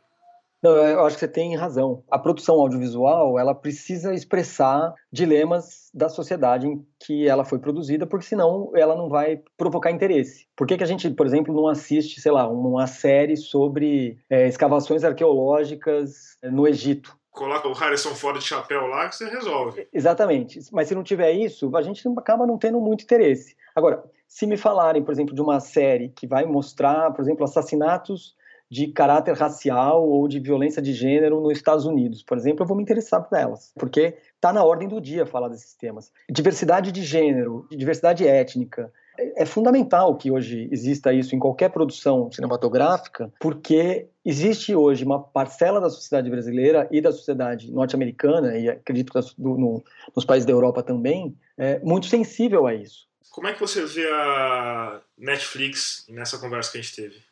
Não, 0.61 0.71
eu 0.71 1.05
acho 1.05 1.15
que 1.15 1.21
você 1.21 1.27
tem 1.27 1.55
razão. 1.55 2.03
A 2.11 2.19
produção 2.19 2.59
audiovisual, 2.59 3.39
ela 3.39 3.55
precisa 3.55 4.13
expressar 4.13 4.93
dilemas 5.11 5.89
da 5.93 6.09
sociedade 6.09 6.67
em 6.67 6.85
que 6.99 7.27
ela 7.27 7.45
foi 7.45 7.59
produzida, 7.59 8.05
porque 8.05 8.25
senão 8.25 8.71
ela 8.75 8.95
não 8.95 9.07
vai 9.07 9.41
provocar 9.57 9.89
interesse. 9.89 10.47
Por 10.55 10.67
que, 10.67 10.77
que 10.77 10.83
a 10.83 10.87
gente, 10.87 11.09
por 11.11 11.25
exemplo, 11.25 11.53
não 11.53 11.67
assiste, 11.67 12.19
sei 12.19 12.31
lá, 12.31 12.47
uma 12.47 12.87
série 12.87 13.37
sobre 13.37 14.17
é, 14.29 14.47
escavações 14.47 15.03
arqueológicas 15.03 16.37
no 16.43 16.67
Egito? 16.67 17.17
coloca 17.31 17.69
o 17.69 17.73
Harrison 17.73 18.13
Ford 18.13 18.37
de 18.37 18.43
chapéu 18.43 18.85
lá 18.87 19.07
que 19.07 19.15
você 19.15 19.29
resolve. 19.29 19.87
Exatamente. 19.93 20.59
Mas 20.73 20.89
se 20.89 20.95
não 20.95 21.03
tiver 21.03 21.31
isso, 21.31 21.73
a 21.73 21.81
gente 21.81 22.05
acaba 22.17 22.45
não 22.45 22.57
tendo 22.57 22.81
muito 22.81 23.03
interesse. 23.05 23.55
Agora, 23.73 24.03
se 24.27 24.45
me 24.45 24.57
falarem, 24.57 25.01
por 25.01 25.13
exemplo, 25.13 25.33
de 25.33 25.41
uma 25.41 25.61
série 25.61 26.09
que 26.09 26.27
vai 26.27 26.45
mostrar, 26.45 27.11
por 27.11 27.21
exemplo, 27.21 27.45
assassinatos 27.45 28.35
de 28.69 28.87
caráter 28.87 29.35
racial 29.35 30.07
ou 30.07 30.27
de 30.27 30.39
violência 30.39 30.81
de 30.81 30.93
gênero 30.93 31.41
nos 31.41 31.57
Estados 31.57 31.85
Unidos, 31.85 32.23
por 32.23 32.37
exemplo, 32.37 32.63
eu 32.63 32.67
vou 32.67 32.77
me 32.77 32.83
interessar 32.83 33.23
por 33.23 33.37
elas, 33.37 33.71
porque 33.77 34.17
está 34.35 34.53
na 34.53 34.63
ordem 34.63 34.87
do 34.87 35.01
dia 35.01 35.25
falar 35.25 35.47
desses 35.47 35.73
temas. 35.75 36.11
Diversidade 36.29 36.91
de 36.91 37.01
gênero, 37.03 37.65
diversidade 37.71 38.27
étnica, 38.27 38.91
é 39.35 39.45
fundamental 39.45 40.15
que 40.15 40.31
hoje 40.31 40.69
exista 40.71 41.13
isso 41.13 41.35
em 41.35 41.39
qualquer 41.39 41.69
produção 41.69 42.31
cinematográfica, 42.31 43.31
porque 43.39 44.07
existe 44.23 44.73
hoje 44.75 45.03
uma 45.03 45.21
parcela 45.21 45.81
da 45.81 45.89
sociedade 45.89 46.29
brasileira 46.29 46.87
e 46.91 47.01
da 47.01 47.11
sociedade 47.11 47.71
norte-americana, 47.71 48.57
e 48.57 48.69
acredito 48.69 49.11
que 49.11 49.19
do, 49.37 49.57
no, 49.57 49.83
nos 50.15 50.25
países 50.25 50.45
da 50.45 50.53
Europa 50.53 50.81
também, 50.81 51.35
é, 51.57 51.79
muito 51.79 52.05
sensível 52.05 52.65
a 52.65 52.73
isso. 52.73 53.07
Como 53.31 53.47
é 53.47 53.53
que 53.53 53.59
você 53.59 53.85
vê 53.85 54.09
a 54.09 55.01
Netflix 55.17 56.05
nessa 56.09 56.39
conversa 56.39 56.71
que 56.71 56.77
a 56.77 56.81
gente 56.81 56.95
teve? 56.95 57.28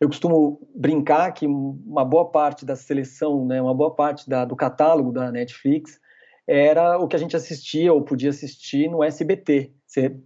Eu 0.00 0.08
costumo 0.08 0.60
brincar 0.74 1.32
que 1.32 1.46
uma 1.46 2.04
boa 2.04 2.30
parte 2.30 2.64
da 2.64 2.76
seleção, 2.76 3.44
né, 3.44 3.60
uma 3.60 3.74
boa 3.74 3.94
parte 3.94 4.28
da, 4.28 4.44
do 4.44 4.54
catálogo 4.54 5.12
da 5.12 5.32
Netflix 5.32 6.00
era 6.46 6.98
o 6.98 7.06
que 7.06 7.16
a 7.16 7.18
gente 7.18 7.36
assistia 7.36 7.92
ou 7.92 8.02
podia 8.02 8.30
assistir 8.30 8.88
no 8.88 9.02
SBT. 9.02 9.72
Você 9.84 10.16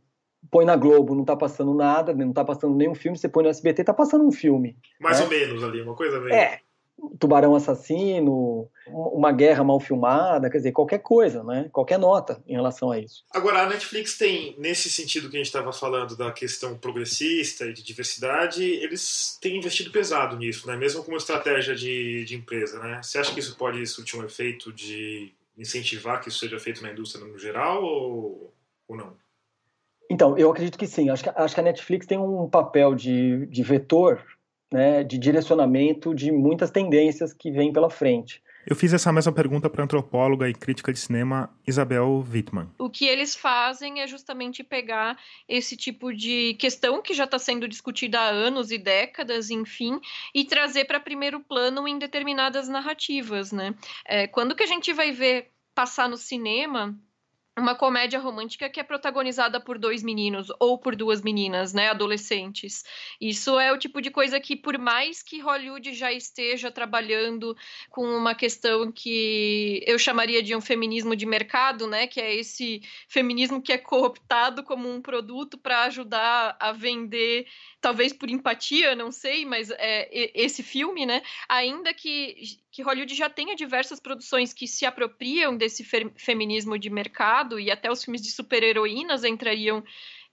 põe 0.50 0.64
na 0.64 0.76
Globo, 0.76 1.14
não 1.14 1.24
tá 1.24 1.36
passando 1.36 1.74
nada, 1.74 2.14
não 2.14 2.32
tá 2.32 2.44
passando 2.44 2.76
nenhum 2.76 2.94
filme, 2.94 3.18
você 3.18 3.28
põe 3.28 3.42
no 3.42 3.48
SBT, 3.48 3.84
tá 3.84 3.94
passando 3.94 4.24
um 4.26 4.30
filme. 4.30 4.76
Mais 5.00 5.18
né? 5.18 5.24
ou 5.24 5.30
menos 5.30 5.64
ali, 5.64 5.80
uma 5.80 5.96
coisa 5.96 6.20
meio. 6.20 6.34
É. 6.34 6.60
Tubarão 7.18 7.54
Assassino, 7.54 8.68
uma 8.86 9.32
guerra 9.32 9.64
mal 9.64 9.80
filmada, 9.80 10.48
quer 10.48 10.58
dizer, 10.58 10.72
qualquer 10.72 10.98
coisa, 10.98 11.42
né? 11.42 11.68
Qualquer 11.72 11.98
nota 11.98 12.42
em 12.46 12.54
relação 12.54 12.90
a 12.90 12.98
isso. 12.98 13.24
Agora, 13.32 13.62
a 13.62 13.68
Netflix 13.68 14.16
tem, 14.16 14.54
nesse 14.58 14.88
sentido 14.88 15.28
que 15.28 15.36
a 15.36 15.38
gente 15.38 15.46
estava 15.46 15.72
falando 15.72 16.16
da 16.16 16.30
questão 16.30 16.76
progressista 16.76 17.64
e 17.64 17.72
de 17.72 17.82
diversidade, 17.82 18.62
eles 18.62 19.38
têm 19.40 19.56
investido 19.56 19.90
pesado 19.90 20.36
nisso, 20.36 20.66
né? 20.66 20.76
Mesmo 20.76 21.02
como 21.02 21.16
estratégia 21.16 21.74
de, 21.74 22.24
de 22.24 22.36
empresa, 22.36 22.78
né? 22.78 23.00
Você 23.02 23.18
acha 23.18 23.32
que 23.32 23.40
isso 23.40 23.56
pode 23.56 23.84
surtir 23.86 24.18
um 24.18 24.24
efeito 24.24 24.72
de 24.72 25.32
incentivar 25.56 26.20
que 26.20 26.28
isso 26.28 26.38
seja 26.38 26.58
feito 26.58 26.82
na 26.82 26.92
indústria 26.92 27.24
no 27.24 27.38
geral 27.38 27.82
ou, 27.84 28.54
ou 28.86 28.96
não? 28.96 29.16
Então, 30.10 30.36
eu 30.36 30.50
acredito 30.50 30.78
que 30.78 30.86
sim. 30.86 31.08
Acho 31.08 31.24
que, 31.24 31.30
acho 31.30 31.54
que 31.54 31.60
a 31.60 31.64
Netflix 31.64 32.06
tem 32.06 32.18
um 32.18 32.48
papel 32.48 32.94
de, 32.94 33.46
de 33.46 33.62
vetor 33.62 34.22
né, 34.72 35.04
de 35.04 35.18
direcionamento 35.18 36.14
de 36.14 36.32
muitas 36.32 36.70
tendências 36.70 37.32
que 37.32 37.50
vêm 37.50 37.72
pela 37.72 37.90
frente. 37.90 38.42
Eu 38.64 38.76
fiz 38.76 38.92
essa 38.92 39.12
mesma 39.12 39.32
pergunta 39.32 39.68
para 39.68 39.82
a 39.82 39.84
antropóloga 39.84 40.48
e 40.48 40.54
crítica 40.54 40.92
de 40.92 40.98
cinema 40.98 41.50
Isabel 41.66 42.24
Wittmann. 42.32 42.70
O 42.78 42.88
que 42.88 43.06
eles 43.06 43.34
fazem 43.34 44.00
é 44.00 44.06
justamente 44.06 44.62
pegar 44.62 45.18
esse 45.48 45.76
tipo 45.76 46.12
de 46.12 46.54
questão 46.54 47.02
que 47.02 47.12
já 47.12 47.24
está 47.24 47.40
sendo 47.40 47.66
discutida 47.66 48.20
há 48.20 48.28
anos 48.28 48.70
e 48.70 48.78
décadas, 48.78 49.50
enfim, 49.50 50.00
e 50.32 50.44
trazer 50.44 50.84
para 50.84 51.00
primeiro 51.00 51.40
plano 51.40 51.88
em 51.88 51.98
determinadas 51.98 52.68
narrativas, 52.68 53.50
né? 53.50 53.74
É, 54.06 54.28
quando 54.28 54.54
que 54.54 54.62
a 54.62 54.68
gente 54.68 54.92
vai 54.92 55.10
ver 55.10 55.50
passar 55.74 56.08
no 56.08 56.16
cinema 56.16 56.96
uma 57.58 57.74
comédia 57.74 58.18
romântica 58.18 58.68
que 58.70 58.80
é 58.80 58.82
protagonizada 58.82 59.60
por 59.60 59.78
dois 59.78 60.02
meninos 60.02 60.48
ou 60.58 60.78
por 60.78 60.96
duas 60.96 61.20
meninas, 61.20 61.74
né, 61.74 61.90
adolescentes. 61.90 62.82
Isso 63.20 63.58
é 63.58 63.70
o 63.70 63.78
tipo 63.78 64.00
de 64.00 64.10
coisa 64.10 64.40
que, 64.40 64.56
por 64.56 64.78
mais 64.78 65.22
que 65.22 65.38
Hollywood 65.38 65.92
já 65.92 66.10
esteja 66.10 66.70
trabalhando 66.70 67.54
com 67.90 68.04
uma 68.04 68.34
questão 68.34 68.90
que 68.90 69.84
eu 69.86 69.98
chamaria 69.98 70.42
de 70.42 70.56
um 70.56 70.62
feminismo 70.62 71.14
de 71.14 71.26
mercado, 71.26 71.86
né, 71.86 72.06
que 72.06 72.20
é 72.20 72.34
esse 72.34 72.82
feminismo 73.06 73.60
que 73.60 73.72
é 73.72 73.78
cooptado 73.78 74.62
como 74.62 74.90
um 74.90 75.02
produto 75.02 75.58
para 75.58 75.84
ajudar 75.84 76.56
a 76.58 76.72
vender, 76.72 77.46
talvez 77.82 78.12
por 78.12 78.30
empatia, 78.30 78.94
não 78.94 79.10
sei, 79.10 79.44
mas 79.44 79.68
é 79.72 80.08
esse 80.34 80.62
filme, 80.62 81.04
né, 81.04 81.20
ainda 81.48 81.92
que 81.92 82.60
que 82.70 82.82
Hollywood 82.82 83.14
já 83.14 83.28
tenha 83.28 83.54
diversas 83.54 84.00
produções 84.00 84.54
que 84.54 84.66
se 84.66 84.86
apropriam 84.86 85.54
desse 85.54 85.84
fe 85.84 86.10
feminismo 86.16 86.78
de 86.78 86.88
mercado 86.88 87.60
e 87.60 87.70
até 87.70 87.90
os 87.90 88.02
filmes 88.02 88.22
de 88.22 88.30
super-heroínas 88.30 89.24
entrariam 89.24 89.84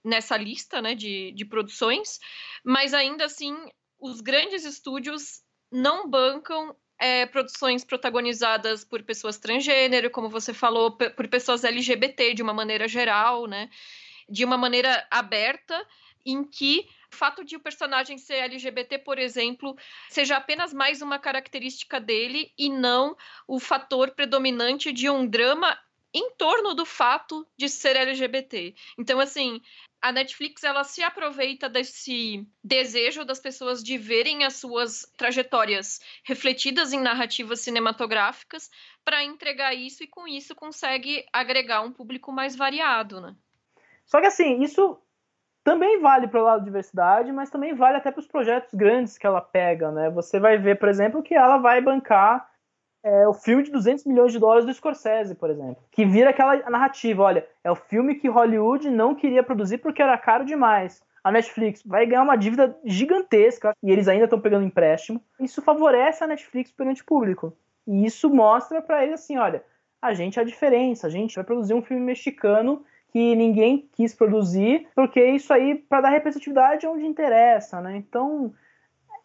nessa 0.02 0.38
lista 0.38 0.82
né, 0.82 0.96
de, 0.96 1.34
de 1.34 1.44
produções, 1.44 2.20
mas 2.64 2.94
ainda 2.94 3.26
assim 3.26 3.54
os 4.00 4.22
grandes 4.22 4.64
estúdios 4.64 5.42
não 5.72 6.10
bancam 6.10 6.74
é, 7.00 7.26
produções 7.26 7.84
protagonizadas 7.84 8.86
por 8.86 9.04
pessoas 9.04 9.38
transgênero, 9.38 10.10
como 10.12 10.30
você 10.30 10.54
falou, 10.54 10.92
por 10.92 11.28
pessoas 11.28 11.64
LGBT 11.64 12.34
de 12.34 12.44
uma 12.44 12.54
maneira 12.54 12.88
geral, 12.88 13.48
né, 13.48 13.70
de 14.30 14.46
uma 14.46 14.58
maneira 14.58 15.06
aberta, 15.10 15.86
em 16.26 16.44
que 16.44 16.88
o 17.12 17.16
fato 17.16 17.44
de 17.44 17.56
o 17.56 17.60
personagem 17.60 18.18
ser 18.18 18.36
LGBT, 18.36 19.00
por 19.00 19.18
exemplo, 19.18 19.76
seja 20.10 20.38
apenas 20.38 20.74
mais 20.74 21.02
uma 21.02 21.18
característica 21.18 22.00
dele 22.00 22.54
e 22.58 22.70
não 22.70 23.18
o 23.48 23.60
fator 23.60 24.12
predominante 24.12 24.94
de 24.94 25.10
um 25.10 25.28
drama 25.28 25.78
em 26.14 26.32
torno 26.32 26.74
do 26.74 26.86
fato 26.86 27.46
de 27.58 27.70
ser 27.70 27.96
LGBT. 27.96 28.74
Então, 28.98 29.20
assim, 29.20 29.62
a 30.02 30.12
Netflix 30.12 30.64
ela 30.64 30.84
se 30.84 31.04
aproveita 31.04 31.70
desse 31.70 32.48
desejo 32.64 33.26
das 33.26 33.40
pessoas 33.40 33.84
de 33.84 33.98
verem 33.98 34.44
as 34.44 34.56
suas 34.56 35.12
trajetórias 35.18 36.00
refletidas 36.24 36.94
em 36.94 37.00
narrativas 37.00 37.60
cinematográficas 37.60 38.70
para 39.04 39.24
entregar 39.24 39.74
isso 39.74 40.04
e 40.04 40.08
com 40.08 40.28
isso 40.28 40.56
consegue 40.56 41.26
agregar 41.34 41.82
um 41.82 41.92
público 41.92 42.32
mais 42.32 42.56
variado, 42.56 43.20
né? 43.22 43.36
Só 44.06 44.20
que 44.20 44.28
assim, 44.28 44.64
isso 44.64 45.00
também 45.64 46.00
vale 46.00 46.28
para 46.28 46.42
o 46.42 46.44
lado 46.44 46.60
da 46.60 46.66
diversidade, 46.66 47.32
mas 47.32 47.50
também 47.50 47.74
vale 47.74 47.98
até 47.98 48.12
para 48.12 48.20
os 48.20 48.28
projetos 48.28 48.74
grandes 48.74 49.18
que 49.18 49.28
ela 49.28 49.42
pega, 49.42 49.92
né? 49.92 50.10
Você 50.10 50.40
vai 50.40 50.58
ver, 50.58 50.80
por 50.80 50.90
exemplo, 50.90 51.22
que 51.22 51.36
ela 51.36 51.58
vai 51.58 51.82
bancar 51.82 52.50
é, 53.04 53.28
o 53.28 53.34
filme 53.34 53.64
de 53.64 53.72
200 53.72 54.06
milhões 54.06 54.32
de 54.32 54.40
dólares 54.40 54.66
do 54.66 54.74
Scorsese, 54.74 55.36
por 55.36 55.50
exemplo, 55.50 55.84
que 55.92 56.06
vira 56.06 56.32
aquela 56.32 56.58
narrativa, 56.70 57.24
olha, 57.24 57.48
é 57.64 57.72
o 57.72 57.76
filme 57.76 58.16
que 58.16 58.28
Hollywood 58.28 58.90
não 58.90 59.16
queria 59.16 59.44
produzir 59.44 59.78
porque 59.78 60.02
era 60.02 60.18
caro 60.18 60.44
demais. 60.44 61.02
A 61.24 61.32
Netflix 61.32 61.84
vai 61.86 62.06
ganhar 62.06 62.24
uma 62.24 62.38
dívida 62.38 62.78
gigantesca 62.86 63.74
e 63.84 63.92
eles 63.92 64.08
ainda 64.08 64.24
estão 64.24 64.40
pegando 64.40 64.66
empréstimo. 64.66 65.22
Isso 65.40 65.62
favorece 65.62 66.24
a 66.24 66.28
Netflix 66.28 66.72
perante 66.72 67.02
o 67.02 67.06
público. 67.06 67.54
E 67.86 68.06
isso 68.06 68.30
mostra 68.30 68.82
para 68.82 69.04
eles 69.04 69.16
assim, 69.16 69.38
olha, 69.38 69.64
a 70.02 70.14
gente 70.14 70.40
é 70.40 70.42
a 70.42 70.46
diferença, 70.46 71.08
a 71.08 71.10
gente 71.10 71.36
vai 71.36 71.44
produzir 71.44 71.74
um 71.74 71.82
filme 71.82 72.02
mexicano 72.04 72.86
que 73.12 73.36
ninguém 73.36 73.88
quis 73.94 74.14
produzir, 74.14 74.88
porque 74.96 75.24
isso 75.24 75.52
aí, 75.54 75.76
para 75.76 76.02
dar 76.02 76.10
representatividade, 76.10 76.86
é 76.86 76.90
onde 76.90 77.06
interessa, 77.06 77.82
né? 77.82 77.98
Então, 77.98 78.54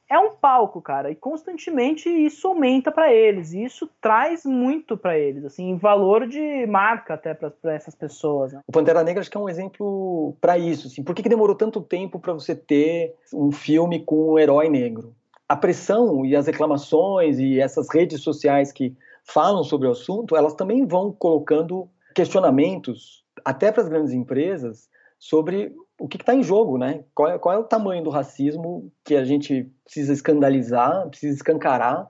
é 0.09 0.19
um 0.19 0.33
palco, 0.33 0.83
cara, 0.83 1.11
e 1.11 1.15
constantemente 1.15 2.09
isso 2.09 2.47
aumenta 2.49 2.93
para 2.93 3.13
eles, 3.13 3.53
e 3.53 3.65
isso 3.65 3.89
traz 4.01 4.45
muito 4.45 4.97
para 4.97 5.19
eles, 5.19 5.45
assim, 5.45 5.77
valor 5.77 6.27
de 6.27 6.67
marca 6.67 7.15
até 7.15 7.35
para 7.35 7.53
essas 7.73 7.95
pessoas. 7.95 8.53
Né? 8.53 8.61
O 8.67 8.73
Pantera 8.73 9.03
Negra 9.03 9.21
acho 9.21 9.31
que 9.31 9.37
é 9.37 9.41
um 9.41 9.49
exemplo 9.49 10.37
para 10.41 10.59
isso, 10.59 10.89
assim. 10.89 11.03
Por 11.03 11.15
que, 11.15 11.23
que 11.23 11.29
demorou 11.29 11.57
tanto 11.57 11.81
tempo 11.81 12.19
para 12.19 12.33
você 12.33 12.55
ter 12.55 13.15
um 13.33 13.51
filme 13.51 14.01
com 14.05 14.33
um 14.33 14.39
herói 14.39 14.69
negro? 14.69 15.15
A 15.49 15.57
pressão 15.57 16.25
e 16.25 16.37
as 16.37 16.47
reclamações 16.47 17.39
e 17.39 17.61
essas 17.61 17.89
redes 17.93 18.23
sociais 18.23 18.73
que 18.73 18.95
falam 19.25 19.65
sobre 19.65 19.89
o 19.89 19.93
assunto, 19.93 20.37
elas 20.37 20.55
também 20.55 20.87
vão 20.87 21.11
colocando 21.13 21.89
questionamentos 22.15 23.24
até 23.45 23.71
para 23.71 23.83
as 23.83 23.89
grandes 23.89 24.13
empresas, 24.13 24.89
sobre 25.19 25.75
o 25.99 26.09
que 26.09 26.17
está 26.17 26.35
em 26.35 26.43
jogo, 26.43 26.77
né? 26.77 27.05
Qual 27.15 27.29
é, 27.29 27.39
qual 27.39 27.55
é, 27.55 27.59
o 27.59 27.65
tamanho 27.65 28.03
do 28.03 28.11
racismo 28.11 28.91
que 29.05 29.15
a 29.15 29.25
gente 29.25 29.71
precisa 29.85 30.13
escandalizar, 30.13 31.09
precisa 31.09 31.35
escancarar, 31.35 32.09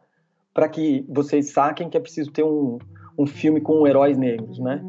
para 0.53 0.69
que 0.69 1.05
vocês 1.09 1.51
saquem 1.51 1.91
que 1.91 1.97
é 1.97 2.01
preciso 2.01 2.31
ter 2.31 2.45
um, 2.45 2.79
um 3.19 3.27
filme 3.27 3.61
com 3.61 3.87
heróis 3.87 4.17
negros, 4.17 4.59
né? 4.59 4.83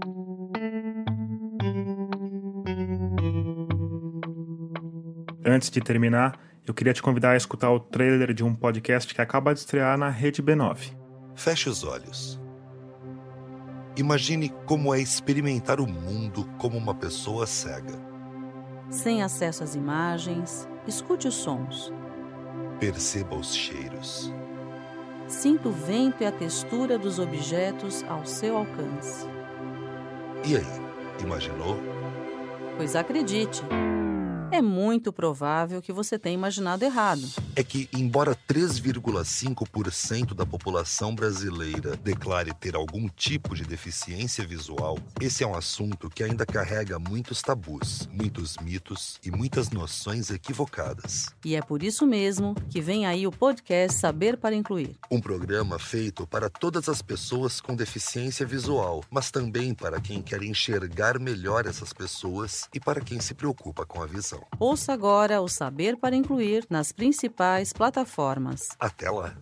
Antes 5.45 5.69
de 5.69 5.79
terminar, 5.81 6.39
eu 6.65 6.73
queria 6.73 6.93
te 6.93 7.01
convidar 7.01 7.31
a 7.31 7.37
escutar 7.37 7.71
o 7.71 7.79
trailer 7.79 8.33
de 8.33 8.43
um 8.43 8.55
podcast 8.55 9.13
que 9.13 9.21
acaba 9.21 9.53
de 9.53 9.59
estrear 9.59 9.97
na 9.97 10.09
Rede 10.09 10.41
B9. 10.41 10.95
Feche 11.35 11.69
os 11.69 11.83
olhos. 11.83 12.44
Imagine 13.97 14.49
como 14.65 14.93
é 14.93 14.99
experimentar 14.99 15.79
o 15.79 15.87
mundo 15.87 16.45
como 16.57 16.77
uma 16.77 16.93
pessoa 16.93 17.47
cega. 17.47 17.97
Sem 18.89 19.23
acesso 19.23 19.63
às 19.63 19.73
imagens, 19.73 20.67
escute 20.85 21.27
os 21.27 21.35
sons. 21.35 21.93
Perceba 22.79 23.35
os 23.35 23.55
cheiros. 23.55 24.33
Sinta 25.27 25.69
o 25.69 25.71
vento 25.71 26.21
e 26.21 26.25
a 26.25 26.31
textura 26.31 26.97
dos 26.97 27.19
objetos 27.19 28.03
ao 28.03 28.25
seu 28.25 28.57
alcance. 28.57 29.25
E 30.45 30.57
aí, 30.57 31.21
imaginou? 31.23 31.77
Pois 32.77 32.95
acredite, 32.95 33.63
é 34.55 34.61
muito 34.61 35.11
provável 35.11 35.81
que 35.81 35.91
você 35.91 36.17
tenha 36.17 36.33
imaginado 36.33 36.83
errado. 36.85 37.21
É 37.55 37.63
que, 37.63 37.89
embora 37.91 38.37
3,5% 38.47 40.33
da 40.33 40.45
população 40.45 41.13
brasileira 41.13 41.97
declare 41.97 42.53
ter 42.53 42.75
algum 42.75 43.07
tipo 43.09 43.53
de 43.53 43.63
deficiência 43.63 44.45
visual, 44.47 44.97
esse 45.19 45.43
é 45.43 45.47
um 45.47 45.55
assunto 45.55 46.09
que 46.09 46.23
ainda 46.23 46.45
carrega 46.45 46.97
muitos 46.97 47.41
tabus, 47.41 48.07
muitos 48.11 48.55
mitos 48.57 49.19
e 49.23 49.29
muitas 49.29 49.69
noções 49.69 50.29
equivocadas. 50.29 51.27
E 51.43 51.55
é 51.55 51.61
por 51.61 51.83
isso 51.83 52.07
mesmo 52.07 52.55
que 52.69 52.79
vem 52.79 53.05
aí 53.05 53.27
o 53.27 53.31
podcast 53.31 53.99
Saber 53.99 54.37
para 54.37 54.55
Incluir 54.55 54.95
um 55.11 55.19
programa 55.19 55.77
feito 55.79 56.25
para 56.27 56.49
todas 56.49 56.89
as 56.89 57.01
pessoas 57.01 57.59
com 57.61 57.75
deficiência 57.75 58.45
visual, 58.45 59.03
mas 59.09 59.31
também 59.31 59.73
para 59.73 59.99
quem 59.99 60.21
quer 60.21 60.43
enxergar 60.43 61.19
melhor 61.19 61.65
essas 61.65 61.93
pessoas 61.93 62.67
e 62.73 62.79
para 62.79 63.01
quem 63.01 63.19
se 63.19 63.33
preocupa 63.33 63.85
com 63.85 64.01
a 64.01 64.05
visão. 64.05 64.44
Ouça 64.59 64.93
agora 64.93 65.41
o 65.41 65.47
Saber 65.47 65.97
para 65.97 66.15
Incluir 66.15 66.65
nas 66.69 66.91
principais 66.91 67.73
plataformas. 67.73 68.69
Até 68.79 69.09
lá! 69.09 69.35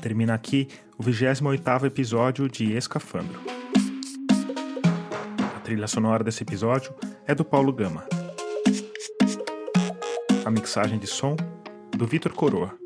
Termina 0.00 0.34
aqui 0.34 0.68
o 0.98 1.02
28º 1.02 1.86
episódio 1.86 2.48
de 2.48 2.72
Escafandro. 2.72 3.40
A 5.56 5.60
trilha 5.60 5.86
sonora 5.86 6.22
desse 6.22 6.42
episódio 6.42 6.94
é 7.26 7.34
do 7.34 7.44
Paulo 7.44 7.72
Gama. 7.72 8.04
A 10.44 10.50
mixagem 10.50 10.98
de 10.98 11.06
som 11.06 11.36
do 11.96 12.06
Vitor 12.06 12.32
Coroa. 12.32 12.81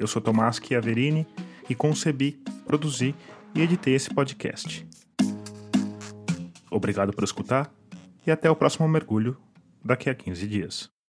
Eu 0.00 0.06
sou 0.06 0.22
Tomás 0.22 0.56
Chiaverini 0.56 1.26
e 1.68 1.74
concebi, 1.74 2.42
produzi 2.66 3.14
e 3.54 3.60
editei 3.60 3.94
esse 3.94 4.08
podcast. 4.08 4.88
Obrigado 6.70 7.12
por 7.12 7.22
escutar 7.22 7.70
e 8.26 8.30
até 8.30 8.50
o 8.50 8.56
próximo 8.56 8.88
mergulho 8.88 9.36
daqui 9.84 10.08
a 10.08 10.14
15 10.14 10.48
dias. 10.48 10.99